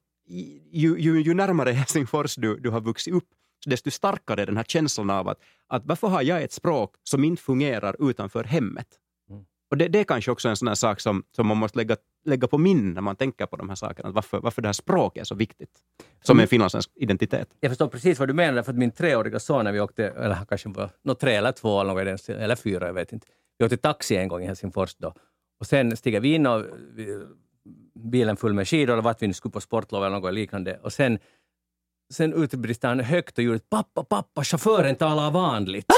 ju, 0.72 1.00
ju, 1.00 1.22
ju 1.22 1.34
närmare 1.34 1.72
Helsingfors 1.72 2.36
du, 2.36 2.60
du 2.60 2.70
har 2.70 2.82
vuxit 2.82 3.14
upp, 3.14 3.28
desto 3.66 3.92
starkare 3.92 4.46
den 4.46 4.58
här 4.58 4.64
känslan 4.64 5.10
av 5.10 5.28
att, 5.28 5.40
att 5.68 5.86
varför 5.86 6.08
har 6.08 6.22
jag 6.22 6.44
ett 6.44 6.54
språk 6.54 6.96
som 7.04 7.24
inte 7.24 7.42
fungerar 7.42 8.10
utanför 8.10 8.44
hemmet? 8.44 8.88
Mm. 9.72 9.76
Och 9.76 9.78
det, 9.78 9.88
det 9.88 10.00
är 10.00 10.04
kanske 10.04 10.32
också 10.32 10.50
en 10.50 10.56
sån 10.56 10.68
här 10.68 10.76
sak 10.76 11.00
som, 11.00 11.24
som 11.36 11.48
man 11.48 11.58
måste 11.58 11.78
lägga, 11.78 11.98
lägga 12.26 12.48
på 12.48 12.58
minne 12.58 12.94
när 12.94 13.02
man 13.02 13.16
tänker 13.16 13.46
på 13.46 13.56
de 13.56 13.70
här 13.70 13.76
sakerna, 13.76 14.12
varför, 14.12 14.40
varför 14.40 14.62
det 14.62 14.68
här 14.68 14.74
språket 14.74 15.22
är 15.22 15.26
så 15.26 15.36
viktigt 15.36 15.80
som 16.24 16.40
en 16.40 16.48
finlandssvensk 16.48 16.90
identitet. 16.96 17.50
Jag 17.60 17.72
förstår 17.72 17.88
precis 17.88 18.20
vad 18.20 18.28
du 18.28 18.34
menar, 18.34 18.64
för 18.64 18.72
att 18.72 18.78
min 18.78 18.92
treåriga 18.92 19.40
son, 19.40 19.64
när 19.64 19.72
vi 19.72 19.80
åkte, 19.80 20.08
eller 20.08 20.46
kanske 20.50 20.70
var 20.70 20.90
no, 21.04 21.14
tre 21.14 21.36
eller 21.36 21.52
två 21.52 21.82
eller, 21.82 22.12
något, 22.12 22.30
eller 22.30 22.56
fyra, 22.56 22.88
jag 22.88 22.94
vet 22.94 23.14
inte. 23.14 23.28
Vi 23.58 23.66
åkte 23.66 23.78
taxi 23.78 24.16
en 24.16 24.28
gång 24.28 24.44
i 24.44 24.48
Helsingfors 24.48 24.96
då. 24.96 25.14
Och 25.60 25.68
sen 25.68 25.98
stiger 25.98 26.20
vi 26.20 26.34
in 26.34 26.48
och 26.48 26.66
bilen 27.96 28.38
full 28.38 28.54
med 28.54 28.68
skidor, 28.68 28.94
eller 28.94 29.04
vart 29.04 29.22
vi 29.22 29.28
nu 29.28 29.34
skulle 29.34 29.52
på 29.52 29.62
sportlov 29.62 30.04
eller 30.04 30.20
något 30.20 30.34
liknande. 30.34 30.80
Och 30.84 30.94
sen 30.94 31.20
Sen 32.12 32.34
utbrister 32.34 32.88
han 32.88 33.00
högt 33.00 33.38
och 33.38 33.44
gjorde 33.44 33.60
pappa, 33.60 34.04
pappa, 34.04 34.44
chauffören 34.44 34.96
talar 34.96 35.32
vanligt. 35.32 35.86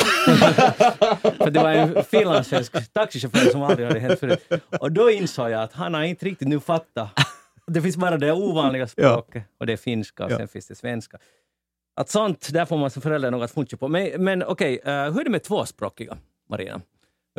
För 1.37 1.51
det 1.51 1.59
var 1.59 1.71
en 1.71 2.03
finlandssvensk 2.03 2.93
taxichaufför 2.93 3.51
som 3.51 3.63
aldrig 3.63 3.87
hade 3.87 3.99
hänt 3.99 4.19
förut. 4.19 4.51
Och 4.79 4.91
då 4.91 5.11
insåg 5.11 5.49
jag 5.49 5.63
att 5.63 5.73
han 5.73 5.93
har 5.93 6.03
inte 6.03 6.25
riktigt 6.25 6.47
nu 6.47 6.59
fattat. 6.59 7.09
Det 7.67 7.81
finns 7.81 7.97
bara 7.97 8.17
det 8.17 8.31
ovanliga 8.31 8.87
språket 8.87 9.43
ja. 9.47 9.55
och 9.59 9.65
det 9.65 9.73
är 9.73 9.77
finska 9.77 10.25
och 10.25 10.31
ja. 10.31 10.37
sen 10.37 10.47
finns 10.47 10.67
det 10.67 10.75
svenska. 10.75 11.17
Att 11.95 12.09
sånt, 12.09 12.53
där 12.53 12.65
får 12.65 12.77
man 12.77 12.89
som 12.89 13.01
förälder 13.01 13.31
något 13.31 13.43
att 13.43 13.51
funka 13.51 13.77
på. 13.77 13.87
Men, 13.87 14.23
men 14.23 14.43
okej, 14.43 14.79
okay, 14.81 14.93
uh, 14.93 14.99
eh, 14.99 15.13
hur 15.13 15.19
är 15.19 15.23
det 15.23 15.29
med 15.29 15.43
tvåspråkiga, 15.43 16.17
Marina? 16.49 16.75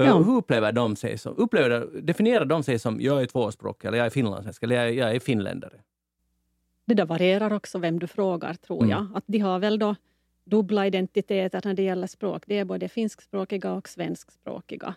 Uh, 0.00 0.06
ja. 0.06 0.18
Hur 0.18 0.36
upplever 0.36 0.72
de 0.72 0.96
sig 0.96 1.18
som, 1.18 1.36
upplever, 1.36 1.88
definierar 2.02 2.44
de 2.44 2.62
sig 2.62 2.78
som 2.78 3.00
jag 3.00 3.22
är 3.22 3.26
tvåspråkig, 3.26 3.88
eller 3.88 3.98
jag 3.98 4.06
är 4.06 4.10
finlandssvensk, 4.10 4.62
eller 4.62 4.76
jag, 4.76 4.94
jag 4.94 5.14
är 5.14 5.20
finländare? 5.20 5.74
Det 6.84 6.94
där 6.94 7.06
varierar 7.06 7.52
också 7.52 7.78
vem 7.78 7.98
du 7.98 8.06
frågar, 8.06 8.54
tror 8.54 8.82
mm. 8.82 8.90
jag. 8.90 9.06
Att 9.14 9.24
de 9.26 9.38
har 9.38 9.58
väl 9.58 9.78
då 9.78 9.96
dubbla 10.44 10.86
identiteter 10.86 11.60
när 11.64 11.74
det 11.74 11.82
gäller 11.82 12.06
språk. 12.06 12.44
Det 12.46 12.58
är 12.58 12.64
både 12.64 12.88
finskspråkiga 12.88 13.72
och 13.72 13.88
svenskspråkiga. 13.88 14.94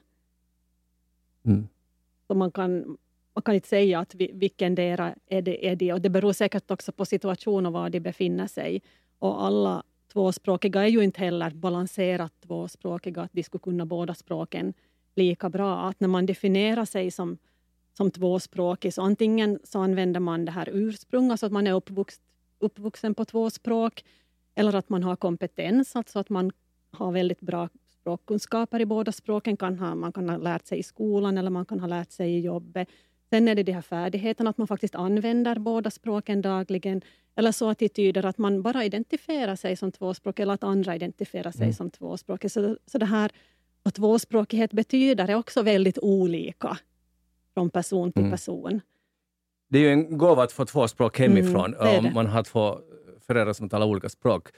Mm. 1.45 1.67
Så 2.27 2.35
man 2.35 2.51
kan, 2.51 2.97
man 3.33 3.41
kan 3.41 3.55
inte 3.55 3.67
säga 3.67 3.99
att 3.99 4.15
vi, 4.15 4.31
vilken 4.33 4.75
dera 4.75 5.15
är 5.25 5.41
det, 5.41 5.67
är 5.67 5.75
det. 5.75 5.93
Och 5.93 6.01
det 6.01 6.09
beror 6.09 6.33
säkert 6.33 6.71
också 6.71 6.91
på 6.91 7.05
situation 7.05 7.65
och 7.65 7.73
var 7.73 7.89
de 7.89 7.99
befinner 7.99 8.47
sig. 8.47 8.81
Och 9.19 9.43
alla 9.43 9.83
tvåspråkiga 10.13 10.83
är 10.83 10.87
ju 10.87 11.03
inte 11.03 11.19
heller 11.19 11.49
balanserat 11.51 12.33
tvåspråkiga, 12.41 13.21
att 13.21 13.33
de 13.33 13.43
skulle 13.43 13.59
kunna 13.59 13.85
båda 13.85 14.13
språken 14.13 14.73
lika 15.15 15.49
bra. 15.49 15.79
Att 15.79 15.99
när 15.99 16.07
man 16.07 16.25
definierar 16.25 16.85
sig 16.85 17.11
som 17.11 17.37
som 17.97 18.11
tvåspråkig. 18.11 18.93
Så 18.93 19.01
antingen 19.01 19.59
så 19.63 19.79
använder 19.79 20.19
man 20.19 20.45
det 20.45 20.51
här 20.51 20.69
ursprung, 20.73 21.31
alltså 21.31 21.45
att 21.45 21.51
man 21.51 21.67
är 21.67 21.73
uppvuxen, 21.73 22.23
uppvuxen 22.59 23.15
på 23.15 23.25
två 23.25 23.49
språk, 23.49 24.05
eller 24.55 24.75
att 24.75 24.89
man 24.89 25.03
har 25.03 25.15
kompetens, 25.15 25.95
alltså 25.95 26.19
att 26.19 26.29
man 26.29 26.51
har 26.91 27.11
väldigt 27.11 27.41
bra 27.41 27.69
språkkunskaper 27.87 28.79
i 28.79 28.85
båda 28.85 29.11
språken. 29.11 29.57
Kan 29.57 29.79
ha, 29.79 29.95
man 29.95 30.11
kan 30.11 30.29
ha 30.29 30.37
lärt 30.37 30.67
sig 30.67 30.79
i 30.79 30.83
skolan 30.83 31.37
eller 31.37 31.49
man 31.49 31.65
kan 31.65 31.79
ha 31.79 31.87
lärt 31.87 32.11
sig 32.11 32.35
i 32.35 32.39
jobbet. 32.39 32.87
Sen 33.29 33.47
är 33.47 33.55
det 33.55 33.63
de 33.63 33.71
här 33.71 33.81
färdigheterna, 33.81 34.49
att 34.49 34.57
man 34.57 34.67
faktiskt 34.67 34.95
använder 34.95 35.59
båda 35.59 35.91
språken 35.91 36.41
dagligen. 36.41 37.01
Eller 37.35 37.51
så 37.51 37.69
attityder 37.69 38.25
att 38.25 38.37
man 38.37 38.61
bara 38.61 38.85
identifierar 38.85 39.55
sig 39.55 39.75
som 39.75 39.91
tvåspråkig 39.91 40.43
eller 40.43 40.53
att 40.53 40.63
andra 40.63 40.95
identifierar 40.95 41.51
sig 41.51 41.63
mm. 41.63 41.73
som 41.73 41.89
tvåspråkig. 41.89 42.51
Så, 42.51 42.77
så 42.85 42.97
det 42.97 43.05
här 43.05 43.31
vad 43.83 43.93
tvåspråkighet 43.93 44.71
betyder 44.71 45.27
är 45.27 45.35
också 45.35 45.61
väldigt 45.61 45.99
olika 46.01 46.77
från 47.57 47.69
person 47.69 48.11
till 48.11 48.21
mm. 48.21 48.31
person. 48.31 48.81
Det 49.69 49.77
är 49.77 49.81
ju 49.81 49.91
en 49.91 50.17
gåva 50.17 50.43
att 50.43 50.51
få 50.51 50.65
två 50.65 50.87
språk 50.87 51.19
hemifrån 51.19 51.73
mm, 51.73 52.05
om 52.05 52.13
man 52.13 52.25
har 52.25 52.43
två 52.43 52.79
föräldrar 53.27 53.53
som 53.53 53.69
talar 53.69 53.85
olika 53.85 54.09
språk. 54.09 54.49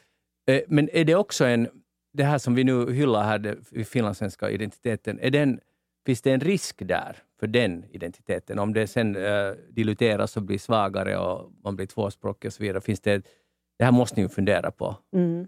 Eh, 0.47 0.62
men 0.67 0.89
är 0.93 1.05
det 1.05 1.15
också 1.15 1.45
en, 1.45 1.67
det 2.13 2.23
här 2.23 2.38
som 2.38 2.55
vi 2.55 2.63
nu 2.63 2.91
hyllar 2.91 3.23
här, 3.23 3.39
den 3.39 3.85
finlandssvenska 3.85 4.49
identiteten, 4.49 5.19
är 5.21 5.31
den, 5.31 5.59
finns 6.05 6.21
det 6.21 6.31
en 6.31 6.39
risk 6.39 6.81
där 6.88 7.17
för 7.39 7.47
den 7.47 7.85
identiteten? 7.91 8.59
Om 8.59 8.73
det 8.73 8.88
sen 8.88 9.15
uh, 9.15 9.53
diluteras 9.69 10.38
och 10.38 10.43
blir 10.43 10.59
svagare 10.59 11.17
och 11.17 11.51
man 11.63 11.75
blir 11.75 11.85
tvåspråkig 11.85 12.49
och 12.49 12.53
så 12.53 12.63
vidare, 12.63 12.81
finns 12.81 13.01
det, 13.01 13.25
det 13.77 13.85
här 13.85 13.91
måste 13.91 14.15
ni 14.15 14.21
ju 14.21 14.29
fundera 14.29 14.71
på. 14.71 14.95
Mm 15.13 15.47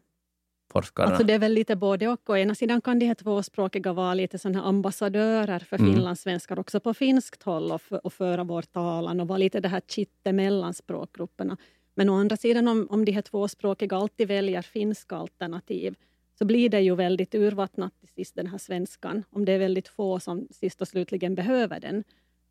forskarna? 0.72 1.10
Alltså 1.10 1.24
det 1.24 1.34
är 1.34 1.40
väl 1.40 1.54
lite 1.54 1.76
både 1.76 2.08
och. 2.08 2.30
Å 2.30 2.38
ena 2.38 2.56
sidan 2.56 2.82
kan 2.82 3.00
de 3.00 3.06
här 3.06 3.16
tvåspråkiga 3.16 3.94
vara 3.94 4.14
lite 4.14 4.38
såna 4.38 4.64
ambassadörer 4.64 5.60
för 5.60 5.80
mm. 5.80 5.94
finlandssvenskar 5.94 6.60
också 6.60 6.80
på 6.80 6.94
finskt 6.94 7.44
håll 7.44 7.72
och, 7.72 7.82
för, 7.82 8.06
och 8.06 8.14
föra 8.14 8.44
vår 8.44 8.62
talan 8.62 9.20
och 9.20 9.28
vara 9.28 9.38
lite 9.38 9.60
det 9.60 9.68
här 9.68 9.82
kittet 9.88 10.36
mellan 10.36 10.74
språkgrupperna. 10.74 11.58
Men 11.96 12.10
å 12.10 12.16
andra 12.16 12.38
sidan 12.38 12.68
om, 12.68 12.88
om 12.90 13.06
de 13.06 13.12
här 13.12 13.22
tvåspråkiga 13.22 13.98
alltid 13.98 14.28
väljer 14.28 14.62
finska 14.62 15.16
alternativ 15.16 15.96
så 16.38 16.46
blir 16.46 16.70
det 16.70 16.80
ju 16.80 16.96
väldigt 16.96 17.36
urvattnat 17.36 18.00
till 18.00 18.10
sist, 18.10 18.36
den 18.36 18.48
här 18.48 18.58
svenskan. 18.58 19.24
Om 19.30 19.46
det 19.46 19.52
är 19.52 19.60
väldigt 19.60 19.88
få 19.88 20.20
som 20.20 20.48
sist 20.52 20.82
och 20.82 20.88
slutligen 20.88 21.36
behöver 21.36 21.80
den. 21.80 22.04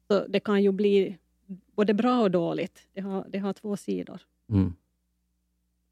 Så 0.09 0.27
det 0.27 0.41
kan 0.41 0.63
ju 0.63 0.73
bli 0.73 1.19
både 1.77 1.95
bra 1.95 2.21
och 2.21 2.31
dåligt. 2.31 2.89
Det 2.93 3.01
har, 3.01 3.27
det 3.29 3.39
har 3.39 3.53
två 3.53 3.77
sidor. 3.77 4.21
Mm. 4.51 4.75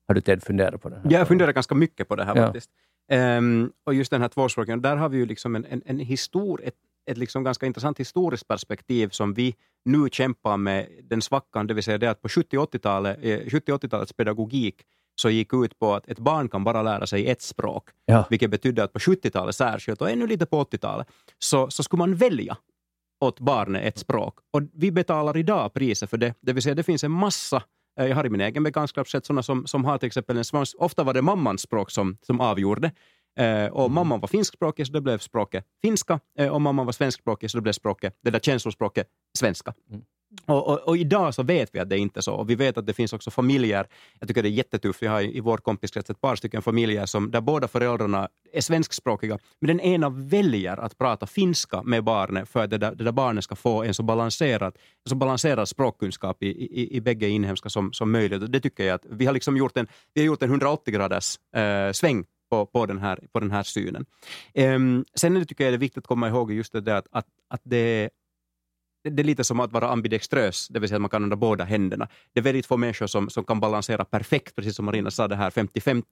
Har 0.08 0.14
du 0.14 0.20
Ted 0.20 0.42
funderat 0.42 0.82
på 0.82 0.88
det? 0.88 0.96
Här? 0.96 1.12
Jag 1.12 1.28
funderar 1.28 1.52
ganska 1.52 1.74
mycket 1.74 2.08
på 2.08 2.16
det 2.16 2.24
här 2.24 2.36
ja. 2.36 2.44
faktiskt. 2.44 2.70
Um, 3.12 3.72
och 3.84 3.94
just 3.94 4.10
den 4.10 4.20
här 4.20 4.28
tvåspråkigheten, 4.28 4.82
där 4.82 4.96
har 4.96 5.08
vi 5.08 5.16
ju 5.16 5.26
liksom 5.26 5.56
en, 5.56 5.64
en, 5.64 5.82
en 5.86 5.98
histor, 5.98 6.60
ett, 6.64 6.74
ett 7.10 7.18
liksom 7.18 7.44
ganska 7.44 7.66
intressant 7.66 8.00
historiskt 8.00 8.48
perspektiv 8.48 9.08
som 9.08 9.34
vi 9.34 9.54
nu 9.84 10.08
kämpar 10.12 10.56
med 10.56 10.88
den 11.02 11.22
svackan, 11.22 11.66
det 11.66 11.74
vill 11.74 11.84
säga 11.84 11.98
det 11.98 12.10
att 12.10 12.22
på 12.22 12.28
70 12.28 12.56
80-talet, 12.56 13.18
70-80-talets 13.18 14.12
pedagogik 14.12 14.82
så 15.20 15.30
gick 15.30 15.54
ut 15.54 15.78
på 15.78 15.94
att 15.94 16.08
ett 16.08 16.18
barn 16.18 16.48
kan 16.48 16.64
bara 16.64 16.82
lära 16.82 17.06
sig 17.06 17.26
ett 17.26 17.42
språk, 17.42 17.88
ja. 18.06 18.26
vilket 18.30 18.50
betydde 18.50 18.84
att 18.84 18.92
på 18.92 18.98
70-talet 18.98 19.56
särskilt 19.56 20.00
och 20.00 20.10
ännu 20.10 20.26
lite 20.26 20.46
på 20.46 20.64
80-talet 20.64 21.06
så, 21.38 21.70
så 21.70 21.82
skulle 21.82 21.98
man 21.98 22.14
välja 22.14 22.56
åt 23.20 23.40
barnet 23.40 23.84
ett 23.84 23.98
språk. 23.98 24.38
Och 24.50 24.62
vi 24.72 24.90
betalar 24.92 25.36
idag 25.36 25.72
priset 25.72 26.10
för 26.10 26.16
det, 26.16 26.34
det 26.40 26.52
vill 26.52 26.62
säga 26.62 26.74
det 26.74 26.82
finns 26.82 27.04
en 27.04 27.10
massa 27.10 27.62
Eh, 27.98 28.06
jag 28.06 28.16
har 28.16 28.26
i 28.26 28.30
min 28.30 28.40
egen 28.40 28.62
bekantskapskrets 28.62 29.26
sådana 29.26 29.42
som, 29.42 29.66
som 29.66 29.84
har 29.84 29.98
till 29.98 30.06
exempel 30.06 30.36
en 30.36 30.44
svensk, 30.44 30.76
ofta 30.78 31.04
var 31.04 31.14
det 31.14 31.22
mammans 31.22 31.62
språk 31.62 31.90
som, 31.90 32.16
som 32.22 32.40
avgjorde. 32.40 32.92
Eh, 33.38 33.66
och 33.66 33.90
mamman 33.90 34.20
var 34.20 34.28
finskspråkig 34.28 34.86
så 34.86 34.92
det 34.92 35.00
blev 35.00 35.18
språket 35.18 35.64
finska 35.82 36.20
eh, 36.38 36.48
och 36.48 36.60
mamman 36.60 36.86
var 36.86 36.92
svenskspråkig 36.92 37.50
så 37.50 37.58
det 37.58 37.62
blev 37.62 37.72
språket, 37.72 38.18
det 38.22 38.30
där 38.30 38.40
känslospråket 38.40 39.06
svenska. 39.38 39.74
Mm. 39.90 40.02
Och, 40.46 40.68
och, 40.68 40.78
och, 40.78 40.96
idag 40.96 41.34
så 41.34 41.42
vet 41.42 41.74
vi 41.74 41.78
att 41.78 41.88
det 41.88 41.98
inte 41.98 42.20
är 42.20 42.22
så. 42.22 42.34
Och 42.34 42.50
vi 42.50 42.54
vet 42.54 42.78
att 42.78 42.86
det 42.86 42.94
finns 42.94 43.12
också 43.12 43.30
familjer, 43.30 43.86
jag 44.18 44.28
tycker 44.28 44.42
det 44.42 44.48
är 44.48 44.50
jättetufft, 44.50 45.02
vi 45.02 45.06
har 45.06 45.20
i, 45.20 45.40
vår 45.40 45.58
kompiskrets 45.58 46.10
ett 46.10 46.20
par 46.20 46.36
stycken 46.36 46.62
familjer 46.62 47.06
som, 47.06 47.30
där 47.30 47.40
båda 47.40 47.68
föräldrarna 47.68 48.28
är 48.52 48.60
svenskspråkiga, 48.60 49.38
men 49.60 49.68
den 49.68 49.80
ena 49.80 50.08
väljer 50.08 50.76
att 50.76 50.98
prata 50.98 51.26
finska 51.26 51.82
med 51.82 52.04
barnet 52.04 52.48
för 52.48 52.64
att 52.64 52.70
det 52.70 52.78
där, 52.78 52.94
det 52.94 53.04
där 53.04 53.12
barnet 53.12 53.44
ska 53.44 53.56
få 53.56 53.82
en 53.84 53.94
så 53.94 54.02
balanserad, 54.02 54.76
så 55.08 55.14
balanserad 55.14 55.68
språkkunskap 55.68 56.42
i, 56.42 56.46
i, 56.46 56.96
i 56.96 57.00
bägge 57.00 57.28
inhemska 57.28 57.68
som, 57.68 57.92
som 57.92 58.12
möjligt. 58.12 58.42
Och 58.42 58.50
det 58.50 58.60
tycker 58.60 58.84
jag 58.84 58.94
att 58.94 59.06
vi 59.10 59.26
har 59.26 59.32
liksom 59.32 59.56
gjort 59.56 59.76
en, 59.76 59.86
vi 60.14 60.20
har 60.20 60.26
gjort 60.26 60.42
en 60.42 60.50
180 60.50 60.94
graders 60.94 61.38
eh, 61.56 61.92
sväng 61.92 62.24
på, 62.50 62.66
på, 62.66 62.86
den 62.86 62.98
här, 62.98 63.18
på 63.32 63.40
den 63.40 63.50
här 63.50 63.62
synen. 63.62 64.06
Um, 64.54 65.04
sen 65.14 65.46
tycker 65.46 65.64
jag 65.64 65.72
det 65.72 65.76
är 65.76 65.78
viktigt 65.78 65.98
att 65.98 66.06
komma 66.06 66.28
ihåg 66.28 66.52
just 66.52 66.72
det 66.72 66.80
där 66.80 66.96
att, 66.96 67.06
att, 67.10 67.26
att 67.48 67.60
det 67.64 68.10
det 69.04 69.22
är 69.22 69.24
lite 69.24 69.44
som 69.44 69.60
att 69.60 69.72
vara 69.72 69.88
ambidextrös, 69.88 70.68
det 70.68 70.78
vill 70.78 70.88
säga 70.88 70.96
att 70.96 71.00
man 71.00 71.10
kan 71.10 71.16
använda 71.16 71.36
båda 71.36 71.64
händerna. 71.64 72.08
Det 72.32 72.40
är 72.40 72.44
väldigt 72.44 72.66
få 72.66 72.76
människor 72.76 73.06
som, 73.06 73.30
som 73.30 73.44
kan 73.44 73.60
balansera 73.60 74.04
perfekt, 74.04 74.56
precis 74.56 74.76
som 74.76 74.84
Marina 74.84 75.10
sa, 75.10 75.28
det 75.28 75.36
här 75.36 75.50
50-50. 75.50 76.02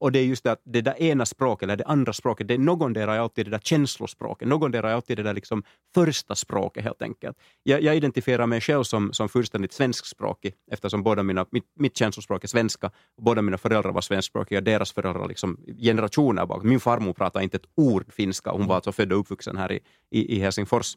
Och 0.00 0.12
det 0.12 0.18
är 0.18 0.24
just 0.24 0.44
det 0.44 0.52
att 0.52 0.60
det 0.64 0.80
där 0.80 1.02
ena 1.02 1.26
språket, 1.26 1.62
eller 1.62 1.76
det 1.76 1.84
andra 1.84 2.12
språket, 2.12 2.48
det 2.48 2.54
är 2.54 2.58
någondera 2.58 3.14
är 3.14 3.18
alltid 3.18 3.46
det 3.46 3.50
där 3.50 3.58
känslospråket, 3.58 4.48
någondera 4.48 4.90
är 4.90 4.94
alltid 4.94 5.16
det 5.16 5.22
där 5.22 5.34
liksom 5.34 5.62
första 5.94 6.34
språket 6.34 6.84
helt 6.84 7.02
enkelt. 7.02 7.36
Jag, 7.62 7.82
jag 7.82 7.96
identifierar 7.96 8.46
mig 8.46 8.60
själv 8.60 8.82
som, 8.82 9.12
som 9.12 9.28
fullständigt 9.28 9.72
svenskspråkig 9.72 10.54
eftersom 10.70 11.02
båda 11.02 11.22
mina, 11.22 11.46
mitt, 11.50 11.64
mitt 11.78 11.96
känslospråk 11.96 12.44
är 12.44 12.48
svenska, 12.48 12.86
och 13.16 13.22
båda 13.22 13.42
mina 13.42 13.58
föräldrar 13.58 13.92
var 13.92 14.00
svenskspråkiga, 14.00 14.60
deras 14.60 14.92
föräldrar 14.92 15.28
liksom 15.28 15.58
generationer 15.78 16.46
bak. 16.46 16.62
Min 16.62 16.80
farmor 16.80 17.12
pratade 17.12 17.44
inte 17.44 17.56
ett 17.56 17.68
ord 17.76 18.12
finska, 18.12 18.50
hon 18.50 18.66
var 18.66 18.74
alltså 18.74 18.92
född 18.92 19.12
och 19.12 19.20
uppvuxen 19.20 19.56
här 19.56 19.72
i, 19.72 19.80
i, 20.10 20.36
i 20.36 20.40
Helsingfors. 20.40 20.96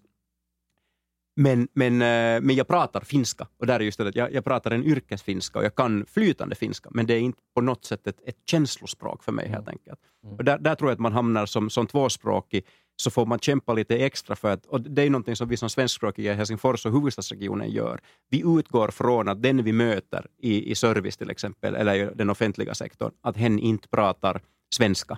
Men, 1.40 1.68
men, 1.74 1.94
eh, 1.94 2.42
men 2.42 2.56
jag 2.56 2.68
pratar 2.68 3.02
finska 3.02 3.48
och 3.60 3.68
där 3.68 3.80
är 3.80 3.84
just 3.84 3.98
det 3.98 4.08
att 4.08 4.16
jag, 4.16 4.34
jag 4.34 4.44
pratar 4.44 4.72
en 4.72 4.84
yrkesfinska 4.84 5.60
och 5.60 5.66
jag 5.66 5.76
kan 5.76 6.06
flytande 6.06 6.56
finska, 6.56 6.90
men 6.94 7.06
det 7.06 7.14
är 7.14 7.20
inte 7.20 7.42
på 7.56 7.62
något 7.62 7.86
sätt 7.86 8.08
ett, 8.08 8.22
ett 8.26 8.36
känslospråk 8.46 9.24
för 9.24 9.32
mig 9.32 9.48
helt 9.48 9.68
mm. 9.68 9.74
enkelt. 9.74 10.00
Mm. 10.24 10.36
Och 10.36 10.44
där, 10.44 10.58
där 10.58 10.76
tror 10.76 10.90
jag 10.90 10.94
att 10.94 11.00
man 11.00 11.14
hamnar 11.14 11.46
som, 11.46 11.70
som 11.70 11.88
tvåspråkig 11.88 12.66
så 12.96 13.12
får 13.12 13.26
man 13.26 13.40
kämpa 13.40 13.74
lite 13.74 13.98
extra 13.98 14.36
för 14.36 14.52
att, 14.52 14.66
och 14.66 14.82
det 14.82 15.02
är 15.02 15.10
någonting 15.10 15.36
som 15.36 15.50
vi 15.50 15.58
som 15.58 15.70
svenskspråkiga 15.70 16.34
i 16.34 16.36
Helsingfors 16.36 16.86
och 16.86 16.92
huvudstadsregionen 16.92 17.70
gör. 17.70 18.00
Vi 18.30 18.44
utgår 18.46 18.88
från 18.88 19.30
att 19.30 19.42
den 19.42 19.64
vi 19.64 19.74
möter 19.74 20.26
i, 20.42 20.72
i 20.72 20.76
service 20.76 21.18
till 21.18 21.30
exempel, 21.30 21.76
eller 21.76 21.96
i 21.96 22.10
den 22.16 22.30
offentliga 22.30 22.74
sektorn, 22.74 23.12
att 23.22 23.38
hen 23.38 23.60
inte 23.60 23.88
pratar 23.88 24.42
svenska. 24.76 25.18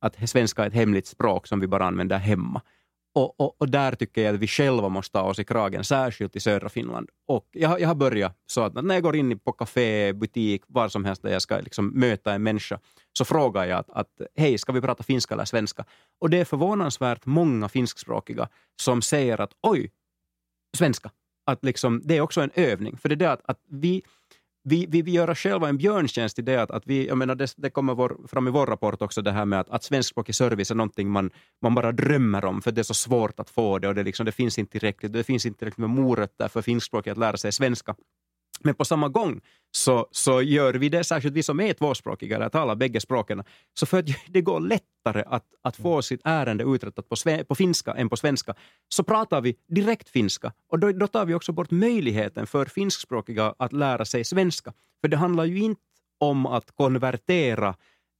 Att 0.00 0.28
svenska 0.30 0.62
är 0.62 0.66
ett 0.66 0.74
hemligt 0.74 1.06
språk 1.06 1.46
som 1.46 1.60
vi 1.60 1.66
bara 1.66 1.86
använder 1.86 2.18
hemma. 2.18 2.62
Och, 3.14 3.40
och, 3.40 3.60
och, 3.60 3.68
där 3.68 3.92
tycker 3.92 4.22
jag 4.22 4.34
att 4.34 4.40
vi 4.40 4.46
själva 4.46 4.88
måste 4.88 5.12
ta 5.12 5.22
oss 5.22 5.38
i 5.38 5.44
kragen, 5.44 5.84
särskilt 5.84 6.36
i 6.36 6.40
södra 6.40 6.68
Finland. 6.68 7.08
Och 7.28 7.48
jag, 7.52 7.80
jag 7.80 7.88
har 7.88 7.94
börjat 7.94 8.36
så 8.46 8.60
att 8.60 8.84
när 8.84 8.94
jag 8.94 9.02
går 9.02 9.16
in 9.16 9.38
på 9.38 9.52
café, 9.52 10.12
butik, 10.12 10.62
var 10.66 10.88
som 10.88 11.04
helst 11.04 11.22
där 11.22 11.32
jag 11.32 11.42
ska 11.42 11.60
liksom 11.60 11.88
möta 11.88 12.32
en 12.32 12.42
människa, 12.42 12.78
så 13.18 13.24
frågar 13.24 13.64
jag 13.64 13.78
att, 13.78 13.90
att 13.90 14.20
hej, 14.36 14.58
ska 14.58 14.72
vi 14.72 14.80
prata 14.80 15.02
finska 15.02 15.34
eller 15.34 15.44
svenska? 15.44 15.84
Och 16.20 16.30
det 16.30 16.40
är 16.40 16.44
förvånansvärt 16.44 17.26
många 17.26 17.68
finskspråkiga 17.68 18.48
som 18.82 19.02
säger 19.02 19.40
att 19.40 19.52
oj, 19.62 19.90
svenska. 20.76 21.10
Att 21.46 21.64
liksom, 21.64 22.02
det 22.04 22.16
är 22.16 22.20
också 22.20 22.40
en 22.40 22.50
övning. 22.54 22.96
För 22.96 23.08
det 23.08 23.14
är 23.14 23.16
det 23.16 23.32
att, 23.32 23.42
att 23.44 23.60
vi, 23.68 24.02
vi, 24.68 24.86
vi, 24.88 25.02
vi 25.02 25.10
gör 25.10 25.30
oss 25.30 25.38
själva 25.38 25.68
en 25.68 25.76
björntjänst 25.76 26.38
i 26.38 26.42
det 26.42 26.62
att, 26.62 26.70
att 26.70 26.82
vi, 26.86 27.06
jag 27.06 27.18
menar 27.18 27.34
det, 27.34 27.54
det 27.56 27.70
kommer 27.70 27.94
vår, 27.94 28.16
fram 28.28 28.48
i 28.48 28.50
vår 28.50 28.66
rapport 28.66 29.02
också 29.02 29.22
det 29.22 29.32
här 29.32 29.44
med 29.44 29.60
att, 29.60 29.70
att 29.70 29.84
svenskspråkig 29.84 30.34
service 30.34 30.70
är 30.70 30.74
någonting 30.74 31.10
man, 31.10 31.30
man 31.62 31.74
bara 31.74 31.92
drömmer 31.92 32.44
om 32.44 32.62
för 32.62 32.72
det 32.72 32.80
är 32.80 32.82
så 32.82 32.94
svårt 32.94 33.40
att 33.40 33.50
få 33.50 33.78
det 33.78 33.88
och 33.88 33.94
det, 33.94 34.02
liksom, 34.02 34.26
det 34.26 34.32
finns 34.32 34.58
inte 34.58 34.72
tillräckligt, 34.72 35.12
det 35.12 35.24
finns 35.24 35.46
inte 35.46 35.58
tillräckligt 35.58 35.78
med 35.78 35.90
morötter 35.90 36.48
för 36.48 36.62
finskspråkiga 36.62 37.12
att 37.12 37.18
lära 37.18 37.36
sig 37.36 37.52
svenska. 37.52 37.94
Men 38.60 38.74
på 38.74 38.84
samma 38.84 39.08
gång 39.08 39.40
så, 39.70 40.06
så 40.10 40.42
gör 40.42 40.74
vi 40.74 40.88
det, 40.88 41.04
särskilt 41.04 41.34
vi 41.34 41.42
som 41.42 41.60
är 41.60 41.72
tvåspråkiga 41.72 42.36
eller 42.36 42.48
talar 42.48 42.74
bägge 42.74 43.00
språken, 43.00 43.42
så 43.74 43.86
för 43.86 43.98
att 43.98 44.06
det 44.28 44.40
går 44.40 44.60
lättare 44.60 45.24
att, 45.26 45.44
att 45.62 45.76
få 45.76 46.02
sitt 46.02 46.20
ärende 46.24 46.64
uträttat 46.64 47.08
på, 47.08 47.16
på 47.48 47.54
finska 47.54 47.94
än 47.94 48.08
på 48.08 48.16
svenska, 48.16 48.54
så 48.88 49.02
pratar 49.02 49.40
vi 49.40 49.56
direkt 49.68 50.08
finska. 50.08 50.52
Och 50.68 50.78
då, 50.78 50.92
då 50.92 51.06
tar 51.06 51.26
vi 51.26 51.34
också 51.34 51.52
bort 51.52 51.70
möjligheten 51.70 52.46
för 52.46 52.66
finskspråkiga 52.66 53.54
att 53.58 53.72
lära 53.72 54.04
sig 54.04 54.24
svenska. 54.24 54.72
För 55.00 55.08
det 55.08 55.16
handlar 55.16 55.44
ju 55.44 55.58
inte 55.58 55.80
om 56.18 56.46
att 56.46 56.70
konvertera 56.76 57.74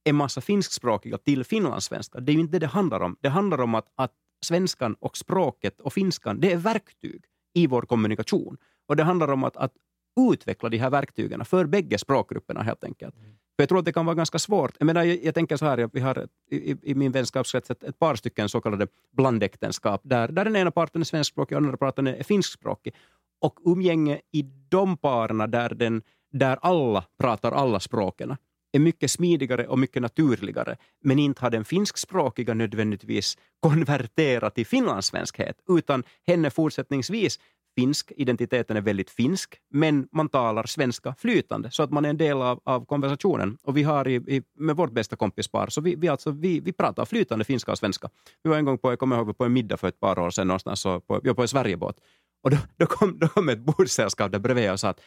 en 0.04 0.16
massa 0.16 0.40
finskspråkiga 0.40 1.18
till 1.18 1.44
finlandssvenska. 1.44 2.20
Det 2.20 2.32
är 2.32 2.34
ju 2.34 2.40
inte 2.40 2.52
det 2.52 2.58
det 2.58 2.66
handlar 2.66 3.00
om. 3.00 3.16
Det 3.20 3.28
handlar 3.28 3.60
om 3.60 3.74
att, 3.74 3.86
att 3.94 4.12
svenskan 4.44 4.94
och 5.00 5.16
språket 5.16 5.80
och 5.80 5.92
finskan, 5.92 6.40
det 6.40 6.52
är 6.52 6.56
verktyg 6.56 7.24
i 7.54 7.66
vår 7.66 7.82
kommunikation. 7.82 8.56
Och 8.86 8.96
det 8.96 9.02
handlar 9.02 9.28
om 9.32 9.44
att, 9.44 9.56
att 9.56 9.72
utveckla 10.18 10.68
de 10.68 10.78
här 10.78 10.90
verktygen 10.90 11.44
för 11.44 11.66
bägge 11.66 11.98
språkgrupperna 11.98 12.62
helt 12.62 12.84
enkelt. 12.84 13.16
Mm. 13.16 13.30
För 13.30 13.62
jag 13.62 13.68
tror 13.68 13.78
att 13.78 13.84
det 13.84 13.92
kan 13.92 14.06
vara 14.06 14.14
ganska 14.14 14.38
svårt. 14.38 14.72
Jag, 14.78 14.86
menar, 14.86 15.04
jag, 15.04 15.24
jag 15.24 15.34
tänker 15.34 15.56
så 15.56 15.66
här, 15.66 15.90
vi 15.92 16.00
har 16.00 16.28
i, 16.50 16.76
i 16.82 16.94
min 16.94 17.12
vänskapskrets 17.12 17.70
ett, 17.70 17.84
ett, 17.84 17.98
par 17.98 18.14
stycken 18.14 18.48
så 18.48 18.60
kallade 18.60 18.86
blandäktenskap 19.16 20.00
där, 20.04 20.28
där 20.28 20.44
den 20.44 20.56
ena 20.56 20.70
parten 20.70 21.00
är 21.00 21.04
svenskspråkig 21.04 21.56
och 21.56 21.62
den 21.62 21.68
andra 21.68 21.78
parten 21.78 22.06
är 22.06 22.22
finskspråkig. 22.22 22.94
Och 23.40 23.58
umgänge 23.64 24.20
i 24.32 24.42
de 24.68 24.96
parerna 24.96 25.46
där, 25.46 25.74
den, 25.74 26.02
där 26.32 26.58
alla 26.62 27.04
pratar 27.18 27.52
alla 27.52 27.80
språken 27.80 28.36
är 28.72 28.78
mycket 28.78 29.10
smidigare 29.10 29.66
och 29.66 29.78
mycket 29.78 30.02
naturligare, 30.02 30.76
men 31.04 31.18
inte 31.18 31.42
har 31.42 31.50
den 31.50 31.64
finskspråkiga 31.64 32.54
nödvändigtvis 32.54 33.38
konverterat 33.60 34.54
till 34.54 34.66
finlandssvenskhet, 34.66 35.56
utan 35.68 36.04
henne 36.26 36.50
fortsättningsvis 36.50 37.38
finsk, 37.78 38.12
identiteten 38.16 38.76
är 38.76 38.80
väldigt 38.80 39.10
finsk, 39.10 39.60
men 39.70 40.08
man 40.12 40.28
talar 40.28 40.66
svenska 40.66 41.14
flytande 41.14 41.70
så 41.70 41.82
att 41.82 41.90
man 41.90 42.04
är 42.04 42.10
en 42.10 42.16
del 42.16 42.42
av, 42.42 42.60
av 42.64 42.84
konversationen. 42.86 43.58
Och 43.62 43.76
vi 43.76 43.82
har 43.82 44.08
i, 44.08 44.14
i, 44.14 44.42
med 44.58 44.76
vårt 44.76 44.92
bästa 44.92 45.16
kompispar, 45.16 45.66
så 45.68 45.80
vi, 45.80 45.94
vi, 45.94 46.08
alltså, 46.08 46.30
vi, 46.30 46.60
vi 46.60 46.72
pratar 46.72 47.04
flytande 47.04 47.44
finska 47.44 47.72
och 47.72 47.78
svenska. 47.78 48.08
Vi 48.42 48.50
var 48.50 48.56
en 48.56 48.64
gång 48.64 48.78
på, 48.78 48.92
jag 48.92 48.98
kommer 48.98 49.16
ihåg, 49.16 49.38
på 49.38 49.44
en 49.44 49.52
middag 49.52 49.76
för 49.76 49.88
ett 49.88 50.00
par 50.00 50.18
år 50.18 50.30
sedan 50.30 50.46
någonstans, 50.46 50.80
så 50.80 51.00
på, 51.00 51.14
jag 51.14 51.30
var 51.30 51.34
på 51.34 51.42
en 51.42 51.48
Sverigebåt. 51.48 51.96
Och 52.42 52.50
då, 52.50 52.56
då, 52.76 52.86
kom, 52.86 53.18
då 53.18 53.28
kom 53.28 53.48
ett 53.48 53.60
bordssällskap 53.60 54.32
där 54.32 54.38
bredvid 54.38 54.70
och 54.70 54.80
sa 54.80 54.88
att 54.88 55.00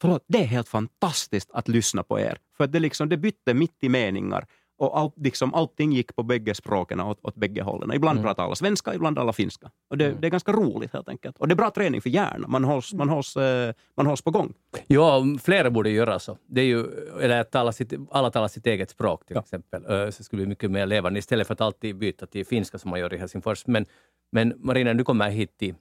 förlåt, 0.00 0.24
det 0.28 0.38
är 0.38 0.46
helt 0.46 0.68
fantastiskt 0.68 1.50
att 1.52 1.68
lyssna 1.68 2.02
på 2.02 2.20
er. 2.20 2.38
För 2.56 2.66
det, 2.66 2.80
liksom, 2.80 3.08
det 3.08 3.16
bytte 3.16 3.54
mitt 3.54 3.76
i 3.80 3.88
meningar 3.88 4.46
och 4.78 4.98
all, 4.98 5.10
liksom, 5.16 5.54
allting 5.54 5.92
gick 5.92 6.16
på 6.16 6.22
bägge 6.22 6.54
språken 6.54 7.00
åt, 7.00 7.18
åt 7.22 7.34
bägge 7.34 7.62
hållen. 7.62 7.92
Ibland 7.92 8.18
mm. 8.18 8.28
pratar 8.28 8.44
alla 8.44 8.54
svenska, 8.54 8.94
ibland 8.94 9.18
alla 9.18 9.32
finska. 9.32 9.70
Och 9.90 9.98
det, 9.98 10.06
mm. 10.06 10.20
det, 10.20 10.26
är 10.26 10.30
ganska 10.30 10.52
roligt 10.52 10.92
helt 10.92 11.08
enkelt. 11.08 11.38
Och 11.38 11.48
det 11.48 11.54
är 11.54 11.56
bra 11.56 11.70
träning 11.70 12.02
för 12.02 12.10
hjärnan. 12.10 12.50
Man 12.50 12.64
hålls, 12.64 12.94
man 12.94 13.08
hålls, 13.08 13.36
eh, 13.36 13.74
man 13.96 14.06
hålls 14.06 14.22
på 14.22 14.30
gång. 14.30 14.54
Ja, 14.86 15.24
flera 15.42 15.70
borde 15.70 15.90
göra 15.90 16.18
så. 16.18 16.38
Det 16.46 16.60
är 16.60 16.64
ju, 16.64 16.86
eller 17.20 17.40
att 17.40 17.50
tala 17.50 17.72
sitt, 17.72 17.92
alla 18.10 18.30
talar 18.30 18.48
sitt 18.48 18.66
eget 18.66 18.90
språk 18.90 19.26
till 19.26 19.36
ja. 19.36 19.42
exempel. 19.42 20.12
Så 20.12 20.24
skulle 20.24 20.40
bli 20.40 20.48
mycket 20.48 20.70
mer 20.70 20.86
levande 20.86 21.18
istället 21.18 21.46
för 21.46 21.54
att 21.54 21.60
alltid 21.60 21.96
byta 21.96 22.26
till 22.26 22.46
finska 22.46 22.78
som 22.78 22.90
man 22.90 23.00
gör 23.00 23.14
i 23.14 23.18
Helsingfors. 23.18 23.66
Men, 23.66 23.86
men 24.32 24.54
Marina, 24.56 24.94
du 24.94 25.04
kommer 25.04 25.30
hit 25.30 25.58
till 25.58 25.74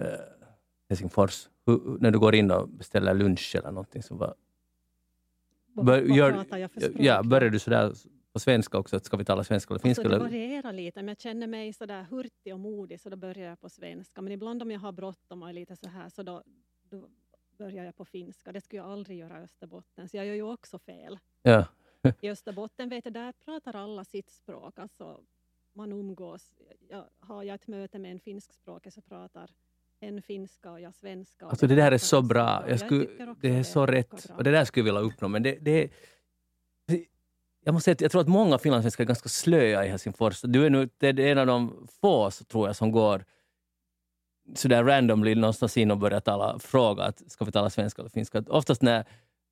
uh, 0.00 0.04
Helsingfors. 0.88 1.48
Hur, 1.66 1.98
när 2.00 2.10
du 2.10 2.18
går 2.18 2.34
in 2.34 2.50
och 2.50 2.68
beställer 2.68 3.14
lunch 3.14 3.56
eller 3.58 3.70
någonting, 3.70 4.02
så 4.02 4.14
vad, 4.14 4.34
Bör, 5.82 6.02
gör? 6.02 6.44
Ja, 6.98 7.22
börjar 7.22 7.50
du 7.50 7.58
sådär 7.58 7.92
på 8.32 8.38
svenska 8.38 8.78
också? 8.78 9.00
Ska 9.00 9.16
vi 9.16 9.24
tala 9.24 9.44
svenska 9.44 9.74
eller 9.74 9.80
finska? 9.80 10.02
Alltså, 10.02 10.18
det 10.18 10.24
varierar 10.24 10.72
lite. 10.72 11.02
Men 11.02 11.08
jag 11.08 11.20
känner 11.20 11.46
mig 11.46 11.72
sådär 11.72 12.02
hurtig 12.02 12.54
och 12.54 12.60
modig 12.60 13.00
så 13.00 13.10
då 13.10 13.16
börjar 13.16 13.48
jag 13.48 13.60
på 13.60 13.68
svenska. 13.68 14.22
Men 14.22 14.32
ibland 14.32 14.62
om 14.62 14.70
jag 14.70 14.80
har 14.80 14.92
bråttom 14.92 15.42
och 15.42 15.48
är 15.48 15.52
lite 15.52 15.76
så 15.76 15.88
här 15.88 16.08
så 16.08 16.22
då, 16.22 16.42
då 16.82 17.08
börjar 17.58 17.84
jag 17.84 17.96
på 17.96 18.04
finska. 18.04 18.52
Det 18.52 18.60
skulle 18.60 18.82
jag 18.82 18.90
aldrig 18.90 19.18
göra 19.18 19.40
i 19.40 19.44
Österbotten. 19.44 20.08
Så 20.08 20.16
jag 20.16 20.26
gör 20.26 20.34
ju 20.34 20.42
också 20.42 20.78
fel. 20.78 21.18
Ja. 21.42 21.66
I 22.20 22.30
Österbotten 22.30 22.88
vet 22.88 23.04
jag, 23.04 23.14
där 23.14 23.32
pratar 23.44 23.76
alla 23.76 24.04
sitt 24.04 24.30
språk. 24.30 24.78
Alltså, 24.78 25.20
man 25.72 25.92
umgås. 25.92 26.54
Jag, 26.88 27.04
har 27.18 27.42
jag 27.42 27.54
ett 27.54 27.66
möte 27.66 27.98
med 27.98 28.12
en 28.12 28.20
finskspråkig 28.20 28.92
så 28.92 29.00
pratar 29.02 29.50
en 30.00 30.22
finska 30.22 30.70
och 30.70 30.80
jag 30.80 30.94
svenska. 30.94 31.46
Alltså 31.46 31.66
det 31.66 31.74
där 31.74 31.92
är 31.92 31.98
så 31.98 32.22
bra. 32.22 32.64
Jag 32.68 32.80
skulle, 32.80 33.06
jag 33.18 33.36
det 33.40 33.48
är 33.48 33.62
så 33.62 33.86
rätt. 33.86 34.30
Och 34.36 34.44
det 34.44 34.50
där 34.50 34.64
skulle 34.64 34.88
jag 34.88 34.94
vilja 34.94 35.08
uppnå. 35.12 35.28
Men 35.28 35.42
det, 35.42 35.58
det, 35.60 35.90
jag, 37.64 37.72
måste 37.72 37.84
säga 37.84 37.96
jag 38.00 38.10
tror 38.10 38.20
att 38.20 38.28
många 38.28 38.58
finlandssvenskar 38.58 39.04
är 39.04 39.08
ganska 39.08 39.28
slöa 39.28 39.86
i 39.86 39.88
Helsingfors. 39.88 40.40
Du 40.40 40.66
är, 40.66 40.70
nu, 40.70 40.88
det 40.98 41.08
är 41.08 41.20
en 41.20 41.38
av 41.38 41.46
de 41.46 41.88
få, 42.00 42.30
tror 42.30 42.66
jag, 42.66 42.76
som 42.76 42.92
går 42.92 43.24
sådär 44.54 44.84
randomly 44.84 45.34
någonstans 45.34 45.76
in 45.76 45.90
och 45.90 45.98
börjar 45.98 46.20
tala, 46.20 46.58
fråga 46.58 47.04
att 47.04 47.30
ska 47.30 47.44
vi 47.44 47.52
tala 47.52 47.70
svenska 47.70 48.02
eller 48.02 48.10
finska. 48.10 48.44
Oftast 48.48 48.82
när 48.82 49.04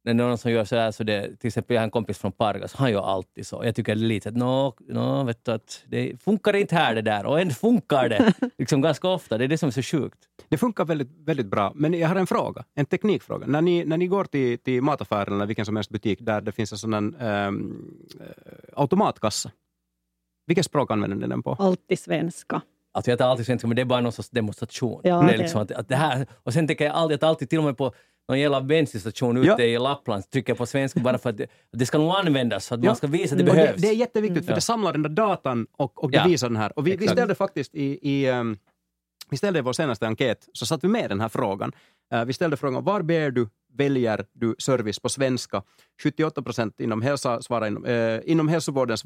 när 0.07 0.15
någon 0.15 0.39
som 0.39 0.53
gör 0.53 0.65
så 0.65 0.77
här, 0.77 0.91
så 0.91 1.05
det, 1.05 1.37
till 1.37 1.49
exempel 1.49 1.75
jag 1.75 1.81
har 1.81 1.85
en 1.85 1.91
kompis 1.91 2.19
från 2.19 2.33
Pargas, 2.33 2.75
han 2.75 2.93
gör 2.93 3.03
alltid 3.03 3.47
så. 3.47 3.63
Jag 3.65 3.75
tycker 3.75 3.95
lite 3.95 4.29
att, 4.29 4.37
no, 4.37 4.75
no, 4.89 5.25
vet 5.25 5.45
du, 5.45 5.53
att 5.53 5.85
det 5.87 6.23
funkar 6.23 6.57
inte 6.57 6.75
här 6.75 6.95
det 6.95 7.03
där, 7.03 7.27
och 7.27 7.41
ändå 7.41 7.55
funkar 7.55 8.09
det 8.09 8.33
liksom 8.59 8.81
ganska 8.81 9.09
ofta. 9.09 9.39
Det 9.39 9.45
är 9.45 9.49
det 9.49 9.59
som 9.59 9.67
är 9.67 9.71
så 9.71 9.83
sjukt. 9.83 10.19
Det 10.49 10.59
funkar 10.59 10.85
väldigt, 10.85 11.09
väldigt 11.25 11.47
bra, 11.47 11.73
men 11.75 11.95
jag 11.95 12.09
har 12.09 12.17
en 12.17 12.27
fråga, 12.27 12.65
en 12.75 12.87
teknikfråga. 12.87 13.47
När 13.47 13.63
ni, 13.63 13.85
när 13.85 13.97
ni 13.97 14.07
går 14.07 14.25
till, 14.25 14.59
till 14.59 14.83
mataffären 14.83 15.35
eller 15.35 15.47
vilken 15.47 15.67
som 15.67 15.77
helst 15.77 15.91
butik 15.91 16.19
där 16.21 16.41
det 16.41 16.53
finns 16.53 16.73
en 16.73 16.79
sån 16.79 17.15
um, 17.21 17.95
automatkassa, 18.77 19.51
vilket 20.47 20.67
språk 20.67 20.91
använder 20.91 21.17
ni 21.17 21.27
den 21.27 21.43
på? 21.43 21.57
Alltid 21.59 21.99
svenska. 21.99 22.61
Alltså 22.93 23.11
jag 23.11 23.19
tar 23.19 23.27
alltid 23.27 23.47
svenska, 23.47 23.69
men 23.69 23.77
det 23.77 23.83
är 23.83 23.87
bara 23.87 24.01
någon 24.01 24.13
sorts 24.13 24.31
demonstration. 24.31 25.01
Ja, 25.05 25.23
det 25.23 25.35
är 25.35 25.39
liksom 25.39 25.61
att, 25.61 25.71
att 25.71 25.89
det 25.89 25.97
här, 25.97 26.27
och 26.33 26.53
sen 26.53 26.67
tänker 26.67 26.85
jag 26.85 26.95
alltid 26.95 27.15
att 27.15 27.23
alltid 27.23 27.51
till 27.51 27.59
och 27.59 27.65
med 27.65 27.77
på 27.77 27.93
någon 28.29 28.41
jävla 28.41 28.61
bensinstation 28.63 29.37
ute 29.37 29.49
ja. 29.49 29.61
i 29.61 29.79
Lappland 29.79 30.31
trycker 30.31 30.55
på 30.55 30.67
svenska 30.67 31.01
bara 31.01 31.19
för 31.19 31.31
att 31.31 31.37
det, 31.37 31.47
det 31.73 31.87
ska 31.87 31.99
nog 31.99 32.11
användas, 32.11 32.69
för 32.69 32.75
att 32.75 32.83
ja. 32.83 32.89
man 32.89 32.97
ska 32.97 33.07
visa 33.07 33.35
att 33.35 33.39
det 33.39 33.45
behövs. 33.45 33.77
Det, 33.77 33.83
det, 33.83 33.89
är 33.89 33.95
jätteviktigt, 33.95 34.45
för 34.45 34.53
ja. 34.53 34.55
det 34.55 34.61
samlar 34.61 34.93
den 34.93 35.03
där 35.03 35.11
datan 35.11 35.67
och, 35.77 36.05
och 36.05 36.11
det 36.11 36.25
visar 36.27 36.49
den 36.49 36.57
här. 36.57 36.79
Och 36.79 36.87
vi, 36.87 36.97
vi 36.97 37.09
ställde 37.09 37.35
faktiskt 37.35 37.75
i, 37.75 37.99
i 38.03 38.31
um, 38.31 38.59
vi 39.31 39.37
ställde 39.37 39.63
vår 39.63 39.73
senaste 39.73 40.07
enkät, 40.07 40.49
så 40.53 40.67
satte 40.67 40.87
vi 40.87 40.93
med 40.93 41.11
den 41.11 41.21
här 41.21 41.29
frågan. 41.29 41.73
Uh, 42.15 42.25
vi 42.25 42.33
ställde 42.33 42.57
frågan, 42.57 42.85
var 42.85 43.03
ber 43.03 43.31
du 43.31 43.49
väljer 43.77 44.27
du 44.33 44.55
service 44.59 44.99
på 44.99 45.09
svenska. 45.09 45.63
78 46.03 46.43
procent 46.43 46.81
inom, 46.81 47.03
hälsa 47.03 47.43
svarar 47.43 47.67
inom, 47.67 47.85
eh, 47.85 48.21
inom 48.25 48.49
hälsovården 48.49 48.97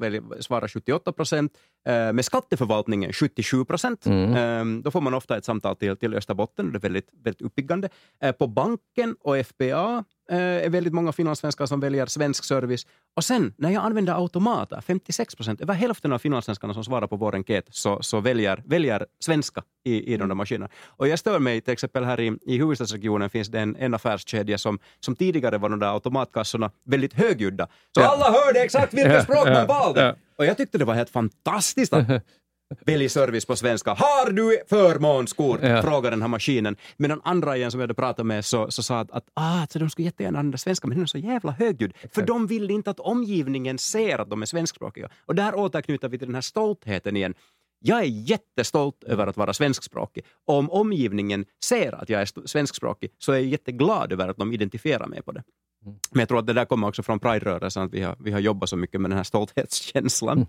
svarar 0.41 0.69
78 0.69 1.13
procent. 1.13 1.53
Eh, 1.87 2.13
med 2.13 2.25
skatteförvaltningen 2.25 3.13
77 3.13 3.65
procent. 3.65 4.07
Mm. 4.07 4.79
Eh, 4.79 4.83
då 4.83 4.91
får 4.91 5.01
man 5.01 5.15
ofta 5.15 5.37
ett 5.37 5.45
samtal 5.45 5.77
till, 5.77 5.97
till 5.97 6.15
Österbotten. 6.15 6.73
Det 6.73 6.79
är 6.79 6.81
väldigt, 6.81 7.09
väldigt 7.25 7.43
uppiggande. 7.43 7.89
Eh, 8.23 8.33
på 8.33 8.47
banken 8.47 9.17
och 9.21 9.47
FPA 9.47 10.05
eh, 10.31 10.39
är 10.39 10.69
väldigt 10.69 10.93
många 10.93 11.13
finlandssvenskar 11.13 11.67
som 11.67 11.81
väljer 11.81 12.07
svensk 12.07 12.45
service. 12.45 12.87
Och 13.17 13.25
sen 13.25 13.55
när 13.59 13.71
jag 13.71 13.85
använder 13.85 14.15
automater, 14.15 14.81
56 14.81 15.35
procent, 15.35 15.61
över 15.61 15.75
hälften 15.75 16.13
av 16.13 16.19
finlandssvenskarna 16.19 16.75
som 16.75 16.85
svarar 16.85 17.07
på 17.07 17.17
vår 17.17 17.35
enkät 17.35 17.65
så, 17.71 18.03
så 18.03 18.21
väljer, 18.21 18.63
väljer 18.67 19.07
svenska 19.21 19.63
i, 19.85 20.15
i 20.15 20.17
de 20.17 20.29
där 20.29 20.35
maskinerna. 20.35 20.69
Och 20.87 21.09
jag 21.09 21.19
stör 21.19 21.39
mig 21.39 21.61
till 21.61 21.73
exempel 21.73 22.05
här 22.05 22.21
i, 22.21 22.39
i 22.43 22.59
huvudstadsregionen 22.59 23.31
finns 23.31 23.49
det 23.49 23.61
en, 23.61 23.77
en 23.77 23.95
affärskedja 23.95 24.59
som, 24.61 24.79
som 25.01 25.17
tidigare 25.17 25.59
var 25.59 25.69
de 25.69 25.79
där 25.79 25.95
automatkassorna 25.95 26.71
väldigt 26.85 27.13
högljudda. 27.13 27.69
Så 27.95 28.01
ja. 28.01 28.09
alla 28.09 28.31
hörde 28.31 28.61
exakt 28.61 28.95
vilket 28.95 29.23
språk 29.23 29.47
man 29.49 29.67
valde! 29.67 30.17
Och 30.37 30.47
jag 30.47 30.57
tyckte 30.57 30.79
det 30.79 30.85
var 30.85 30.95
helt 30.95 31.11
fantastiskt 31.11 31.93
att 31.93 32.07
Välj 32.87 33.09
service 33.09 33.47
på 33.47 33.57
svenska. 33.57 33.91
Har 33.91 34.31
du 34.31 34.59
förmånskort? 34.69 35.61
Ja. 35.63 35.83
Frågar 35.83 36.11
den 36.11 36.23
här 36.23 36.29
maskinen. 36.29 36.77
Medan 36.97 37.21
andra 37.25 37.57
igen 37.57 37.71
som 37.71 37.81
jag 37.81 37.83
hade 37.83 37.95
pratat 37.95 38.27
med 38.27 38.45
så, 38.45 38.71
så 38.71 38.83
sa 38.83 38.99
att, 39.01 39.11
att 39.11 39.25
ah, 39.35 39.61
alltså, 39.61 39.79
de 39.79 39.91
skulle 39.91 40.07
jättegärna 40.07 40.39
använda 40.39 40.59
svenska 40.59 40.89
men 40.89 40.97
den 40.97 41.03
är 41.03 41.07
så 41.07 41.19
jävla 41.19 41.53
högljudd. 41.53 41.93
För 42.13 42.23
de 42.23 42.47
vill 42.47 42.71
inte 42.71 42.91
att 42.91 43.01
omgivningen 43.01 43.79
ser 43.79 44.19
att 44.19 44.31
de 44.31 44.43
är 44.43 44.47
svenskspråkiga. 44.47 45.09
Och 45.27 45.35
där 45.35 45.55
återknyter 45.55 46.09
vi 46.09 46.19
till 46.19 46.29
den 46.29 46.35
här 46.35 46.43
stoltheten 46.43 47.17
igen. 47.17 47.35
Jag 47.81 47.99
är 48.01 48.05
jättestolt 48.05 49.05
över 49.05 49.27
att 49.27 49.37
vara 49.37 49.53
svenskspråkig. 49.53 50.25
Och 50.45 50.55
om 50.55 50.71
omgivningen 50.71 51.45
ser 51.65 51.93
att 51.93 52.09
jag 52.09 52.21
är 52.23 52.47
svenskspråkig 52.47 53.11
så 53.19 53.33
är 53.33 53.37
jag 53.37 53.47
jätteglad 53.47 54.13
över 54.13 54.29
att 54.29 54.37
de 54.37 54.53
identifierar 54.53 55.07
mig 55.07 55.23
på 55.23 55.33
det. 55.33 55.43
Mm. 55.85 55.99
Men 56.11 56.21
jag 56.21 56.29
tror 56.29 56.39
att 56.39 56.47
det 56.47 56.53
där 56.53 56.65
kommer 56.65 56.89
också 56.89 57.03
från 57.03 57.21
Pride-rörelsen, 57.21 57.83
att 57.83 57.93
vi 57.93 58.03
har, 58.03 58.17
vi 58.19 58.31
har 58.31 58.41
jobbat 58.41 58.69
så 58.69 58.77
mycket 58.77 59.01
med 59.01 59.11
den 59.11 59.17
här 59.17 59.25
stolthetskänslan. 59.25 60.37
Mm. 60.37 60.49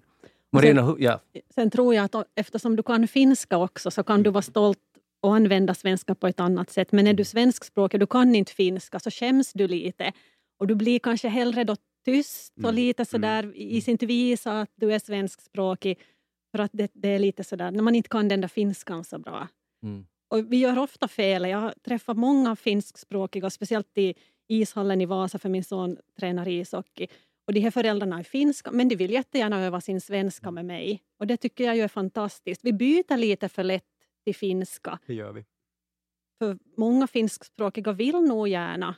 Marina, 0.51 0.87
sen, 0.87 0.95
ja. 0.99 1.19
sen 1.55 1.69
tror 1.69 1.95
jag 1.95 2.05
att 2.05 2.27
eftersom 2.35 2.75
du 2.75 2.83
kan 2.83 3.07
finska 3.07 3.57
också 3.57 3.91
så 3.91 4.03
kan 4.03 4.23
du 4.23 4.29
vara 4.29 4.41
stolt 4.41 4.79
och 5.21 5.35
använda 5.35 5.73
svenska 5.73 6.15
på 6.15 6.27
ett 6.27 6.39
annat 6.39 6.69
sätt. 6.69 6.91
Men 6.91 7.07
är 7.07 7.13
du 7.13 7.23
svenskspråkig 7.23 7.99
du 7.99 8.07
kan 8.07 8.35
inte 8.35 8.53
finska 8.53 8.99
så 8.99 9.11
skäms 9.11 9.53
du 9.53 9.67
lite. 9.67 10.11
Och 10.59 10.67
du 10.67 10.75
blir 10.75 10.99
kanske 10.99 11.27
hellre 11.27 11.63
då 11.63 11.75
tyst 12.05 12.53
och 12.57 12.63
mm. 12.63 12.75
lite 12.75 13.05
sådär 13.05 13.43
mm. 13.43 13.55
i 13.55 13.81
sin 13.81 13.97
visa 13.97 14.61
att 14.61 14.69
du 14.75 14.93
är 14.93 14.99
svenskspråkig. 14.99 15.99
För 16.51 16.59
att 16.59 16.71
det, 16.73 16.91
det, 16.93 17.09
är 17.09 17.19
lite 17.19 17.43
sådär 17.43 17.71
när 17.71 17.83
man 17.83 17.95
inte 17.95 18.09
kan 18.09 18.27
den 18.27 18.41
där 18.41 18.47
finskan 18.47 19.03
så 19.03 19.19
bra. 19.19 19.47
Mm. 19.83 20.05
Och 20.27 20.51
vi 20.53 20.57
gör 20.57 20.79
ofta 20.79 21.07
fel. 21.07 21.49
Jag 21.49 21.57
har 21.57 21.73
träffat 21.83 22.17
många 22.17 22.55
finskspråkiga, 22.55 23.49
speciellt 23.49 23.97
i 23.97 24.13
ishallen 24.47 25.01
i 25.01 25.05
Vasa 25.05 25.39
för 25.39 25.49
min 25.49 25.63
son 25.63 25.97
tränar 26.19 26.47
ishockey. 26.47 27.07
Och 27.47 27.53
de 27.53 27.59
här 27.59 27.71
föräldrarna 27.71 28.19
är 28.19 28.23
finska, 28.23 28.71
men 28.71 28.89
de 28.89 28.95
vill 28.95 29.11
jättegärna 29.11 29.61
öva 29.61 29.81
sin 29.81 30.01
svenska 30.01 30.51
med 30.51 30.65
mig. 30.65 31.01
Och 31.19 31.27
det 31.27 31.37
tycker 31.37 31.63
jag 31.63 31.75
ju 31.75 31.81
är 31.81 31.87
fantastiskt. 31.87 32.61
Vi 32.63 32.73
byter 32.73 33.17
lite 33.17 33.49
för 33.49 33.63
lätt 33.63 33.83
till 34.23 34.35
finska. 34.35 34.99
Det 35.07 35.13
gör 35.13 35.31
vi. 35.31 35.45
För 36.39 36.57
många 36.77 37.07
finskspråkiga 37.07 37.91
vill 37.91 38.21
nog 38.21 38.47
gärna 38.47 38.95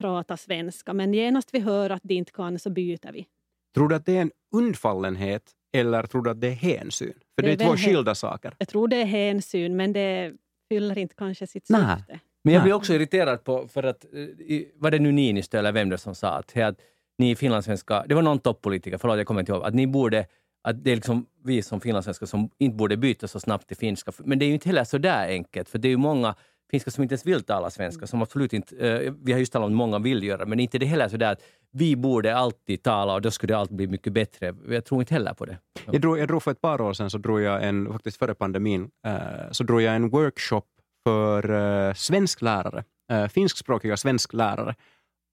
prata 0.00 0.36
svenska, 0.36 0.92
men 0.92 1.14
genast 1.14 1.54
vi 1.54 1.58
hör 1.58 1.90
att 1.90 2.02
de 2.02 2.14
inte 2.14 2.32
kan 2.32 2.58
så 2.58 2.70
byter 2.70 3.12
vi. 3.12 3.26
Tror 3.74 3.88
du 3.88 3.94
att 3.94 4.06
det 4.06 4.16
är 4.16 4.22
en 4.22 4.32
undfallenhet 4.54 5.52
eller 5.72 6.02
tror 6.02 6.22
du 6.22 6.30
att 6.30 6.40
det 6.40 6.48
är 6.48 6.52
hänsyn? 6.52 7.14
För 7.34 7.42
det, 7.42 7.56
det 7.56 7.64
är, 7.64 7.68
två 7.68 7.76
skilda 7.76 8.14
saker. 8.14 8.54
Jag 8.58 8.68
tror 8.68 8.88
det 8.88 8.96
är 8.96 9.04
hänsyn, 9.04 9.76
men 9.76 9.92
det 9.92 10.32
fyller 10.68 10.98
inte 10.98 11.14
kanske 11.14 11.46
sitt 11.46 11.66
syfte. 11.66 12.20
Men 12.44 12.54
jag 12.54 12.62
blir 12.62 12.72
också 12.72 12.94
irriterad 12.94 13.44
på, 13.44 13.68
för 13.68 13.82
att, 13.82 14.04
eh, 14.04 14.60
var 14.74 14.90
det 14.90 14.98
nu 14.98 15.12
Niinistö 15.12 15.58
eller 15.58 15.72
vem 15.72 15.88
det 15.88 15.98
som 15.98 16.14
sa 16.14 16.28
att, 16.28 16.56
att 16.56 16.76
ni 17.18 17.36
finlandssvenskar, 17.36 18.04
det 18.08 18.14
var 18.14 18.22
någon 18.22 18.38
toppolitiker, 18.38 18.98
förlåt 18.98 19.18
jag 19.18 19.26
kommer 19.26 19.40
inte 19.40 19.52
ihåg, 19.52 19.64
att 19.64 19.74
ni 19.74 19.86
borde 19.86 20.26
att 20.62 20.84
det 20.84 20.92
är 20.92 20.96
liksom 20.96 21.26
vi 21.44 21.62
som 21.62 21.80
finlandssvenskar 21.80 22.26
som 22.26 22.50
inte 22.58 22.76
borde 22.76 22.96
byta 22.96 23.28
så 23.28 23.40
snabbt 23.40 23.68
till 23.68 23.76
finska. 23.76 24.12
Men 24.18 24.38
det 24.38 24.44
är 24.44 24.46
ju 24.46 24.54
inte 24.54 24.68
heller 24.68 24.84
så 24.84 24.98
där 24.98 25.28
enkelt, 25.28 25.68
för 25.68 25.78
det 25.78 25.88
är 25.88 25.90
ju 25.90 25.96
många 25.96 26.34
finska 26.70 26.90
som 26.90 27.02
inte 27.02 27.12
ens 27.12 27.26
vill 27.26 27.42
tala 27.42 27.70
svenska, 27.70 28.06
som 28.06 28.22
absolut 28.22 28.52
inte, 28.52 28.74
uh, 28.74 29.14
vi 29.22 29.32
har 29.32 29.38
just 29.38 29.52
talat 29.52 29.66
om 29.66 29.72
att 29.72 29.76
många 29.76 29.98
vill 29.98 30.22
göra, 30.22 30.46
men 30.46 30.60
inte 30.60 30.78
det 30.78 30.86
heller 30.86 31.08
så 31.08 31.16
där 31.16 31.32
att 31.32 31.42
vi 31.72 31.96
borde 31.96 32.36
alltid 32.36 32.82
tala 32.82 33.14
och 33.14 33.22
då 33.22 33.30
skulle 33.30 33.56
allt 33.56 33.70
bli 33.70 33.86
mycket 33.86 34.12
bättre. 34.12 34.54
Jag 34.68 34.84
tror 34.84 35.00
inte 35.00 35.14
heller 35.14 35.34
på 35.34 35.44
det. 35.44 35.58
Jag 35.90 36.00
drog, 36.00 36.18
jag 36.18 36.28
drog 36.28 36.42
för 36.42 36.50
ett 36.50 36.60
par 36.60 36.80
år 36.80 36.92
sedan, 36.92 37.10
så 37.10 37.18
drog 37.18 37.40
jag 37.40 37.64
en, 37.64 37.92
faktiskt 37.92 38.16
före 38.16 38.34
pandemin, 38.34 38.90
uh, 39.06 39.50
så 39.50 39.64
drog 39.64 39.82
jag 39.82 39.94
en 39.94 40.10
workshop 40.10 40.66
för 41.04 41.50
uh, 41.50 41.94
svensklärare, 41.94 42.84
uh, 43.12 43.26
finskspråkiga 43.26 43.96
svensklärare. 43.96 44.74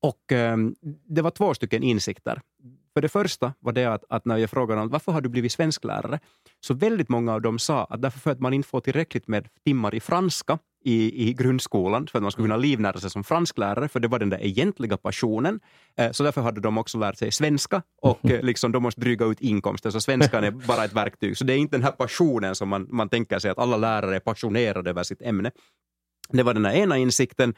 Och 0.01 0.31
um, 0.31 0.75
det 1.05 1.21
var 1.21 1.31
två 1.31 1.53
stycken 1.53 1.83
insikter. 1.83 2.41
För 2.97 3.01
det 3.01 3.09
första 3.09 3.53
var 3.59 3.71
det 3.71 3.85
att, 3.85 4.03
att 4.09 4.25
när 4.25 4.37
jag 4.37 4.49
frågade 4.49 4.81
dem 4.81 4.89
varför 4.89 5.11
har 5.11 5.21
du 5.21 5.29
blivit 5.29 5.51
svensklärare, 5.51 6.19
så 6.59 6.73
väldigt 6.73 7.09
många 7.09 7.33
av 7.33 7.41
dem 7.41 7.59
sa 7.59 7.83
att 7.83 8.01
därför 8.01 8.19
för 8.19 8.31
att 8.31 8.39
man 8.39 8.53
inte 8.53 8.69
får 8.69 8.81
tillräckligt 8.81 9.27
med 9.27 9.47
timmar 9.65 9.95
i 9.95 9.99
franska 9.99 10.59
i, 10.83 11.29
i 11.29 11.33
grundskolan 11.33 12.07
för 12.07 12.19
att 12.19 12.23
man 12.23 12.31
skulle 12.31 12.45
kunna 12.45 12.57
livnära 12.57 12.99
sig 12.99 13.09
som 13.09 13.23
fransklärare, 13.23 13.87
för 13.87 13.99
det 13.99 14.07
var 14.07 14.19
den 14.19 14.29
där 14.29 14.43
egentliga 14.43 14.97
passionen. 14.97 15.59
Eh, 15.97 16.11
så 16.11 16.23
därför 16.23 16.41
hade 16.41 16.61
de 16.61 16.77
också 16.77 16.97
lärt 16.97 17.17
sig 17.17 17.31
svenska 17.31 17.81
och 18.01 18.31
eh, 18.31 18.41
liksom, 18.41 18.71
de 18.71 18.83
måste 18.83 19.01
dryga 19.01 19.25
ut 19.25 19.41
inkomsten, 19.41 19.91
så 19.91 20.01
svenskan 20.01 20.43
är 20.43 20.51
bara 20.51 20.85
ett 20.85 20.93
verktyg. 20.93 21.37
Så 21.37 21.43
det 21.43 21.53
är 21.53 21.57
inte 21.57 21.77
den 21.77 21.83
här 21.83 21.91
passionen 21.91 22.55
som 22.55 22.69
man, 22.69 22.87
man 22.89 23.09
tänker 23.09 23.39
sig 23.39 23.51
att 23.51 23.59
alla 23.59 23.77
lärare 23.77 24.15
är 24.15 24.19
passionerade 24.19 24.89
över 24.89 25.03
sitt 25.03 25.21
ämne. 25.21 25.51
Det 26.29 26.43
var 26.43 26.53
den 26.53 26.65
här 26.65 26.73
ena 26.73 26.97
insikten. 26.97 27.53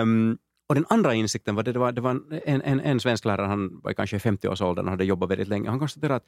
Um, 0.00 0.38
och 0.68 0.74
den 0.74 0.86
andra 0.88 1.14
insikten 1.14 1.54
var 1.54 1.62
det, 1.62 1.72
det 1.72 1.78
var, 1.78 1.92
det 1.92 2.00
var 2.00 2.10
en, 2.44 2.62
en, 2.62 2.80
en 2.80 3.00
svensk 3.00 3.24
lärare, 3.24 3.46
han 3.46 3.80
var 3.82 3.92
kanske 3.92 4.16
i 4.16 4.18
50-årsåldern 4.18 4.84
och 4.84 4.90
hade 4.90 5.04
jobbat 5.04 5.30
väldigt 5.30 5.48
länge. 5.48 5.70
Han 5.70 5.78
konstaterade 5.78 6.16
att, 6.16 6.26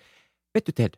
vet 0.54 0.66
du 0.66 0.72
Ted, 0.72 0.96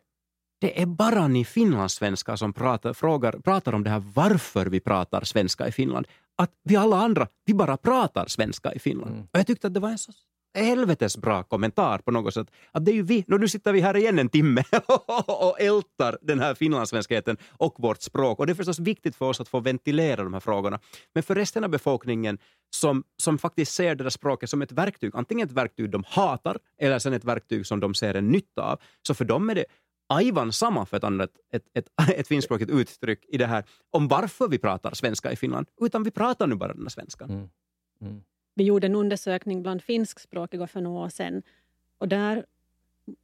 det 0.61 0.81
är 0.81 0.85
bara 0.85 1.27
ni 1.27 1.45
finlandssvenskar 1.45 2.35
som 2.35 2.53
pratar, 2.53 2.93
frågar, 2.93 3.31
pratar 3.31 3.73
om 3.73 3.83
det 3.83 3.89
här 3.89 4.03
varför 4.13 4.65
vi 4.65 4.79
pratar 4.79 5.23
svenska 5.23 5.67
i 5.67 5.71
Finland. 5.71 6.07
Att 6.35 6.51
vi 6.63 6.75
alla 6.75 6.97
andra, 6.97 7.27
vi 7.45 7.53
bara 7.53 7.77
pratar 7.77 8.25
svenska 8.27 8.73
i 8.73 8.79
Finland. 8.79 9.11
Mm. 9.11 9.23
Och 9.23 9.39
jag 9.39 9.47
tyckte 9.47 9.67
att 9.67 9.73
det 9.73 9.79
var 9.79 9.89
en 9.89 9.97
så 9.97 10.11
helvetes 10.53 11.17
bra 11.17 11.43
kommentar 11.43 11.97
på 11.97 12.11
något 12.11 12.33
sätt. 12.33 12.47
Att 12.71 12.85
det 12.85 12.91
är 12.91 12.95
ju 12.95 13.03
vi, 13.03 13.25
nu 13.27 13.47
sitter 13.47 13.73
vi 13.73 13.81
här 13.81 13.97
igen 13.97 14.19
en 14.19 14.29
timme 14.29 14.63
och 15.27 15.61
ältar 15.61 16.17
den 16.21 16.39
här 16.39 16.55
finlandssvenskheten 16.55 17.37
och 17.51 17.75
vårt 17.77 18.01
språk. 18.01 18.39
Och 18.39 18.45
det 18.45 18.53
är 18.53 18.55
förstås 18.55 18.79
viktigt 18.79 19.15
för 19.15 19.25
oss 19.25 19.41
att 19.41 19.47
få 19.47 19.59
ventilera 19.59 20.23
de 20.23 20.33
här 20.33 20.39
frågorna. 20.39 20.79
Men 21.13 21.23
för 21.23 21.35
resten 21.35 21.63
av 21.63 21.69
befolkningen 21.69 22.37
som, 22.69 23.03
som 23.17 23.37
faktiskt 23.37 23.73
ser 23.73 23.95
det 23.95 24.03
där 24.03 24.09
språket 24.09 24.49
som 24.49 24.61
ett 24.61 24.71
verktyg, 24.71 25.11
antingen 25.13 25.47
ett 25.47 25.53
verktyg 25.53 25.89
de 25.89 26.03
hatar 26.07 26.57
eller 26.77 26.99
sen 26.99 27.13
ett 27.13 27.25
verktyg 27.25 27.65
som 27.65 27.79
de 27.79 27.93
ser 27.93 28.13
en 28.13 28.27
nytta 28.27 28.61
av, 28.61 28.79
så 29.07 29.13
för 29.13 29.25
dem 29.25 29.49
är 29.49 29.55
det 29.55 29.65
aivan 30.09 30.53
samma, 30.53 30.85
för 30.85 30.97
ett 30.97 31.03
annat 31.03 31.29
ett, 31.53 31.63
ett, 31.73 31.87
ett, 31.99 32.09
ett 32.19 32.27
finskspråkigt 32.27 32.71
uttryck 32.71 33.25
i 33.27 33.37
det 33.37 33.47
här, 33.47 33.63
om 33.91 34.07
varför 34.07 34.47
vi 34.47 34.57
pratar 34.57 34.93
svenska 34.93 35.31
i 35.31 35.35
Finland, 35.35 35.67
utan 35.81 36.03
vi 36.03 36.11
pratar 36.11 36.47
nu 36.47 36.55
bara 36.55 36.73
den 36.73 36.81
här 36.81 36.89
svenskan. 36.89 37.29
Mm. 37.29 37.49
Mm. 38.01 38.21
Vi 38.53 38.63
gjorde 38.63 38.87
en 38.87 38.95
undersökning 38.95 39.63
bland 39.63 39.81
finskspråkiga 39.81 40.67
för 40.67 40.81
några 40.81 41.05
år 41.05 41.09
sedan 41.09 41.43
och 41.97 42.07
där 42.07 42.45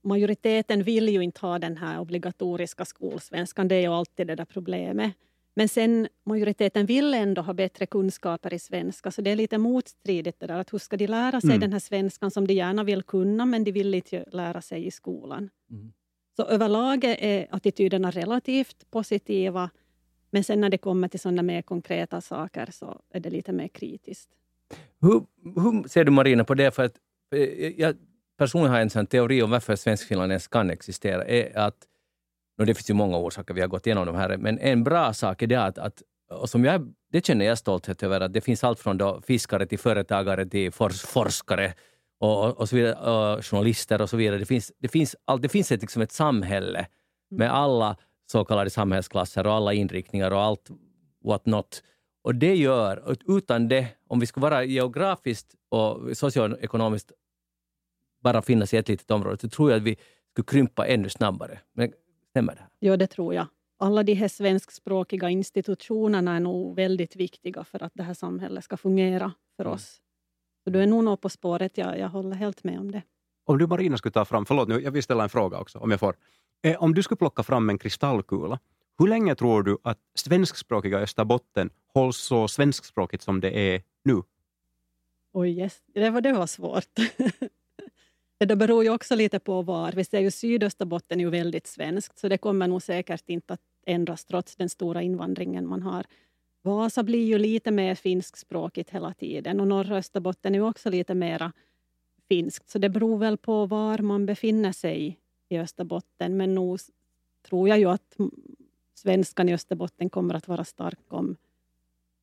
majoriteten 0.03 0.83
vill 0.83 1.09
ju 1.09 1.21
inte 1.21 1.41
ha 1.41 1.59
den 1.59 1.77
här 1.77 1.99
obligatoriska 1.99 2.85
skolsvenskan. 2.85 3.67
Det 3.67 3.75
är 3.75 3.81
ju 3.81 3.93
alltid 3.93 4.27
det 4.27 4.35
där 4.35 4.45
problemet. 4.45 5.13
Men 5.53 5.69
sen 5.69 6.07
majoriteten 6.23 6.85
vill 6.85 7.13
ändå 7.13 7.41
ha 7.41 7.53
bättre 7.53 7.85
kunskaper 7.85 8.53
i 8.53 8.59
svenska, 8.59 9.11
så 9.11 9.21
det 9.21 9.31
är 9.31 9.35
lite 9.35 9.57
motstridigt 9.57 10.39
det 10.39 10.47
där. 10.47 10.59
Att 10.59 10.73
hur 10.73 10.77
ska 10.77 10.97
de 10.97 11.07
lära 11.07 11.41
sig 11.41 11.49
mm. 11.49 11.59
den 11.59 11.73
här 11.73 11.79
svenskan 11.79 12.31
som 12.31 12.47
de 12.47 12.53
gärna 12.53 12.83
vill 12.83 13.03
kunna, 13.03 13.45
men 13.45 13.63
de 13.63 13.71
vill 13.71 13.93
inte 13.93 14.25
lära 14.31 14.61
sig 14.61 14.85
i 14.85 14.91
skolan. 14.91 15.49
Mm. 15.69 15.93
Så 16.35 16.43
överlag 16.43 17.03
är 17.03 17.47
attityderna 17.49 18.11
relativt 18.11 18.91
positiva, 18.91 19.69
men 20.29 20.43
sen 20.43 20.61
när 20.61 20.69
det 20.69 20.77
kommer 20.77 21.07
till 21.07 21.19
sådana 21.19 21.41
mer 21.41 21.61
konkreta 21.61 22.21
saker 22.21 22.69
så 22.71 23.01
är 23.09 23.19
det 23.19 23.29
lite 23.29 23.51
mer 23.51 23.67
kritiskt. 23.67 24.29
Hur, 25.01 25.23
hur 25.61 25.87
ser 25.87 26.03
du 26.03 26.11
Marina 26.11 26.43
på 26.43 26.53
det? 26.53 26.71
För 26.71 26.83
att, 26.83 26.93
eh, 27.35 27.67
jag 27.67 27.95
personligen 28.37 28.73
har 28.73 28.81
en 28.81 28.89
sån 28.89 29.07
teori 29.07 29.41
om 29.41 29.51
varför 29.51 29.75
Svenskfinland 29.75 30.31
ens 30.31 30.47
kan 30.47 30.69
existera. 30.69 31.25
Är 31.25 31.57
att, 31.57 31.77
och 32.59 32.65
det 32.65 32.73
finns 32.73 32.89
ju 32.89 32.93
många 32.93 33.17
orsaker, 33.17 33.53
vi 33.53 33.61
har 33.61 33.67
gått 33.67 33.87
igenom 33.87 34.05
de 34.05 34.15
här, 34.15 34.37
men 34.37 34.59
en 34.59 34.83
bra 34.83 35.13
sak 35.13 35.41
är 35.41 35.47
det 35.47 35.63
att, 35.63 35.77
att 35.77 36.03
och 36.29 36.49
som 36.49 36.65
jag, 36.65 36.93
det 37.11 37.25
känner 37.25 37.45
jag 37.45 37.57
stolthet 37.57 38.03
över, 38.03 38.21
att 38.21 38.33
det 38.33 38.41
finns 38.41 38.63
allt 38.63 38.79
från 38.79 38.97
då 38.97 39.21
fiskare 39.21 39.65
till 39.65 39.79
företagare 39.79 40.45
till 40.45 40.71
fors, 40.71 41.01
forskare 41.01 41.73
och, 42.19 42.59
och, 42.59 42.69
så 42.69 42.75
vidare, 42.75 42.95
och 42.95 43.45
journalister 43.45 44.01
och 44.01 44.09
så 44.09 44.17
vidare. 44.17 44.37
Det 44.37 44.45
finns, 44.45 44.71
det 44.77 44.87
finns, 44.87 45.15
all, 45.25 45.41
det 45.41 45.49
finns 45.49 45.71
ett, 45.71 45.81
liksom 45.81 46.01
ett 46.01 46.11
samhälle 46.11 46.87
med 47.29 47.45
mm. 47.45 47.57
alla 47.57 47.97
så 48.31 48.45
kallade 48.45 48.69
samhällsklasser 48.69 49.47
och 49.47 49.53
alla 49.53 49.73
inriktningar 49.73 50.31
och 50.31 50.41
allt 50.41 50.69
what 51.23 51.45
not. 51.45 51.83
Och 52.21 52.35
det 52.35 52.55
gör, 52.55 53.15
utan 53.27 53.67
det, 53.67 53.87
om 54.07 54.19
vi 54.19 54.25
skulle 54.25 54.41
vara 54.41 54.63
geografiskt 54.63 55.55
och 55.69 56.17
socioekonomiskt 56.17 57.11
bara 58.23 58.41
finnas 58.41 58.73
i 58.73 58.77
ett 58.77 58.87
litet 58.87 59.11
område, 59.11 59.37
så 59.37 59.49
tror 59.49 59.71
jag 59.71 59.77
att 59.77 59.83
vi 59.83 59.97
skulle 60.31 60.45
krympa 60.45 60.87
ännu 60.87 61.09
snabbare. 61.09 61.59
Men 61.73 61.93
stämmer 62.29 62.55
det? 62.55 62.61
Här? 62.61 62.69
Ja, 62.79 62.97
det 62.97 63.07
tror 63.07 63.33
jag. 63.33 63.47
Alla 63.77 64.03
de 64.03 64.13
här 64.13 64.27
svenskspråkiga 64.27 65.29
institutionerna 65.29 66.35
är 66.35 66.39
nog 66.39 66.75
väldigt 66.75 67.15
viktiga 67.15 67.63
för 67.63 67.83
att 67.83 67.91
det 67.95 68.03
här 68.03 68.13
samhället 68.13 68.63
ska 68.63 68.77
fungera 68.77 69.33
för 69.57 69.63
mm. 69.63 69.73
oss. 69.73 70.01
Så 70.63 70.69
du 70.69 70.81
är 70.81 70.87
nog 70.87 71.03
något 71.03 71.21
på 71.21 71.29
spåret, 71.29 71.77
jag, 71.77 71.99
jag 71.99 72.09
håller 72.09 72.35
helt 72.35 72.63
med 72.63 72.79
om 72.79 72.91
det. 72.91 73.01
Om 73.45 73.57
du 73.57 73.67
Marina 73.67 73.97
skulle 73.97 74.11
ta 74.11 74.25
fram, 74.25 74.45
förlåt 74.45 74.67
nu, 74.67 74.81
jag 74.81 74.91
vill 74.91 75.03
ställa 75.03 75.23
en 75.23 75.29
fråga 75.29 75.59
också 75.59 75.79
om 75.79 75.91
jag 75.91 75.99
får. 75.99 76.15
Eh, 76.63 76.83
om 76.83 76.93
du 76.93 77.03
skulle 77.03 77.17
plocka 77.17 77.43
fram 77.43 77.69
en 77.69 77.77
kristallkula, 77.77 78.59
hur 78.99 79.07
länge 79.07 79.35
tror 79.35 79.63
du 79.63 79.77
att 79.83 79.99
svenskspråkiga 80.15 80.99
Österbotten 80.99 81.69
hålls 81.93 82.17
så 82.17 82.47
svenskspråkigt 82.47 83.23
som 83.23 83.41
det 83.41 83.57
är 83.57 83.81
nu? 84.03 84.21
Oj, 85.33 85.59
yes. 85.59 85.81
det, 85.93 86.09
var, 86.09 86.21
det 86.21 86.33
var 86.33 86.47
svårt. 86.47 86.99
det 88.37 88.55
beror 88.55 88.83
ju 88.83 88.89
också 88.89 89.15
lite 89.15 89.39
på 89.39 89.61
var. 89.61 89.91
Vi 89.91 90.03
ser 90.03 90.19
ju 90.19 90.31
Sydösterbotten 90.31 91.19
är 91.19 91.23
ju 91.23 91.29
väldigt 91.29 91.67
svenskt, 91.67 92.19
så 92.19 92.27
det 92.27 92.37
kommer 92.37 92.67
nog 92.67 92.81
säkert 92.81 93.29
inte 93.29 93.53
att 93.53 93.61
ändras 93.85 94.25
trots 94.25 94.55
den 94.55 94.69
stora 94.69 95.01
invandringen 95.01 95.67
man 95.67 95.81
har. 95.81 96.05
Vasa 96.61 97.03
blir 97.03 97.25
ju 97.25 97.37
lite 97.37 97.71
mer 97.71 97.95
finskspråkigt 97.95 98.89
hela 98.89 99.13
tiden 99.13 99.59
och 99.59 99.67
norra 99.67 99.97
Österbotten 99.97 100.55
är 100.55 100.61
också 100.61 100.89
lite 100.89 101.13
mer 101.15 101.51
finskt. 102.27 102.69
Så 102.69 102.79
det 102.79 102.89
beror 102.89 103.17
väl 103.17 103.37
på 103.37 103.65
var 103.65 103.97
man 103.97 104.25
befinner 104.25 104.71
sig 104.71 105.19
i 105.49 105.57
Österbotten. 105.57 106.37
Men 106.37 106.55
nog 106.55 106.79
tror 107.49 107.69
jag 107.69 107.79
ju 107.79 107.89
att 107.89 108.17
svenskan 108.99 109.49
i 109.49 109.53
Österbotten 109.53 110.09
kommer 110.09 110.33
att 110.33 110.47
vara 110.47 110.63
stark 110.63 111.13
om 111.13 111.35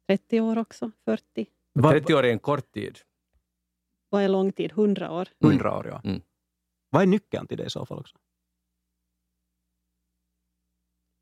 30 0.07 0.41
år 0.41 0.59
också, 0.59 0.91
40. 1.05 1.47
30 1.83 2.15
år 2.15 2.25
är 2.25 2.31
en 2.31 2.39
kort 2.39 2.73
tid. 2.73 2.99
Vad 4.09 4.23
är 4.23 4.29
lång 4.29 4.53
tid? 4.53 4.71
100 4.71 5.13
år? 5.13 5.29
100 5.45 5.79
år, 5.79 5.87
ja. 5.87 6.01
Mm. 6.05 6.21
Vad 6.91 7.03
är 7.03 7.07
nyckeln 7.07 7.47
till 7.47 7.59
det 7.59 7.65
i 7.65 7.71
så 7.71 7.87
fall 7.87 7.99
också? 7.99 8.17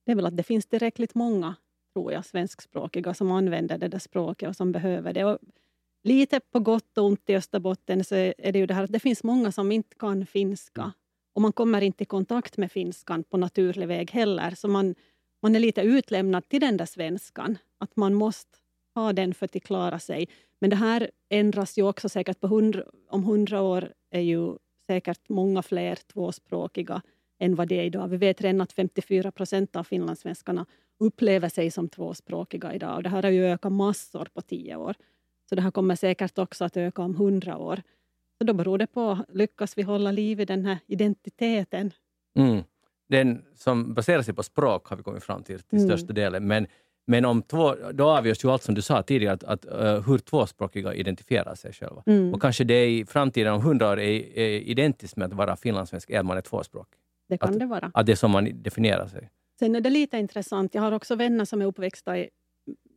det 0.04 0.12
är 0.12 0.16
väl 0.16 0.26
att 0.26 0.36
det 0.36 0.42
finns 0.42 0.66
tillräckligt 0.66 1.14
många, 1.14 1.54
tror 1.92 2.12
jag, 2.12 2.24
svenskspråkiga 2.24 3.14
som 3.14 3.30
använder 3.30 3.78
det 3.78 3.88
där 3.88 3.98
språket 3.98 4.48
och 4.48 4.56
som 4.56 4.72
behöver 4.72 5.12
det. 5.12 5.24
Och 5.24 5.38
lite 6.02 6.40
på 6.40 6.60
gott 6.60 6.98
och 6.98 7.04
ont 7.04 7.30
i 7.30 7.36
Österbotten 7.36 8.04
så 8.04 8.14
är 8.14 8.52
det 8.52 8.58
ju 8.58 8.66
det 8.66 8.74
här 8.74 8.84
att 8.84 8.92
det 8.92 9.00
finns 9.00 9.22
många 9.22 9.52
som 9.52 9.72
inte 9.72 9.96
kan 9.96 10.26
finska. 10.26 10.92
Och 11.34 11.42
man 11.42 11.52
kommer 11.52 11.80
inte 11.80 12.02
i 12.02 12.06
kontakt 12.06 12.56
med 12.56 12.72
finskan 12.72 13.24
på 13.24 13.36
naturlig 13.36 13.88
väg 13.88 14.10
heller. 14.10 14.50
Så 14.50 14.68
man, 14.68 14.94
man 15.44 15.54
är 15.54 15.60
lite 15.60 15.80
utlämnad 15.80 16.48
till 16.48 16.60
den 16.60 16.76
där 16.76 16.86
svenskan. 16.86 17.58
Att 17.78 17.96
man 17.96 18.14
måste 18.14 18.58
ha 18.94 19.12
den 19.12 19.34
för 19.34 19.44
att 19.46 19.62
klara 19.62 19.98
sig. 19.98 20.28
Men 20.60 20.70
det 20.70 20.76
här 20.76 21.10
ändras 21.30 21.78
ju 21.78 21.82
också 21.82 22.08
säkert. 22.08 22.40
På 22.40 22.46
hundra, 22.46 22.82
om 23.08 23.24
hundra 23.24 23.62
år 23.62 23.92
är 24.10 24.20
ju 24.20 24.56
säkert 24.86 25.28
många 25.28 25.62
fler 25.62 25.96
tvåspråkiga 26.12 27.02
än 27.38 27.54
vad 27.54 27.68
det 27.68 27.80
är 27.80 27.84
idag. 27.84 28.08
Vi 28.08 28.16
vet 28.16 28.40
redan 28.40 28.60
att 28.60 28.72
54 28.72 29.32
procent 29.32 29.76
av 29.76 29.84
finlandssvenskarna 29.84 30.66
upplever 30.98 31.48
sig 31.48 31.70
som 31.70 31.88
tvåspråkiga 31.88 32.74
idag. 32.74 32.96
Och 32.96 33.02
det 33.02 33.08
här 33.08 33.22
har 33.22 33.30
ju 33.30 33.46
ökat 33.46 33.72
massor 33.72 34.28
på 34.34 34.40
tio 34.40 34.76
år. 34.76 34.94
Så 35.48 35.54
det 35.54 35.62
här 35.62 35.70
kommer 35.70 35.96
säkert 35.96 36.38
också 36.38 36.64
att 36.64 36.76
öka 36.76 37.02
om 37.02 37.16
hundra 37.16 37.58
år. 37.58 37.82
Så 38.38 38.44
då 38.44 38.52
beror 38.52 38.78
det 38.78 38.86
på, 38.86 39.18
lyckas 39.28 39.78
vi 39.78 39.82
hålla 39.82 40.10
liv 40.10 40.40
i 40.40 40.44
den 40.44 40.64
här 40.66 40.78
identiteten? 40.86 41.90
Mm. 42.38 42.62
Den 43.08 43.44
som 43.54 43.94
baserar 43.94 44.22
sig 44.22 44.34
på 44.34 44.42
språk 44.42 44.86
har 44.86 44.96
vi 44.96 45.02
kommit 45.02 45.24
fram 45.24 45.42
till 45.42 45.60
till 45.60 45.78
mm. 45.78 45.90
största 45.90 46.12
delen. 46.12 46.46
Men, 46.46 46.66
men 47.06 47.24
om 47.24 47.42
två, 47.42 47.74
då 47.92 48.10
avgörs 48.10 48.44
ju 48.44 48.50
allt 48.50 48.62
som 48.62 48.74
du 48.74 48.82
sa 48.82 49.02
tidigare, 49.02 49.34
att, 49.34 49.44
att 49.44 49.66
uh, 49.66 50.08
hur 50.08 50.18
tvåspråkiga 50.18 50.94
identifierar 50.94 51.54
sig 51.54 51.72
själva. 51.72 52.02
Mm. 52.06 52.34
Och 52.34 52.42
kanske 52.42 52.64
det 52.64 52.86
i 52.86 53.06
framtiden 53.06 53.52
om 53.52 53.62
hundra 53.62 53.90
år 53.90 54.00
är, 54.00 54.38
är 54.38 54.60
identiskt 54.60 55.16
med 55.16 55.26
att 55.26 55.32
vara 55.32 55.56
finlandssvensk, 55.56 56.10
är 56.10 56.22
man 56.22 56.36
är 56.36 56.40
tvåspråkig. 56.40 56.98
Det 57.28 57.38
kan 57.38 57.50
att, 57.50 57.58
det 57.58 57.66
vara. 57.66 57.90
Att 57.94 58.06
det 58.06 58.12
är 58.12 58.16
som 58.16 58.30
man 58.30 58.62
definierar 58.62 59.06
sig. 59.06 59.30
Sen 59.58 59.74
är 59.74 59.80
det 59.80 59.90
lite 59.90 60.18
intressant, 60.18 60.74
jag 60.74 60.82
har 60.82 60.92
också 60.92 61.14
vänner 61.14 61.44
som 61.44 61.62
är 61.62 61.66
uppväxta 61.66 62.18
i, 62.18 62.30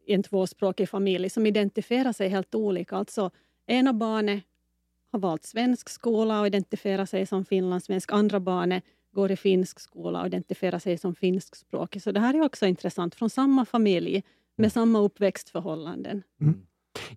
i 0.06 0.14
en 0.14 0.24
tvåspråkig 0.24 0.90
familj 0.90 1.30
som 1.30 1.46
identifierar 1.46 2.14
sig 2.14 2.30
helt 2.30 2.56
olika. 2.56 2.96
Alltså, 2.96 3.32
ena 3.68 3.94
barnet 3.94 4.44
har 5.12 5.20
valt 5.20 5.44
svensk 5.44 5.90
skola 5.90 6.40
och 6.42 6.48
identifierar 6.48 7.06
sig 7.06 7.26
som 7.26 7.46
finlandssvensk. 7.46 8.12
Andra 8.12 8.40
barnet 8.40 8.84
går 9.18 9.32
i 9.32 9.36
finsk 9.36 9.80
skola 9.80 10.22
och 10.22 10.28
identifierar 10.28 10.80
sig 10.80 10.98
som 10.98 11.16
finskspråkig. 11.16 12.02
Så 12.02 12.12
det 12.12 12.20
här 12.20 12.34
är 12.34 12.42
också 12.42 12.66
intressant, 12.66 13.16
från 13.16 13.30
samma 13.30 13.66
familj 13.66 14.24
med 14.56 14.66
mm. 14.66 14.70
samma 14.70 15.00
uppväxtförhållanden. 15.00 16.24
Mm. 16.42 16.62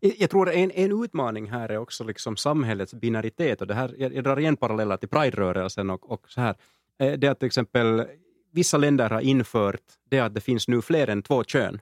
Jag 0.01 0.31
tror 0.31 0.51
en, 0.51 0.71
en 0.71 1.05
utmaning 1.05 1.51
här 1.51 1.69
är 1.69 1.77
också 1.79 2.05
liksom 2.05 2.37
samhällets 2.37 2.95
binaritet. 2.95 3.61
Och 3.61 3.67
det 3.67 3.75
här, 3.75 3.95
jag, 3.99 4.15
jag 4.15 4.25
drar 4.25 4.39
igen 4.39 4.57
paralleller 4.57 4.97
till 4.97 5.09
Pride-rörelsen 5.09 5.91
och, 5.91 6.11
och 6.11 6.31
så 6.31 6.41
här. 6.41 6.55
Eh, 6.99 7.13
det 7.13 7.29
att 7.29 7.39
till 7.39 7.47
exempel 7.47 8.05
vissa 8.53 8.77
länder 8.77 9.11
har 9.11 9.21
infört 9.21 9.83
det 10.11 10.21
att 10.21 10.35
det 10.35 10.41
finns 10.41 10.69
nu 10.69 10.83
fler 10.83 11.09
än 11.09 11.23
två 11.23 11.45
kön. 11.45 11.81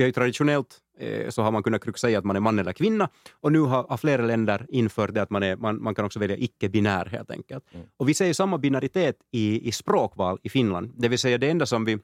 Vi 0.00 0.04
har 0.04 0.08
ju 0.08 0.12
traditionellt 0.12 0.78
eh, 0.98 1.28
så 1.28 1.42
har 1.42 1.52
man 1.52 1.62
kunnat 1.62 1.98
säga 1.98 2.18
att 2.18 2.24
man 2.24 2.36
är 2.36 2.40
man 2.40 2.58
eller 2.58 2.72
kvinna 2.72 3.08
och 3.40 3.52
nu 3.52 3.60
har, 3.60 3.86
har 3.88 3.96
flera 3.96 4.22
länder 4.22 4.66
infört 4.68 5.14
det 5.14 5.22
att 5.22 5.30
man, 5.30 5.42
är, 5.42 5.56
man, 5.56 5.82
man 5.82 5.94
kan 5.94 6.04
också 6.04 6.18
välja 6.18 6.36
icke-binär 6.36 7.06
helt 7.06 7.30
enkelt. 7.30 7.64
Mm. 7.72 7.86
Och 7.96 8.08
vi 8.08 8.14
ser 8.14 8.32
samma 8.32 8.58
binaritet 8.58 9.16
i, 9.32 9.68
i 9.68 9.72
språkval 9.72 10.38
i 10.42 10.48
Finland, 10.48 10.92
det 10.96 11.08
vill 11.08 11.18
säga 11.18 11.38
det 11.38 11.50
enda 11.50 11.66
som 11.66 11.84
vi 11.84 11.98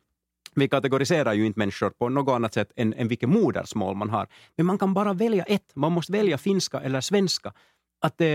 vi 0.55 0.68
kategoriserar 0.68 1.32
ju 1.32 1.47
inte 1.47 1.59
människor 1.59 1.90
på 1.90 2.09
något 2.09 2.34
annat 2.34 2.55
sätt 2.55 2.72
än, 2.76 2.94
än 2.94 3.09
vilket 3.09 3.28
modersmål 3.28 3.97
man 3.97 4.11
har. 4.11 4.26
Men 4.57 4.66
man 4.66 4.78
kan 4.78 4.94
bara 4.94 5.12
välja 5.12 5.44
ett. 5.44 5.70
Man 5.74 5.92
måste 5.92 6.12
välja 6.12 6.38
finska 6.38 6.80
eller 6.80 7.01
svenska 7.01 7.53
att 8.01 8.20
eh, 8.20 8.28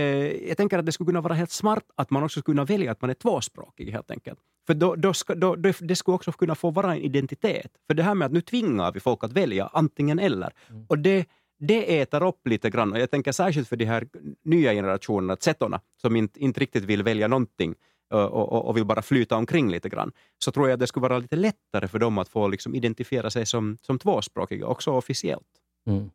jag 0.48 0.56
tänker 0.56 0.78
att 0.78 0.86
det 0.86 0.92
skulle 0.92 1.06
kunna 1.06 1.20
vara 1.20 1.34
helt 1.34 1.50
smart 1.50 1.84
att 1.96 2.10
man 2.10 2.22
också 2.22 2.40
skulle 2.40 2.54
kunna 2.54 2.64
välja 2.64 2.92
att 2.92 3.00
man 3.00 3.10
är 3.10 3.14
tvåspråkig 3.14 3.90
helt 3.90 4.10
enkelt. 4.10 4.38
För 4.66 4.74
då, 4.74 4.94
då, 4.94 5.14
ska, 5.14 5.34
då, 5.34 5.56
det 5.80 5.96
skulle 5.96 6.14
också 6.14 6.32
kunna 6.32 6.54
få 6.54 6.70
vara 6.70 6.94
en 6.94 7.02
identitet. 7.02 7.72
För 7.86 7.94
det 7.94 8.02
här 8.02 8.14
med 8.14 8.26
att 8.26 8.32
nu 8.32 8.40
tvingar 8.40 8.92
vi 8.92 9.00
folk 9.00 9.24
att 9.24 9.32
välja 9.32 9.70
antingen 9.72 10.18
eller. 10.18 10.52
Mm. 10.70 10.86
Och 10.88 10.98
det, 10.98 11.26
det 11.58 12.00
äter 12.00 12.22
upp 12.22 12.46
lite 12.46 12.70
grann. 12.70 12.92
Och 12.92 12.98
jag 12.98 13.10
tänker 13.10 13.32
särskilt 13.32 13.68
för 13.68 13.76
de 13.76 13.84
här 13.84 14.06
nya 14.44 14.72
generationerna, 14.72 15.36
zetorna, 15.40 15.80
som 16.02 16.16
inte, 16.16 16.40
inte 16.40 16.60
riktigt 16.60 16.84
vill 16.84 17.02
välja 17.02 17.28
någonting 17.28 17.74
och, 18.12 18.52
och, 18.52 18.68
och, 18.68 18.76
vill 18.76 18.84
bara 18.84 19.02
flyta 19.02 19.36
omkring 19.36 19.70
lite 19.70 19.88
grann, 19.88 20.12
så 20.38 20.52
tror 20.52 20.68
jag 20.68 20.74
att 20.74 20.80
det 20.80 20.86
skulle 20.86 21.08
vara 21.08 21.18
lite 21.18 21.36
lättare 21.36 21.88
för 21.88 21.98
dem 21.98 22.18
att 22.18 22.28
få 22.28 22.48
liksom 22.48 22.74
identifiera 22.74 23.30
sig 23.30 23.46
som, 23.46 23.78
som 23.82 23.98
tvåspråkiga, 23.98 24.66
också 24.66 24.90
officiellt. 24.90 25.46
Mm. 25.86 26.10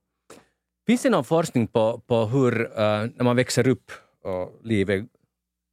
Finns 0.88 1.02
det 1.02 1.10
någon 1.10 1.24
forskning 1.24 1.68
på, 1.68 2.02
på 2.08 2.26
hur, 2.26 2.62
uh, 2.62 2.70
när 3.16 3.24
man 3.24 3.36
växer 3.36 3.68
upp 3.68 3.92
och 4.24 4.60
livet 4.64 5.06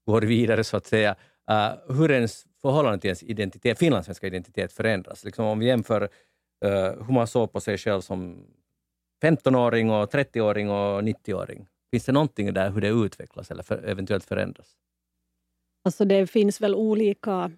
går 0.06 0.22
vidare, 0.22 0.64
så 0.64 0.76
att 0.76 0.86
säga, 0.86 1.16
uh, 1.50 1.96
hur 1.96 2.10
ens 2.10 2.46
förhållande 2.62 2.98
till 2.98 3.08
ens 3.08 3.22
identitet, 3.22 3.78
finlandssvenska 3.78 4.26
identitet 4.26 4.72
förändras? 4.72 5.24
Liksom 5.24 5.44
om 5.44 5.58
vi 5.58 5.66
jämför 5.66 6.02
uh, 6.02 7.04
hur 7.06 7.12
man 7.12 7.26
såg 7.26 7.52
på 7.52 7.60
sig 7.60 7.78
själv 7.78 8.00
som 8.00 8.46
15-åring, 9.22 9.90
och 9.90 10.12
30-åring 10.12 10.70
och 10.70 11.02
90-åring. 11.02 11.66
Finns 11.90 12.04
det 12.04 12.12
någonting 12.12 12.54
där 12.54 12.70
hur 12.70 12.80
det 12.80 12.88
utvecklas 12.88 13.50
eller 13.50 13.62
för, 13.62 13.84
eventuellt 13.84 14.24
förändras? 14.24 14.76
Alltså 15.84 16.04
det 16.04 16.26
finns 16.26 16.60
väl 16.60 16.74
olika 16.74 17.50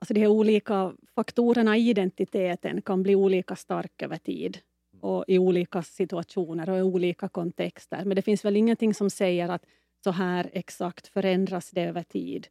Alltså 0.00 0.14
de 0.14 0.20
här 0.20 0.28
olika 0.28 0.92
faktorerna 1.14 1.76
i 1.76 1.90
identiteten 1.90 2.82
kan 2.82 3.02
bli 3.02 3.14
olika 3.14 3.56
starka 3.56 4.04
över 4.04 4.16
tid 4.16 4.58
och 5.00 5.24
i 5.28 5.38
olika 5.38 5.82
situationer 5.82 6.70
och 6.70 6.78
i 6.78 6.82
olika 6.82 7.28
kontexter. 7.28 8.04
Men 8.04 8.16
det 8.16 8.22
finns 8.22 8.44
väl 8.44 8.56
ingenting 8.56 8.94
som 8.94 9.10
säger 9.10 9.48
att 9.48 9.66
så 10.04 10.10
här 10.10 10.50
exakt 10.52 11.06
förändras 11.06 11.70
det 11.70 11.82
över 11.82 12.02
tid. 12.02 12.48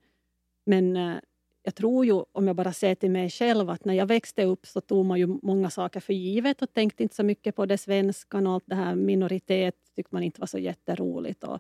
Men 0.66 0.96
eh, 0.96 1.16
jag 1.64 1.76
tror 1.76 2.06
ju, 2.06 2.24
om 2.32 2.48
jag 2.48 2.56
bara 2.56 2.74
ser 2.74 2.96
till 2.96 3.12
mig 3.12 3.30
själv, 3.30 3.70
att 3.70 3.86
när 3.86 3.94
jag 3.94 4.06
växte 4.06 4.44
upp 4.44 4.66
så 4.66 4.82
tog 4.82 5.06
man 5.06 5.20
ju 5.20 5.28
många 5.28 5.70
saker 5.70 6.00
för 6.00 6.14
givet 6.14 6.62
och 6.62 6.74
tänkte 6.74 7.04
inte 7.04 7.16
så 7.16 7.24
mycket 7.24 7.56
på 7.56 7.66
det 7.66 7.78
svenska. 7.78 8.38
och 8.38 8.52
allt 8.52 8.64
det 8.68 8.76
här 8.76 8.96
minoritet 8.96 9.76
tyckte 9.96 10.16
man 10.16 10.24
inte 10.24 10.40
var 10.40 10.48
så 10.48 10.60
jätteroligt. 10.60 11.44
Och, 11.44 11.60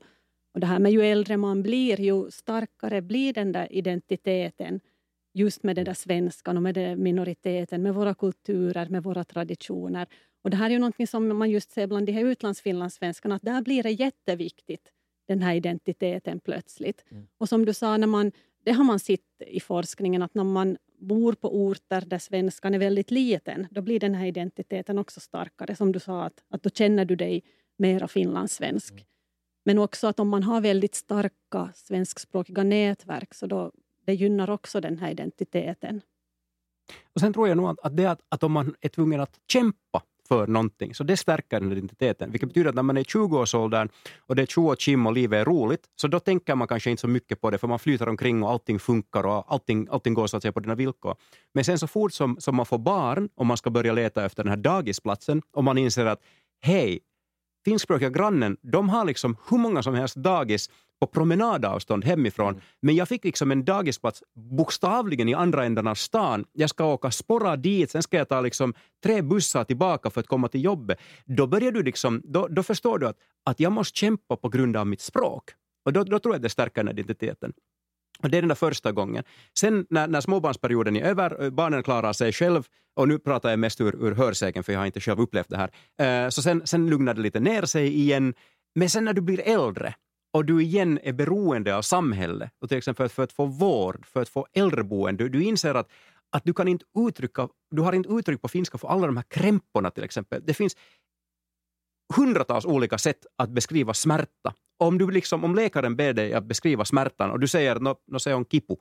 och 0.53 0.59
det 0.59 0.67
här 0.67 0.79
med 0.79 0.91
ju 0.91 1.01
äldre 1.01 1.37
man 1.37 1.63
blir, 1.63 2.01
ju 2.01 2.31
starkare 2.31 3.01
blir 3.01 3.33
den 3.33 3.51
där 3.51 3.73
identiteten 3.73 4.79
just 5.33 5.63
med 5.63 5.75
den 5.75 5.85
där 5.85 5.93
svenskan 5.93 6.57
och 6.57 6.63
med 6.63 6.75
den 6.75 7.03
minoriteten, 7.03 7.83
med 7.83 7.93
våra 7.93 8.13
kulturer, 8.13 8.89
med 8.89 9.03
våra 9.03 9.23
traditioner. 9.23 10.07
Och 10.43 10.49
det 10.49 10.57
här 10.57 10.65
är 10.65 10.73
ju 10.73 10.79
någonting 10.79 11.07
som 11.07 11.37
man 11.37 11.49
just 11.49 11.71
ser 11.71 11.87
bland 11.87 12.05
de 12.05 12.11
här 12.11 12.25
utlandsfinlandssvenskarna, 12.25 13.35
att 13.35 13.41
där 13.41 13.61
blir 13.61 13.83
det 13.83 13.91
jätteviktigt, 13.91 14.91
den 15.27 15.41
här 15.41 15.55
identiteten 15.55 16.39
plötsligt. 16.39 17.05
Mm. 17.09 17.27
Och 17.37 17.49
som 17.49 17.65
du 17.65 17.73
sa, 17.73 17.97
när 17.97 18.07
man, 18.07 18.31
det 18.63 18.71
har 18.71 18.83
man 18.83 18.99
sett 18.99 19.21
i 19.47 19.59
forskningen, 19.59 20.21
att 20.21 20.33
när 20.33 20.43
man 20.43 20.77
bor 20.99 21.33
på 21.33 21.55
orter 21.55 22.01
där 22.01 22.19
svenskan 22.19 22.73
är 22.73 22.79
väldigt 22.79 23.11
liten, 23.11 23.67
då 23.71 23.81
blir 23.81 23.99
den 23.99 24.15
här 24.15 24.25
identiteten 24.25 24.99
också 24.99 25.19
starkare. 25.19 25.75
Som 25.75 25.91
du 25.91 25.99
sa, 25.99 26.23
att, 26.23 26.43
att 26.49 26.63
då 26.63 26.69
känner 26.69 27.05
du 27.05 27.15
dig 27.15 27.43
mera 27.77 28.07
finlandssvensk. 28.07 28.93
Mm. 28.93 29.05
Men 29.65 29.79
också 29.79 30.07
att 30.07 30.19
om 30.19 30.29
man 30.29 30.43
har 30.43 30.61
väldigt 30.61 30.95
starka 30.95 31.71
svenskspråkiga 31.75 32.63
nätverk, 32.63 33.33
så 33.33 33.47
då, 33.47 33.71
det 34.07 34.13
gynnar 34.13 34.49
också 34.49 34.81
den 34.81 34.97
här 34.97 35.11
identiteten. 35.11 36.01
Och 37.13 37.21
Sen 37.21 37.33
tror 37.33 37.47
jag 37.47 37.57
nog 37.57 37.77
att, 37.83 37.97
det 37.97 38.05
att, 38.05 38.21
att 38.29 38.43
om 38.43 38.51
man 38.51 38.75
är 38.81 38.89
tvungen 38.89 39.19
att 39.19 39.39
kämpa 39.51 40.01
för 40.27 40.47
någonting. 40.47 40.95
Så 40.95 41.03
det 41.03 41.17
stärker 41.17 41.59
den 41.59 41.71
identiteten. 41.71 42.31
Vilket 42.31 42.49
betyder 42.49 42.69
att 42.69 42.75
när 42.75 42.83
man 42.83 42.97
är 42.97 43.01
i 43.01 43.03
20-årsåldern 43.03 43.89
och 44.19 44.35
det 44.35 44.41
är 44.41 44.45
20 44.45 44.71
och 44.71 44.79
kim 44.79 45.07
och 45.07 45.13
livet 45.13 45.41
är 45.41 45.45
roligt, 45.45 45.89
så 45.95 46.07
då 46.07 46.19
tänker 46.19 46.55
man 46.55 46.67
kanske 46.67 46.89
inte 46.89 47.01
så 47.01 47.07
mycket 47.07 47.41
på 47.41 47.49
det, 47.49 47.57
för 47.57 47.67
man 47.67 47.79
flyter 47.79 48.09
omkring 48.09 48.43
och 48.43 48.51
allting 48.51 48.79
funkar 48.79 49.25
och 49.25 49.53
allting, 49.53 49.87
allting 49.91 50.13
går 50.13 50.27
så 50.27 50.37
att 50.37 50.43
säga 50.43 50.51
på 50.51 50.59
dina 50.59 50.75
villkor. 50.75 51.15
Men 51.53 51.63
sen 51.63 51.79
så 51.79 51.87
fort 51.87 52.13
som, 52.13 52.37
som 52.39 52.55
man 52.55 52.65
får 52.65 52.77
barn 52.77 53.29
och 53.35 53.45
man 53.45 53.57
ska 53.57 53.69
börja 53.69 53.93
leta 53.93 54.25
efter 54.25 54.43
den 54.43 54.49
här 54.49 54.57
dagisplatsen 54.57 55.41
och 55.53 55.63
man 55.63 55.77
inser 55.77 56.05
att 56.05 56.21
hej, 56.61 56.99
finskspråkiga 57.67 58.09
grannen, 58.09 58.57
de 58.61 58.89
har 58.89 59.05
liksom 59.05 59.37
hur 59.49 59.57
många 59.57 59.83
som 59.83 59.93
helst 59.93 60.15
dagis 60.15 60.69
på 60.99 61.07
promenadavstånd 61.07 62.05
hemifrån. 62.05 62.53
Mm. 62.53 62.61
Men 62.81 62.95
jag 62.95 63.07
fick 63.07 63.23
liksom 63.23 63.51
en 63.51 63.65
dagisplats 63.65 64.23
bokstavligen 64.35 65.29
i 65.29 65.33
andra 65.33 65.65
änden 65.65 65.87
av 65.87 65.95
stan. 65.95 66.45
Jag 66.53 66.69
ska 66.69 66.85
åka 66.85 67.11
sporra 67.11 67.55
dit, 67.55 67.91
sen 67.91 68.03
ska 68.03 68.17
jag 68.17 68.29
ta 68.29 68.41
liksom 68.41 68.73
tre 69.03 69.21
bussar 69.21 69.63
tillbaka 69.63 70.09
för 70.09 70.21
att 70.21 70.27
komma 70.27 70.47
till 70.47 70.63
jobbet. 70.63 70.99
Då 71.25 71.47
börjar 71.47 71.71
du 71.71 71.83
liksom, 71.83 72.21
då, 72.23 72.47
då 72.47 72.63
förstår 72.63 72.99
du 72.99 73.07
att, 73.07 73.17
att 73.45 73.59
jag 73.59 73.71
måste 73.71 73.99
kämpa 73.99 74.35
på 74.35 74.49
grund 74.49 74.77
av 74.77 74.87
mitt 74.87 75.01
språk. 75.01 75.43
Och 75.85 75.93
då, 75.93 76.03
då 76.03 76.19
tror 76.19 76.35
jag 76.35 76.41
det 76.41 76.49
stärker 76.49 76.83
den 76.83 76.93
identiteten. 76.93 77.53
Och 78.23 78.29
det 78.29 78.37
är 78.37 78.41
den 78.41 78.47
där 78.47 78.55
första 78.55 78.91
gången. 78.91 79.23
Sen 79.59 79.85
när, 79.89 80.07
när 80.07 80.21
småbarnsperioden 80.21 80.95
är 80.95 81.01
över, 81.01 81.43
eh, 81.43 81.49
barnen 81.49 81.83
klarar 81.83 82.13
sig 82.13 82.33
själv, 82.33 82.67
och 82.95 83.07
nu 83.07 83.19
pratar 83.19 83.49
jag 83.49 83.59
mest 83.59 83.81
ur, 83.81 84.05
ur 84.05 84.15
hörsägen 84.15 84.63
för 84.63 84.73
jag 84.73 84.79
har 84.79 84.85
inte 84.85 84.99
själv 84.99 85.19
upplevt 85.19 85.49
det 85.49 85.57
här, 85.57 86.25
uh, 86.25 86.29
så 86.29 86.41
sen, 86.41 86.67
sen 86.67 86.89
lugnar 86.89 87.13
det 87.13 87.21
lite 87.21 87.39
ner 87.39 87.65
sig 87.65 87.95
igen. 87.95 88.33
Men 88.75 88.89
sen 88.89 89.05
när 89.05 89.13
du 89.13 89.21
blir 89.21 89.39
äldre, 89.47 89.93
och 90.33 90.45
du 90.45 90.63
igen 90.63 90.99
är 91.03 91.13
beroende 91.13 91.75
av 91.75 91.81
samhället, 91.81 92.51
och 92.61 92.69
till 92.69 92.77
exempel 92.77 93.09
för 93.09 93.23
att 93.23 93.31
få 93.31 93.45
vård, 93.45 94.05
för 94.05 94.21
att 94.21 94.29
få 94.29 94.47
äldreboende, 94.53 95.23
du, 95.23 95.29
du 95.29 95.43
inser 95.43 95.75
att, 95.75 95.91
att 96.31 96.43
du 96.45 96.53
kan 96.53 96.67
inte 96.67 96.85
uttrycka, 97.07 97.47
du 97.71 97.81
har 97.81 97.93
inte 97.93 98.09
uttryck 98.09 98.41
på 98.41 98.47
finska 98.47 98.77
för 98.77 98.87
alla 98.87 99.05
de 99.05 99.17
här 99.17 99.25
krämporna 99.29 99.91
till 99.91 100.03
exempel. 100.03 100.41
Det 100.45 100.53
finns 100.53 100.75
hundratals 102.15 102.65
olika 102.65 102.97
sätt 102.97 103.25
att 103.37 103.49
beskriva 103.49 103.93
smärta. 103.93 104.53
Om, 104.79 104.97
du 104.97 105.11
liksom, 105.11 105.43
om 105.43 105.55
läkaren 105.55 105.95
ber 105.95 106.13
dig 106.13 106.33
att 106.33 106.43
beskriva 106.43 106.85
smärtan 106.85 107.31
och 107.31 107.39
du 107.39 107.47
säger 107.47 107.79
no, 107.79 107.95
no 108.07 108.19
se 108.19 108.33
on 108.33 108.45
kipu, 108.45 108.75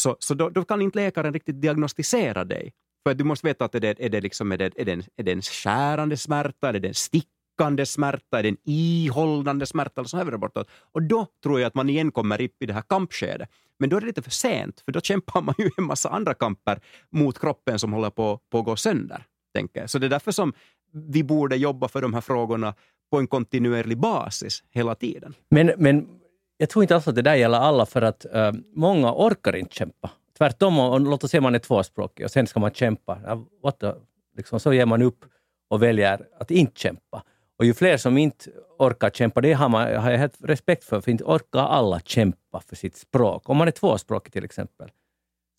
så, 0.00 0.16
så 0.18 0.34
då, 0.34 0.48
då 0.48 0.64
kan 0.64 0.82
inte 0.82 0.98
läkaren 0.98 1.32
riktigt 1.32 1.60
diagnostisera 1.60 2.44
dig. 2.44 2.72
För 3.06 3.14
du 3.14 3.24
måste 3.24 3.46
veta 3.46 3.64
att 3.64 3.74
är 3.74 3.80
det, 3.80 4.00
är 4.00 4.08
det, 4.08 4.20
liksom, 4.20 4.52
är 4.52 4.58
det, 4.58 4.72
är 4.76 4.84
det, 4.84 4.92
en, 4.92 5.02
är 5.16 5.22
det 5.22 5.32
en 5.32 5.42
skärande 5.42 6.16
smärta, 6.16 6.68
är 6.68 6.72
det 6.72 6.88
en 6.88 6.94
stickande 6.94 7.86
smärta, 7.86 8.38
är 8.38 8.42
det 8.42 8.48
en 8.48 8.56
ihållande 8.64 9.66
smärta 9.66 10.00
eller 10.00 10.08
så 10.08 10.16
här 10.16 10.36
bortåt. 10.36 10.68
Och 10.92 11.02
då 11.02 11.26
tror 11.42 11.60
jag 11.60 11.66
att 11.66 11.74
man 11.74 11.90
igen 11.90 12.12
kommer 12.12 12.42
upp 12.42 12.62
i 12.62 12.66
det 12.66 12.72
här 12.72 12.82
kampskedet. 12.82 13.48
Men 13.78 13.90
då 13.90 13.96
är 13.96 14.00
det 14.00 14.06
lite 14.06 14.22
för 14.22 14.30
sent, 14.30 14.80
för 14.84 14.92
då 14.92 15.00
kämpar 15.00 15.40
man 15.42 15.54
ju 15.58 15.70
en 15.76 15.84
massa 15.84 16.08
andra 16.08 16.34
kamper 16.34 16.80
mot 17.10 17.38
kroppen 17.38 17.78
som 17.78 17.92
håller 17.92 18.10
på, 18.10 18.40
på 18.50 18.58
att 18.58 18.64
gå 18.64 18.76
sönder. 18.76 19.24
Tänker. 19.54 19.86
Så 19.86 19.98
det 19.98 20.06
är 20.06 20.10
därför 20.10 20.32
som 20.32 20.52
vi 20.92 21.24
borde 21.24 21.56
jobba 21.56 21.88
för 21.88 22.02
de 22.02 22.14
här 22.14 22.20
frågorna 22.20 22.74
på 23.10 23.18
en 23.18 23.26
kontinuerlig 23.26 23.98
basis 23.98 24.62
hela 24.70 24.94
tiden. 24.94 25.34
Men, 25.50 25.72
men 25.76 26.08
jag 26.56 26.70
tror 26.70 26.82
inte 26.82 26.94
alls 26.94 27.08
att 27.08 27.14
det 27.14 27.22
där 27.22 27.34
gäller 27.34 27.58
alla, 27.58 27.86
för 27.86 28.02
att 28.02 28.26
äh, 28.34 28.52
många 28.74 29.12
orkar 29.12 29.56
inte 29.56 29.74
kämpa. 29.74 30.10
Tvärtom, 30.38 30.78
och, 30.78 31.00
låt 31.00 31.24
oss 31.24 31.30
säga 31.30 31.40
man 31.40 31.54
är 31.54 31.58
tvåspråkig 31.58 32.24
och 32.24 32.30
sen 32.30 32.46
ska 32.46 32.60
man 32.60 32.70
kämpa. 32.70 33.18
What 33.62 33.80
the, 33.80 33.92
liksom, 34.36 34.60
så 34.60 34.72
ger 34.72 34.86
man 34.86 35.02
upp 35.02 35.24
och 35.70 35.82
väljer 35.82 36.26
att 36.40 36.50
inte 36.50 36.80
kämpa. 36.80 37.22
Och 37.58 37.64
ju 37.64 37.74
fler 37.74 37.96
som 37.96 38.18
inte 38.18 38.50
orkar 38.78 39.10
kämpa, 39.10 39.40
det 39.40 39.52
har, 39.52 39.68
man, 39.68 39.96
har 39.96 40.10
jag 40.10 40.18
helt 40.18 40.36
respekt 40.40 40.84
för, 40.84 41.00
för 41.00 41.10
inte 41.10 41.24
orkar 41.24 41.60
alla 41.60 42.00
kämpa 42.00 42.60
för 42.60 42.76
sitt 42.76 42.96
språk. 42.96 43.48
Om 43.48 43.56
man 43.56 43.68
är 43.68 43.72
tvåspråkig 43.72 44.32
till 44.32 44.44
exempel, 44.44 44.90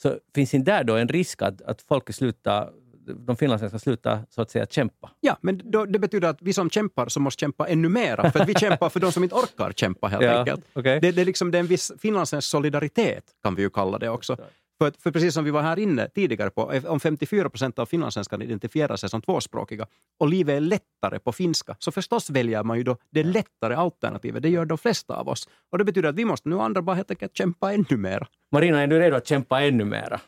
så 0.02 0.18
finns 0.36 0.54
inte 0.54 0.72
där 0.72 0.84
då 0.84 0.96
en 0.96 1.08
risk 1.08 1.42
att, 1.42 1.62
att 1.62 1.82
folk 1.82 2.16
slutar 2.16 2.70
de 3.14 3.36
finlandssvenska 3.38 3.80
slutar 3.80 4.20
så 4.30 4.42
att 4.42 4.52
säga 4.52 4.66
kämpa. 4.66 5.12
Ja, 5.20 5.38
men 5.42 5.62
då, 5.64 5.86
det 5.86 6.00
betyder 6.00 6.28
att 6.28 6.42
vi 6.42 6.54
som 6.54 6.70
kämpar 6.70 7.10
så 7.10 7.20
måste 7.20 7.40
kämpa 7.40 7.68
ännu 7.68 7.90
mera, 7.90 8.32
för 8.32 8.40
att 8.40 8.50
vi 8.50 8.54
kämpar 8.54 8.90
för 8.90 9.00
de 9.00 9.12
som 9.12 9.24
inte 9.24 9.36
orkar 9.36 9.72
kämpa 9.72 10.08
helt 10.08 10.24
ja, 10.26 10.40
enkelt. 10.40 10.66
Okay. 10.74 11.00
Det, 11.00 11.12
det, 11.12 11.22
är 11.22 11.26
liksom, 11.26 11.52
det 11.52 11.58
är 11.58 11.60
en 11.60 11.68
viss 11.68 11.92
finlandssvensk 12.00 12.48
solidaritet, 12.48 13.24
kan 13.44 13.56
vi 13.56 13.62
ju 13.62 13.70
kalla 13.70 13.98
det 13.98 14.10
också. 14.10 14.38
För, 14.82 14.94
för 15.00 15.12
precis 15.12 15.34
som 15.34 15.44
vi 15.44 15.52
var 15.52 15.62
här 15.62 15.80
inne 15.80 16.08
tidigare 16.08 16.50
på, 16.50 16.74
om 16.88 17.00
54 17.00 17.50
procent 17.50 17.80
av 17.80 17.86
finlandssvenskarna 17.86 18.44
identifierar 18.44 18.96
sig 18.96 19.10
som 19.10 19.22
tvåspråkiga 19.22 19.88
och 20.20 20.30
livet 20.30 20.56
är 20.56 20.60
lättare 20.60 21.20
på 21.20 21.32
finska, 21.32 21.76
så 21.80 21.92
förstås 21.92 22.30
väljer 22.30 22.64
man 22.64 22.78
ju 22.78 22.84
då 22.84 22.98
det 23.10 23.24
lättare 23.24 23.76
alternativet. 23.76 24.44
Det 24.44 24.50
gör 24.50 24.66
de 24.66 24.78
flesta 24.78 25.16
av 25.16 25.30
oss. 25.30 25.50
Och 25.72 25.78
det 25.78 25.84
betyder 25.84 26.10
att 26.10 26.16
vi 26.16 26.26
måste 26.26 26.50
nu 26.50 26.60
andra 26.60 26.82
bara 26.82 26.96
helt 26.96 27.12
enkelt 27.12 27.38
kämpa 27.38 27.74
ännu 27.74 27.98
mer. 27.98 28.28
Marina, 28.52 28.82
är 28.82 28.88
du 28.88 29.00
redo 29.00 29.16
att 29.16 29.28
kämpa 29.28 29.62
ännu 29.62 29.86
mera? 29.86 30.20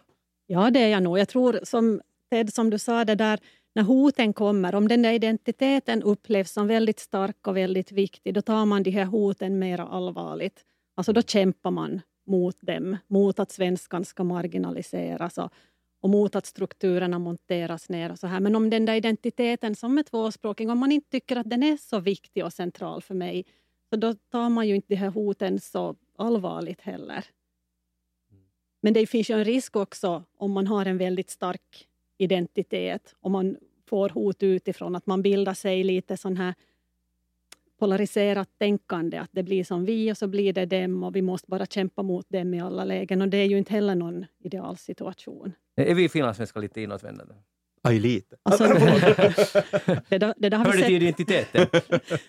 Ja, 0.47 0.69
det 0.71 0.79
är 0.79 0.87
jag 0.87 1.03
nog. 1.03 1.19
Jag 1.19 1.29
tror 1.29 1.59
som 1.63 2.01
Ted, 2.31 2.53
som 2.53 2.69
du 2.69 2.79
sa, 2.79 3.05
det 3.05 3.15
där 3.15 3.39
när 3.75 3.83
hoten 3.83 4.33
kommer, 4.33 4.75
om 4.75 4.87
den 4.87 5.01
där 5.01 5.11
identiteten 5.11 6.03
upplevs 6.03 6.51
som 6.51 6.67
väldigt 6.67 6.99
stark 6.99 7.47
och 7.47 7.57
väldigt 7.57 7.91
viktig, 7.91 8.33
då 8.33 8.41
tar 8.41 8.65
man 8.65 8.83
de 8.83 8.91
här 8.91 9.05
hoten 9.05 9.59
mer 9.59 9.79
allvarligt. 9.79 10.65
Alltså 10.95 11.13
då 11.13 11.21
kämpar 11.21 11.71
man 11.71 12.01
mot 12.27 12.61
dem, 12.61 12.97
mot 13.07 13.39
att 13.39 13.51
svenskan 13.51 14.05
ska 14.05 14.23
marginaliseras 14.23 15.37
och, 15.37 15.51
och 16.01 16.09
mot 16.09 16.35
att 16.35 16.45
strukturerna 16.45 17.19
monteras 17.19 17.89
ner. 17.89 18.11
och 18.11 18.19
så 18.19 18.27
här. 18.27 18.39
Men 18.39 18.55
om 18.55 18.69
den 18.69 18.85
där 18.85 18.95
identiteten 18.95 19.75
som 19.75 19.97
är 19.97 20.03
tvåspråkig, 20.03 20.69
om 20.69 20.79
man 20.79 20.91
inte 20.91 21.09
tycker 21.09 21.35
att 21.35 21.49
den 21.49 21.63
är 21.63 21.77
så 21.77 21.99
viktig 21.99 22.45
och 22.45 22.53
central 22.53 23.01
för 23.01 23.15
mig, 23.15 23.45
så 23.89 23.95
då 23.95 24.13
tar 24.13 24.49
man 24.49 24.67
ju 24.67 24.75
inte 24.75 24.87
de 24.87 24.95
här 24.95 25.09
hoten 25.09 25.59
så 25.59 25.95
allvarligt 26.17 26.81
heller. 26.81 27.25
Men 28.81 28.93
det 28.93 29.07
finns 29.07 29.29
ju 29.29 29.33
en 29.33 29.45
risk 29.45 29.75
också 29.75 30.23
om 30.37 30.51
man 30.51 30.67
har 30.67 30.85
en 30.85 30.97
väldigt 30.97 31.29
stark 31.29 31.87
identitet 32.21 33.15
och 33.19 33.31
man 33.31 33.57
får 33.89 34.09
hot 34.09 34.43
utifrån, 34.43 34.95
att 34.95 35.05
man 35.05 35.21
bildar 35.21 35.53
sig 35.53 35.83
lite 35.83 36.17
sån 36.17 36.37
här 36.37 36.53
polariserat 37.79 38.49
tänkande, 38.57 39.17
att 39.17 39.29
det 39.31 39.43
blir 39.43 39.63
som 39.63 39.85
vi 39.85 40.11
och 40.11 40.17
så 40.17 40.27
blir 40.27 40.53
det 40.53 40.65
dem 40.65 41.03
och 41.03 41.15
vi 41.15 41.21
måste 41.21 41.47
bara 41.49 41.65
kämpa 41.65 42.03
mot 42.03 42.29
dem 42.29 42.53
i 42.53 42.61
alla 42.61 42.85
lägen. 42.85 43.21
Och 43.21 43.27
det 43.27 43.37
är 43.37 43.45
ju 43.45 43.57
inte 43.57 43.73
heller 43.73 43.95
någon 43.95 44.25
idealsituation. 44.39 45.53
Är 45.75 45.95
vi 45.95 46.09
finlandssvenskar 46.09 46.61
lite 46.61 46.81
inåtvändande? 46.81 47.33
Aj, 47.83 47.99
lite. 47.99 48.35
Alltså, 48.43 48.63
det, 50.09 50.17
det, 50.17 50.33
det, 50.49 50.57
Hör 50.57 50.77
det 50.77 50.85
till 50.85 50.95
identiteten? 50.95 51.67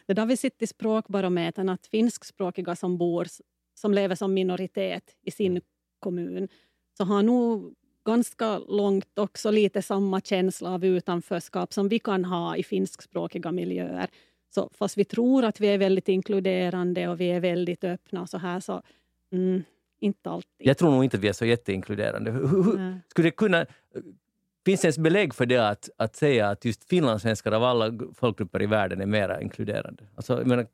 det 0.06 0.18
har 0.18 0.26
vi 0.26 0.36
sett 0.36 0.62
i 0.62 0.66
språkbarometern, 0.66 1.68
att 1.68 1.86
finskspråkiga 1.86 2.76
som 2.76 2.98
bor, 2.98 3.26
som 3.74 3.94
lever 3.94 4.14
som 4.14 4.34
minoritet 4.34 5.16
i 5.22 5.30
sin 5.30 5.60
kommun, 5.98 6.48
så 6.96 7.04
har 7.04 7.22
nog 7.22 7.74
ganska 8.04 8.58
långt 8.58 9.18
också 9.18 9.50
lite 9.50 9.82
samma 9.82 10.20
känsla 10.20 10.70
av 10.70 10.84
utanförskap 10.84 11.72
som 11.72 11.88
vi 11.88 11.98
kan 11.98 12.24
ha 12.24 12.56
i 12.56 12.62
finskspråkiga 12.62 13.52
miljöer. 13.52 14.10
Så 14.54 14.70
fast 14.74 14.98
vi 14.98 15.04
tror 15.04 15.44
att 15.44 15.60
vi 15.60 15.68
är 15.68 15.78
väldigt 15.78 16.08
inkluderande 16.08 17.08
och 17.08 17.20
vi 17.20 17.30
är 17.30 17.40
väldigt 17.40 17.84
öppna 17.84 18.22
och 18.22 18.28
så 18.28 18.38
här, 18.38 18.60
så 18.60 18.82
mm, 19.32 19.62
inte 20.00 20.30
alltid. 20.30 20.66
Jag 20.66 20.78
tror 20.78 20.90
nog 20.90 21.04
inte 21.04 21.16
att 21.16 21.22
vi 21.22 21.28
är 21.28 21.32
så 21.32 21.44
jätteinkluderande. 21.44 22.32
Skulle 23.08 23.26
det 23.26 23.36
kunna, 23.36 23.66
finns 24.64 24.80
det 24.80 24.86
ens 24.86 24.98
belägg 24.98 25.34
för 25.34 25.46
det 25.46 25.68
att, 25.68 25.90
att 25.96 26.16
säga 26.16 26.48
att 26.48 26.64
just 26.64 26.84
finlandssvenskar 26.84 27.52
av 27.52 27.64
alla 27.64 27.98
folkgrupper 28.14 28.62
i 28.62 28.66
världen 28.66 29.00
är 29.00 29.06
mer 29.06 29.40
inkluderande? 29.42 30.04
Alltså, 30.14 30.38
jag, 30.38 30.46
menar, 30.46 30.66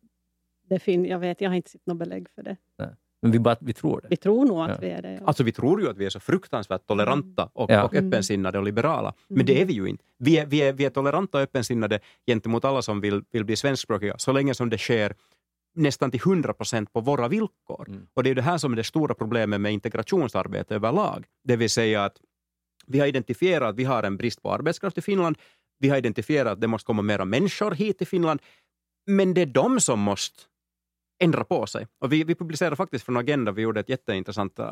det 0.69 0.79
fin, 0.79 1.05
jag 1.05 1.19
vet, 1.19 1.41
jag 1.41 1.51
har 1.51 1.57
inte 1.57 1.71
sett 1.71 1.87
något 1.87 1.99
belägg 1.99 2.29
för 2.35 2.43
det. 2.43 2.57
Nej. 2.79 2.89
Men 3.23 3.31
vi, 3.31 3.39
bara, 3.39 3.57
vi 3.61 3.73
tror 3.73 4.01
det. 4.01 4.09
Vi 4.11 4.17
tror 4.17 4.47
nog 4.47 4.61
att 4.61 4.69
ja. 4.69 4.77
vi 4.81 4.91
är 4.91 5.03
det. 5.03 5.13
Ja. 5.13 5.21
Alltså 5.25 5.43
vi 5.43 5.53
tror 5.53 5.81
ju 5.81 5.91
att 5.91 5.97
vi 5.97 6.07
är 6.07 6.11
så 6.11 6.21
fruktansvärt 6.21 6.87
toleranta 6.87 7.51
och, 7.53 7.71
ja. 7.71 7.85
och 7.85 7.95
mm. 7.95 8.07
öppensinnade 8.07 8.59
och 8.59 8.65
liberala. 8.65 9.15
Men 9.29 9.47
det 9.47 9.63
är 9.63 9.65
vi 9.65 9.73
ju 9.73 9.87
inte. 9.87 10.05
Vi 10.19 10.39
är, 10.39 10.47
vi 10.47 10.63
är, 10.63 10.73
vi 10.73 10.85
är 10.85 10.91
toleranta 10.91 11.39
och 11.39 11.45
öppensinnade 11.45 12.01
gentemot 12.27 12.65
alla 12.65 12.83
som 12.83 13.01
vill, 13.01 13.23
vill 13.31 13.45
bli 13.45 13.57
svenskspråkiga 13.57 14.15
så 14.19 14.33
länge 14.33 14.55
som 14.55 14.71
det 14.71 14.79
sker 14.79 15.15
nästan 15.75 16.11
till 16.11 16.21
100 16.21 16.53
procent 16.53 16.93
på 16.93 17.01
våra 17.01 17.29
villkor. 17.29 17.89
Mm. 17.89 18.07
Och 18.15 18.23
det 18.23 18.31
är 18.31 18.35
det 18.35 18.43
här 18.43 18.59
som 18.59 18.73
är 18.73 18.77
det 18.77 18.85
stora 18.85 19.15
problemet 19.15 19.61
med 19.61 19.73
integrationsarbete 19.73 20.75
överlag. 20.75 21.25
Det 21.45 21.57
vill 21.57 21.71
säga 21.71 22.05
att 22.05 22.17
vi 22.87 23.01
har 23.01 23.07
identifierat 23.07 23.69
att 23.69 23.77
vi 23.77 23.85
har 23.85 24.03
en 24.03 24.17
brist 24.17 24.43
på 24.43 24.53
arbetskraft 24.53 24.99
i 24.99 25.01
Finland. 25.01 25.39
Vi 25.79 25.89
har 25.89 25.97
identifierat 25.97 26.53
att 26.53 26.61
det 26.61 26.67
måste 26.67 26.87
komma 26.87 27.03
mera 27.03 27.25
människor 27.25 27.71
hit 27.71 27.99
till 27.99 28.07
Finland. 28.07 28.43
Men 29.07 29.35
det 29.35 29.43
är 29.43 29.47
de 29.47 29.81
som 29.81 30.01
måste 30.01 30.43
ändra 31.19 31.45
på 31.45 31.67
sig. 31.67 31.87
Och 32.01 32.13
vi, 32.13 32.25
vi 32.25 32.35
publicerade 32.35 32.77
faktiskt 32.77 33.05
från 33.05 33.17
Agenda, 33.17 33.53
vi 33.53 33.63
gjorde 33.63 33.81
ett 33.81 33.89
jätteintressant 33.89 34.59
äh, 34.59 34.67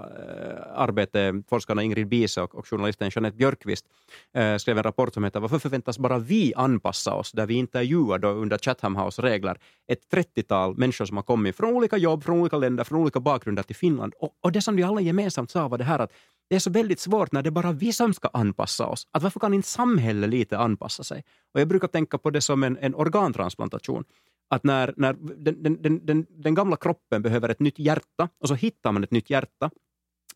arbete, 0.74 1.42
forskarna 1.48 1.82
Ingrid 1.82 2.08
Biese 2.08 2.42
och, 2.42 2.54
och 2.54 2.68
journalisten 2.68 3.10
Jeanette 3.14 3.36
Björkqvist 3.36 3.86
äh, 4.34 4.56
skrev 4.56 4.76
en 4.78 4.82
rapport 4.82 5.14
som 5.14 5.24
heter 5.24 5.40
Varför 5.40 5.58
förväntas 5.58 5.98
bara 5.98 6.18
vi 6.18 6.52
anpassa 6.56 7.14
oss? 7.14 7.32
Där 7.32 7.46
vi 7.46 7.54
intervjuar 7.54 8.18
då 8.18 8.28
under 8.28 8.58
Chatham 8.58 8.96
House-regler 8.96 9.58
ett 9.86 10.00
30-tal 10.12 10.76
människor 10.76 11.04
som 11.04 11.16
har 11.16 11.24
kommit 11.24 11.56
från 11.56 11.74
olika 11.74 11.96
jobb, 11.96 12.24
från 12.24 12.40
olika 12.40 12.56
länder, 12.56 12.84
från 12.84 13.00
olika 13.00 13.20
bakgrunder 13.20 13.62
till 13.62 13.76
Finland. 13.76 14.14
Och, 14.18 14.30
och 14.40 14.52
det 14.52 14.62
som 14.62 14.76
de 14.76 14.82
alla 14.82 15.00
gemensamt 15.00 15.50
sa 15.50 15.68
var 15.68 15.78
det 15.78 15.84
här 15.84 15.98
att 15.98 16.12
det 16.48 16.56
är 16.56 16.60
så 16.60 16.70
väldigt 16.70 17.00
svårt 17.00 17.32
när 17.32 17.42
det 17.42 17.48
är 17.48 17.50
bara 17.50 17.72
vi 17.72 17.92
som 17.92 18.14
ska 18.14 18.28
anpassa 18.32 18.86
oss. 18.86 19.06
Att 19.10 19.22
varför 19.22 19.40
kan 19.40 19.54
inte 19.54 19.68
samhället 19.68 20.30
lite 20.30 20.58
anpassa 20.58 21.04
sig? 21.04 21.24
Och 21.54 21.60
jag 21.60 21.68
brukar 21.68 21.88
tänka 21.88 22.18
på 22.18 22.30
det 22.30 22.40
som 22.40 22.62
en, 22.62 22.78
en 22.80 22.94
organtransplantation 22.94 24.04
att 24.48 24.64
när, 24.64 24.94
när 24.96 25.12
den, 25.36 25.62
den, 25.62 26.06
den, 26.06 26.26
den, 26.28 26.54
gamla 26.54 26.76
kroppen 26.76 27.22
behöver 27.22 27.48
ett 27.48 27.60
nytt 27.60 27.78
hjärta 27.78 28.28
och 28.40 28.48
så 28.48 28.54
hittar 28.54 28.92
man 28.92 29.04
ett 29.04 29.10
nytt 29.10 29.30
hjärta. 29.30 29.70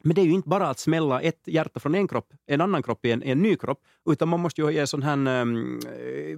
Men 0.03 0.15
det 0.15 0.21
är 0.21 0.25
ju 0.25 0.33
inte 0.33 0.49
bara 0.49 0.69
att 0.69 0.79
smälla 0.79 1.21
ett 1.21 1.43
hjärta 1.47 1.81
från 1.81 1.95
en 1.95 2.09
kropp, 2.09 2.33
en 2.47 2.61
annan 2.61 2.83
kropp 2.83 3.05
i 3.05 3.13
en, 3.13 3.23
en 3.23 3.43
ny 3.43 3.57
kropp, 3.57 3.83
utan 4.11 4.29
man 4.29 4.41
måste 4.41 4.61
ju 4.61 4.71
ge 4.71 4.87
sån 4.87 5.03
här 5.03 5.43
um, 5.43 5.81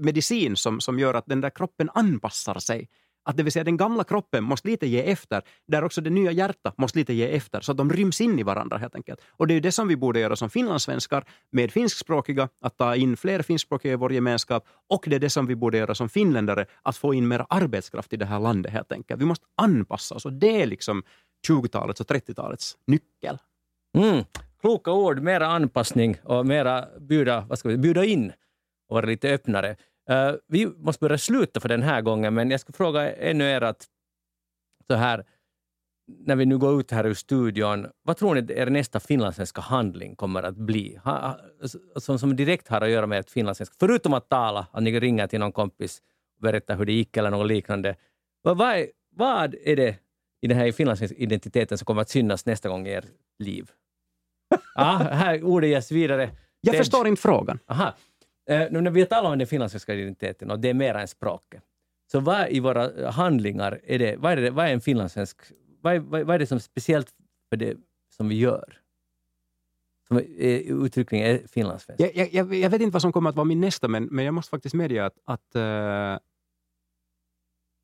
medicin 0.01 0.57
som, 0.57 0.81
som 0.81 0.99
gör 0.99 1.15
att 1.15 1.27
den 1.27 1.41
där 1.41 1.51
kroppen 1.51 1.91
anpassar 1.95 2.59
sig 2.59 2.89
att 3.25 3.37
det 3.37 3.43
vill 3.43 3.53
säga 3.53 3.65
den 3.65 3.77
gamla 3.77 4.05
kroppen 4.05 4.45
måste 4.45 4.69
lite 4.69 4.87
ge 4.87 5.11
efter, 5.11 5.43
där 5.69 5.85
också 5.85 6.01
det 6.01 6.11
nya 6.11 6.33
hjärtat 6.33 6.79
måste 6.79 6.99
lite 6.99 7.13
ge 7.13 7.37
efter, 7.37 7.61
så 7.61 7.73
att 7.73 7.79
de 7.79 7.93
ryms 7.93 8.21
in 8.21 8.39
i 8.39 8.43
varandra 8.43 8.79
helt 8.79 8.95
enkelt. 8.95 9.21
Och 9.31 9.47
det 9.47 9.55
är 9.55 9.61
det 9.61 9.73
som 9.73 9.89
vi 9.89 9.97
borde 9.97 10.21
göra 10.21 10.37
som 10.37 10.51
finlandssvenskar 10.51 11.25
med 11.51 11.73
finskspråkiga, 11.73 12.49
att 12.61 12.79
ta 12.79 12.97
in 12.97 13.17
fler 13.17 13.43
finskspråkiga 13.43 13.93
i 13.93 13.97
vår 13.97 14.13
gemenskap. 14.13 14.67
Och 14.89 15.05
det 15.07 15.17
är 15.17 15.21
det 15.21 15.31
som 15.31 15.47
vi 15.47 15.57
borde 15.57 15.79
göra 15.79 15.95
som 15.95 16.09
finländare, 16.09 16.67
att 16.83 16.97
få 16.97 17.15
in 17.15 17.29
mer 17.29 17.47
arbetskraft 17.49 18.13
i 18.13 18.17
det 18.17 18.27
här 18.27 18.41
landet 18.41 18.73
helt 18.73 18.93
enkelt. 18.93 19.21
Vi 19.21 19.25
måste 19.25 19.47
anpassa 19.57 20.15
oss 20.15 20.27
och 20.27 20.33
det 20.33 20.63
är 20.63 20.67
liksom 20.67 21.03
20-talets 21.49 22.01
och 22.01 22.07
30-talets 22.07 22.77
nyckel. 22.87 23.39
Mm. 23.99 24.25
Kloka 24.61 24.93
ord, 24.93 25.23
mera 25.23 25.47
anpassning 25.47 26.17
och 26.25 26.47
mera 26.47 26.87
bjuda, 27.01 27.47
vad 27.49 27.59
ska 27.59 27.69
vi, 27.69 27.79
bjuda 27.79 28.05
in 28.05 28.33
och 28.89 28.95
vara 28.95 29.07
lite 29.07 29.31
öppnare. 29.31 29.77
Uh, 30.11 30.35
vi 30.49 30.67
måste 30.67 31.01
börja 31.01 31.19
sluta 31.19 31.61
för 31.61 31.69
den 31.69 31.83
här 31.83 32.03
gången, 32.03 32.35
men 32.35 32.51
jag 32.51 32.61
ska 32.61 32.73
fråga 32.73 33.15
ännu 33.15 33.45
er 33.45 33.61
att 33.61 33.87
så 34.87 34.95
här, 34.95 35.25
när 36.07 36.37
vi 36.37 36.47
nu 36.47 36.59
går 36.59 36.81
ut 36.81 36.91
här 36.91 37.07
ur 37.07 37.15
studion, 37.15 37.87
vad 38.03 38.17
tror 38.17 38.35
ni 38.35 38.53
er 38.53 38.67
nästa 38.67 39.01
finlandssvenska 39.01 39.61
handling 39.61 40.17
kommer 40.17 40.43
att 40.43 40.57
bli? 40.57 40.99
Ha, 41.05 41.39
som, 41.97 42.19
som 42.19 42.37
direkt 42.37 42.69
har 42.69 42.81
att 42.81 42.91
göra 42.91 43.07
med 43.07 43.21
ett 43.21 43.31
finlandssvenska, 43.31 43.77
förutom 43.81 44.15
att 44.15 44.29
tala, 44.29 44.67
att 44.73 44.83
ni 44.83 45.01
ringer 45.01 45.27
till 45.27 45.41
någon 45.41 45.53
kompis 45.53 46.03
och 46.37 46.43
berättar 46.43 46.77
hur 46.77 46.85
det 46.85 46.93
gick 46.93 47.17
eller 47.17 47.31
något 47.31 47.47
liknande. 47.47 47.97
Vad, 48.43 48.57
vad, 48.57 48.69
är, 48.69 48.87
vad 49.17 49.55
är 49.55 49.77
det 49.77 49.97
i 50.41 50.47
den 50.47 50.59
här 50.59 50.73
finlandssvenska 50.73 51.19
identiteten 51.19 51.79
som 51.79 51.85
kommer 51.85 52.03
att 52.03 52.11
synas 52.11 52.47
nästa 52.47 52.69
gång 52.69 52.87
i 52.87 52.93
ert 52.93 53.07
liv? 53.39 53.71
ja, 54.75 54.97
här 55.13 55.45
ordet 55.45 55.71
ges 55.71 55.93
vidare. 55.93 56.31
Jag 56.61 56.77
förstår 56.77 57.09
inte 57.09 57.23
frågan. 57.23 57.59
Aha. 57.67 57.95
Eh, 58.47 58.67
nu 58.71 58.81
när 58.81 58.91
vi 58.91 59.07
talar 59.07 59.31
om 59.31 59.39
den 59.39 59.47
finlandssvenska 59.47 59.95
identiteten 59.95 60.51
och 60.51 60.61
det 60.61 60.69
är 60.69 60.75
mer 60.75 60.95
än 60.95 61.09
språket, 61.09 61.63
så 62.13 62.21
vad 62.21 62.49
i 62.51 62.61
våra 62.61 63.11
handlingar 63.11 63.81
är 63.85 63.99
det, 63.99 64.17
vad 64.17 64.33
är, 64.33 64.37
det, 64.37 64.51
vad 64.51 64.67
är 64.67 64.73
en 64.73 64.81
finlandssvensk, 64.81 65.37
vad 65.81 65.95
är, 65.95 65.99
vad, 65.99 66.31
är 66.31 66.39
det 66.39 66.47
som 66.47 66.57
är 66.57 66.61
speciellt 66.61 67.09
för 67.51 67.57
det 67.57 67.77
som 68.11 68.29
vi 68.29 68.39
gör? 68.39 68.79
som 70.09 70.17
är, 70.17 70.85
uttryckligen 70.85 71.27
är 71.27 71.47
finlandssvensk. 71.47 72.01
Jag, 72.01 72.29
jag, 72.33 72.55
jag, 72.55 72.71
vet 72.71 72.81
inte 72.81 72.93
vad 72.93 73.03
som 73.03 73.13
kommer 73.13 73.31
att 73.31 73.37
vara 73.37 73.45
min 73.45 73.61
nästa, 73.61 73.89
men, 73.89 74.05
men 74.05 74.25
jag 74.25 74.35
måste 74.35 74.51
faktiskt 74.51 74.75
medge 74.75 75.05
att, 75.05 75.19
att 75.25 75.57
uh, 75.57 76.19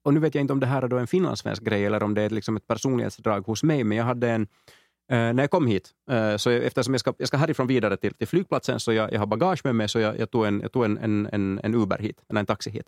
och 0.03 0.15
nu 0.15 0.21
vet 0.21 0.35
jag 0.35 0.43
inte 0.43 0.53
om 0.53 0.61
det 0.61 0.67
här 0.67 0.83
är 0.83 0.89
då 0.89 0.99
en 0.99 1.07
finlandssvensk 1.07 1.63
grej 1.63 1.85
eller 1.85 2.03
om 2.03 2.15
det 2.15 2.23
är 2.23 2.31
liksom 2.31 2.57
ett 2.57 2.67
personlighetsdrag 2.67 3.47
hos 3.47 3.63
mig, 3.63 3.85
men 3.85 3.99
jag 3.99 4.05
hade 4.05 4.31
en 4.31 4.47
Eh, 5.11 5.33
när 5.35 5.43
jag 5.43 5.51
kom 5.51 5.67
hit, 5.67 5.91
uh, 6.11 6.37
så 6.37 6.51
jag, 6.51 6.65
eftersom 6.65 6.95
jag 6.95 7.01
ska, 7.01 7.15
jag 7.19 7.29
ska 7.29 7.37
härifrån 7.37 7.67
vidare 7.67 7.97
till, 7.97 8.15
till 8.15 8.29
flygplatsen, 8.29 8.81
så 8.81 8.93
jag, 8.93 9.13
jag 9.13 9.19
har 9.19 9.27
bagage 9.27 9.61
med 9.65 9.75
mig, 9.75 9.89
så 9.89 9.99
jag, 9.99 10.19
jag 10.19 10.31
tog, 10.31 10.47
en, 10.47 10.61
jag 10.61 10.73
tog 10.73 10.85
en, 10.85 10.99
en, 10.99 11.29
en, 11.33 11.61
en 11.63 11.75
Uber 11.75 11.99
hit, 11.99 12.25
eller 12.29 12.41
en 12.41 12.47
taxi 12.47 12.71
hit. 12.71 12.87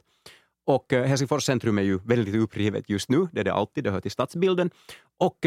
Och 0.66 0.92
uh, 0.92 1.02
Helsingfors 1.02 1.44
centrum 1.44 1.78
är 1.78 1.82
ju 1.82 1.98
väldigt 2.04 2.34
upprivet 2.34 2.90
just 2.90 3.08
nu, 3.08 3.28
det 3.32 3.40
är 3.40 3.44
det 3.44 3.52
alltid, 3.52 3.84
det 3.84 3.90
hör 3.90 4.00
till 4.00 4.10
stadsbilden. 4.10 4.70
Och 5.18 5.38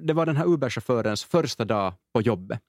det 0.00 0.12
var 0.14 0.26
den 0.26 0.36
här 0.36 0.46
Uber-chaufförens 0.46 1.26
första 1.26 1.64
dag 1.64 1.92
på 2.14 2.22
jobbet. 2.22 2.60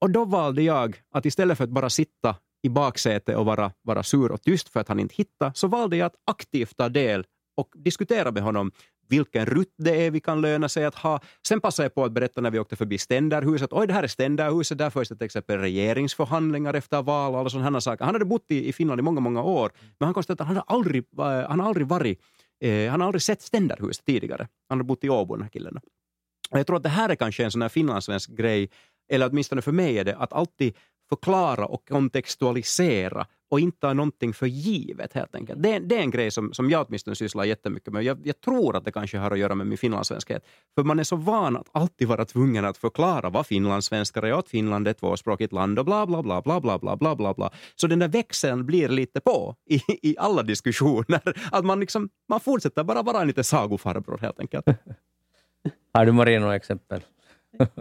Och 0.00 0.10
då 0.10 0.24
valde 0.24 0.62
jag 0.62 1.02
att 1.10 1.26
istället 1.26 1.58
för 1.58 1.64
att 1.64 1.70
bara 1.70 1.90
sitta 1.90 2.36
i 2.62 2.68
baksätet 2.68 3.36
och 3.36 3.46
vara, 3.46 3.72
vara 3.82 4.02
sur 4.02 4.32
och 4.32 4.42
tyst 4.42 4.68
för 4.68 4.80
att 4.80 4.88
han 4.88 5.00
inte 5.00 5.14
hittade, 5.14 5.52
så 5.54 5.66
valde 5.66 5.96
jag 5.96 6.06
att 6.06 6.14
aktivt 6.24 6.76
ta 6.76 6.88
del 6.88 7.24
och 7.56 7.68
diskutera 7.74 8.30
med 8.30 8.42
honom 8.42 8.72
vilken 9.08 9.46
rutt 9.46 9.74
det 9.78 10.06
är 10.06 10.10
vi 10.10 10.20
kan 10.20 10.40
löna 10.40 10.68
sig 10.68 10.84
att 10.84 10.94
ha. 10.94 11.20
Sen 11.48 11.60
passade 11.60 11.84
jag 11.84 11.94
på 11.94 12.04
att 12.04 12.12
berätta 12.12 12.40
när 12.40 12.50
vi 12.50 12.58
åkte 12.58 12.76
förbi 12.76 12.98
Ständerhuset. 12.98 13.72
Oj, 13.72 13.86
det 13.86 13.92
här 13.92 14.02
är 14.02 14.06
Ständerhuset, 14.06 14.78
där 14.78 14.90
förs 14.90 15.08
det 15.08 15.16
till 15.16 15.24
exempel 15.24 15.58
regeringsförhandlingar 15.58 16.74
efter 16.74 17.02
val 17.02 17.32
och 17.34 17.40
alla 17.40 17.50
sådana 17.50 17.80
saker. 17.80 18.04
Han 18.04 18.14
hade 18.14 18.24
bott 18.24 18.44
i, 18.48 18.68
i 18.68 18.72
Finland 18.72 19.00
i 19.00 19.02
många, 19.02 19.20
många 19.20 19.42
år, 19.42 19.72
men 19.98 20.06
han 20.06 20.14
konstaterade 20.14 20.42
att 20.42 20.48
han 20.48 20.56
har 20.56 20.76
aldrig, 20.76 21.04
eh, 21.18 21.48
han 21.48 21.60
har 21.60 21.68
aldrig 21.68 21.86
varit 21.86 22.20
eh, 22.60 22.90
han 22.90 23.00
har 23.00 23.06
aldrig 23.06 23.22
sett 23.22 23.42
Ständerhuset 23.42 24.04
tidigare. 24.04 24.48
Han 24.68 24.78
har 24.78 24.84
bott 24.84 25.04
i 25.04 25.08
Åbo, 25.08 25.34
den 25.34 25.42
här 25.42 25.50
killen. 25.50 25.78
Och 26.50 26.58
jag 26.58 26.66
tror 26.66 26.76
att 26.76 26.82
det 26.82 26.88
här 26.88 27.08
är 27.08 27.14
kanske 27.14 27.44
en 27.44 27.50
sån 27.50 27.62
här 27.62 27.68
finlandssvensk 27.68 28.30
grej, 28.30 28.70
eller 29.10 29.28
åtminstone 29.30 29.62
för 29.62 29.72
mig 29.72 29.98
är 29.98 30.04
det, 30.04 30.16
att 30.16 30.32
alltid 30.32 30.74
förklara 31.08 31.66
och 31.66 31.88
kontextualisera 31.88 33.26
och 33.50 33.60
inte 33.60 33.80
ta 33.80 33.92
någonting 33.92 34.32
för 34.32 34.46
givet 34.46 35.12
helt 35.12 35.34
enkelt. 35.34 35.62
Det, 35.62 35.78
det 35.78 35.96
är 35.96 36.00
en 36.00 36.10
grej 36.10 36.30
som, 36.30 36.52
som 36.52 36.70
jag 36.70 36.86
åtminstone 36.88 37.16
sysslar 37.16 37.44
jättemycket 37.44 37.92
med. 37.92 38.02
Jag, 38.02 38.18
jag 38.24 38.40
tror 38.40 38.76
att 38.76 38.84
det 38.84 38.92
kanske 38.92 39.18
har 39.18 39.30
att 39.30 39.38
göra 39.38 39.54
med 39.54 39.66
min 39.66 39.78
finlandssvenskhet. 39.78 40.44
För 40.74 40.84
man 40.84 40.98
är 40.98 41.04
så 41.04 41.16
van 41.16 41.56
att 41.56 41.66
alltid 41.72 42.08
vara 42.08 42.24
tvungen 42.24 42.64
att 42.64 42.78
förklara 42.78 43.30
vad 43.30 43.46
finlandssvenskar 43.46 44.22
är 44.22 44.32
och 44.32 44.38
att 44.38 44.48
Finland 44.48 44.86
är 44.86 44.90
ett 44.90 44.98
tvåspråkigt 44.98 45.52
land 45.52 45.78
och 45.78 45.84
bla 45.84 46.06
bla 46.06 46.22
bla 46.22 46.42
bla 46.42 46.60
bla 46.60 46.78
bla 46.78 46.96
bla 46.96 47.16
bla 47.16 47.34
bla. 47.34 47.50
Så 47.76 47.86
den 47.86 47.98
där 47.98 48.08
växeln 48.08 48.66
blir 48.66 48.88
lite 48.88 49.20
på 49.20 49.54
i, 49.70 49.80
i 50.02 50.16
alla 50.18 50.42
diskussioner. 50.42 51.20
Att 51.52 51.64
man, 51.64 51.80
liksom, 51.80 52.08
man 52.28 52.40
fortsätter 52.40 52.84
bara 52.84 53.02
vara 53.02 53.20
en 53.20 53.26
lite 53.26 53.44
sagofarbror 53.44 54.18
helt 54.18 54.40
enkelt. 54.40 54.66
Har 55.94 56.06
du 56.06 56.12
Maria 56.12 56.40
några 56.40 56.56
exempel? 56.56 57.00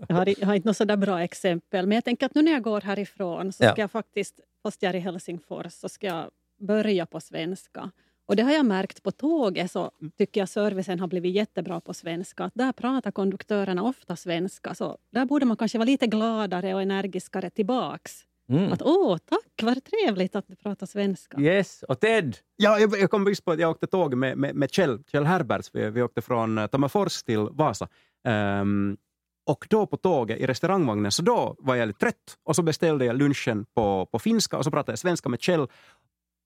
Jag, 0.07 0.15
har, 0.15 0.39
jag 0.39 0.47
har 0.47 0.55
inte 0.55 0.67
något 0.67 0.77
sådär 0.77 0.97
bra 0.97 1.21
exempel, 1.23 1.87
men 1.87 1.95
jag 1.95 2.03
tänker 2.03 2.25
att 2.25 2.35
nu 2.35 2.41
när 2.41 2.51
jag 2.51 2.63
går 2.63 2.81
härifrån 2.81 3.51
så 3.51 3.57
ska 3.57 3.65
ja. 3.65 3.73
jag 3.77 3.91
faktiskt, 3.91 4.39
fast 4.63 4.83
jag 4.83 4.89
är 4.89 4.95
i 4.95 4.99
Helsingfors, 4.99 5.73
så 5.73 5.89
ska 5.89 6.07
jag 6.07 6.29
börja 6.59 7.05
på 7.05 7.19
svenska. 7.19 7.91
Och 8.25 8.35
det 8.35 8.43
har 8.43 8.51
jag 8.51 8.65
märkt 8.65 9.03
på 9.03 9.11
tåget, 9.11 9.71
så 9.71 9.91
tycker 10.17 10.41
jag 10.41 10.49
servicen 10.49 10.99
har 10.99 11.07
blivit 11.07 11.35
jättebra 11.35 11.81
på 11.81 11.93
svenska. 11.93 12.43
Att 12.43 12.53
där 12.55 12.71
pratar 12.71 13.11
konduktörerna 13.11 13.83
ofta 13.83 14.15
svenska, 14.15 14.75
så 14.75 14.97
där 15.11 15.25
borde 15.25 15.45
man 15.45 15.57
kanske 15.57 15.77
vara 15.77 15.85
lite 15.85 16.07
gladare 16.07 16.73
och 16.73 16.81
energiskare 16.81 17.49
tillbaks. 17.49 18.23
Mm. 18.49 18.73
Att 18.73 18.81
åh, 18.81 19.17
tack, 19.17 19.61
vad 19.61 19.83
trevligt 19.83 20.35
att 20.35 20.47
du 20.47 20.55
pratar 20.55 20.85
svenska. 20.85 21.39
Yes, 21.39 21.83
och 21.83 21.99
Ted? 21.99 22.37
Ja, 22.55 22.79
jag, 22.79 22.99
jag 22.99 23.11
kom 23.11 23.27
just 23.27 23.45
på 23.45 23.51
att 23.51 23.59
jag 23.59 23.69
åkte 23.69 23.87
tåg 23.87 24.15
med, 24.15 24.37
med, 24.37 24.55
med 24.55 24.71
Kjell, 24.71 25.03
Kjell 25.11 25.25
Herberts. 25.25 25.69
Vi, 25.73 25.89
vi 25.89 26.01
åkte 26.01 26.21
från 26.21 26.57
eh, 26.57 26.67
Tammerfors 26.67 27.23
till 27.23 27.47
Vasa. 27.51 27.87
Um, 28.27 28.97
och 29.47 29.67
då 29.69 29.85
på 29.85 29.97
tåget 29.97 30.39
i 30.39 30.45
restaurangvagnen, 30.45 31.11
så 31.11 31.21
då 31.21 31.55
var 31.59 31.75
jag 31.75 31.87
lite 31.87 31.99
trött 31.99 32.37
och 32.43 32.55
så 32.55 32.63
beställde 32.63 33.05
jag 33.05 33.15
lunchen 33.15 33.65
på, 33.75 34.05
på 34.11 34.19
finska 34.19 34.57
och 34.57 34.63
så 34.63 34.71
pratade 34.71 34.91
jag 34.91 34.99
svenska 34.99 35.29
med 35.29 35.41
Kjell. 35.41 35.67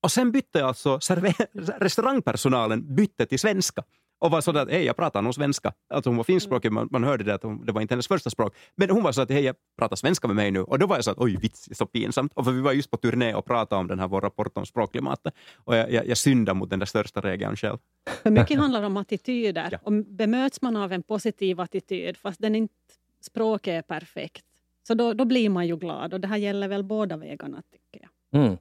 Och 0.04 0.12
sen 0.12 0.32
bytte 0.32 0.66
alltså 0.66 1.00
restaurangpersonalen 1.80 2.96
bytte 2.96 3.26
till 3.26 3.40
svenska 3.40 3.84
och 4.22 4.32
var 4.32 4.42
sådär 4.42 4.62
att 4.62 4.72
hej, 4.72 4.84
jag 4.84 4.96
pratar 4.96 5.22
nog 5.22 5.36
svenska. 5.36 5.74
Alltså 5.94 6.10
hon 6.10 6.18
var 6.18 6.24
finskspråkig, 6.24 6.72
man, 6.72 6.88
man 6.92 7.04
hörde 7.04 7.24
det 7.24 7.34
att 7.34 7.44
hon, 7.44 7.66
det 7.66 7.72
var 7.72 7.82
inte 7.82 7.94
hennes 7.94 8.08
första 8.08 8.30
språk. 8.30 8.56
Men 8.76 8.90
hon 8.90 9.04
var 9.04 9.12
så 9.12 9.22
att 9.22 9.30
hej, 9.30 9.44
jag 9.44 9.56
pratar 9.80 9.96
svenska 9.96 10.28
med 10.28 10.36
mig 10.36 10.52
nu. 10.52 10.62
Och 10.62 10.80
då 10.80 10.88
var 10.88 10.96
jag 10.96 11.04
så 11.06 11.12
att 11.12 11.18
oj, 11.18 11.38
vits, 11.38 11.70
så 11.72 11.86
pinsamt. 11.86 12.32
Och 12.36 12.46
för 12.46 12.52
vi 12.52 12.62
var 12.62 12.72
just 12.72 12.92
på 12.92 12.98
turné 12.98 13.34
och 13.34 13.46
pratade 13.46 13.80
om 13.80 13.88
den 13.88 14.00
här 14.00 14.08
vår 14.08 14.22
rapport 14.22 14.58
om 14.58 14.66
språkklimatet. 14.66 15.34
Och 15.58 15.76
jag, 15.76 15.92
jag, 15.92 16.08
jag 16.08 16.18
syndade 16.18 16.60
mot 16.60 16.70
den 16.70 16.80
där 16.80 16.86
största 16.86 17.22
regeln 17.22 17.56
själv. 17.56 17.78
För 18.24 18.32
mycket 18.32 18.60
handlar 18.60 18.84
om 18.84 18.98
attityder. 18.98 19.62
Ja. 19.72 19.78
Och 19.84 19.94
bemöts 19.94 20.62
man 20.62 20.76
av 20.76 20.92
en 20.92 21.04
positiv 21.04 21.60
attityd, 21.60 22.18
fast 22.18 22.42
den 22.42 22.56
inte, 22.56 22.74
språket 23.22 23.74
är 23.74 23.82
perfekt, 23.82 24.46
så 24.88 24.94
då, 24.94 25.14
då 25.14 25.26
blir 25.26 25.50
man 25.50 25.68
ju 25.68 25.78
glad. 25.78 26.14
Och 26.14 26.20
det 26.20 26.28
här 26.28 26.38
gäller 26.38 26.68
väl 26.68 26.84
båda 26.84 27.18
vägarna, 27.18 27.62
tycker 27.72 28.08
jag. 28.32 28.42
Mm. 28.42 28.58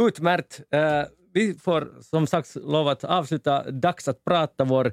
Utmärkt. 0.00 0.60
Uh, 0.74 1.04
vi 1.34 1.54
får 1.54 1.92
som 2.00 2.26
sagt 2.26 2.54
lov 2.54 2.88
att 2.88 3.04
avsluta 3.04 3.70
Dags 3.70 4.08
att 4.08 4.24
prata, 4.24 4.64
vår 4.64 4.92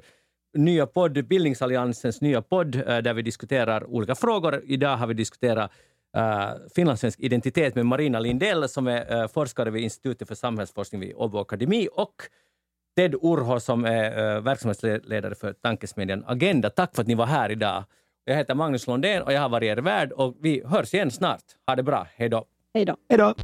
nya 0.54 0.86
podd, 0.86 1.26
Bildningsalliansens 1.26 2.20
nya 2.20 2.42
podd, 2.42 2.76
uh, 2.76 2.82
där 2.82 3.14
vi 3.14 3.22
diskuterar 3.22 3.84
olika 3.84 4.14
frågor. 4.14 4.62
Idag 4.64 4.96
har 4.96 5.06
vi 5.06 5.14
diskuterat 5.14 5.70
uh, 6.16 6.68
finlandssvensk 6.74 7.20
identitet 7.20 7.74
med 7.74 7.86
Marina 7.86 8.20
Lindell 8.20 8.68
som 8.68 8.86
är 8.86 9.22
uh, 9.22 9.28
forskare 9.28 9.70
vid 9.70 9.82
Institutet 9.82 10.28
för 10.28 10.34
samhällsforskning 10.34 11.00
vid 11.00 11.14
Åbo 11.14 11.38
Akademi 11.38 11.88
och 11.92 12.14
Ted 12.96 13.14
Urho 13.14 13.60
som 13.60 13.84
är 13.84 14.36
uh, 14.36 14.42
verksamhetsledare 14.42 15.34
för 15.34 15.52
tankesmedjan 15.52 16.24
Agenda. 16.26 16.70
Tack 16.70 16.94
för 16.94 17.02
att 17.02 17.08
ni 17.08 17.14
var 17.14 17.26
här 17.26 17.50
idag. 17.50 17.84
Jag 18.24 18.36
heter 18.36 18.54
Magnus 18.54 18.86
Lundén 18.86 19.22
och 19.22 19.32
jag 19.32 19.40
har 19.40 19.48
varit 19.48 19.66
er 19.66 19.76
värd 19.76 20.12
och 20.12 20.36
vi 20.40 20.62
hörs 20.66 20.94
igen 20.94 21.10
snart. 21.10 21.42
Ha 21.66 21.76
det 21.76 21.82
bra. 21.82 22.06
Hej 22.16 22.28
då. 22.28 22.44
Hej 22.74 22.84
då. 22.84 22.96
Hej 23.08 23.18
då. 23.18 23.34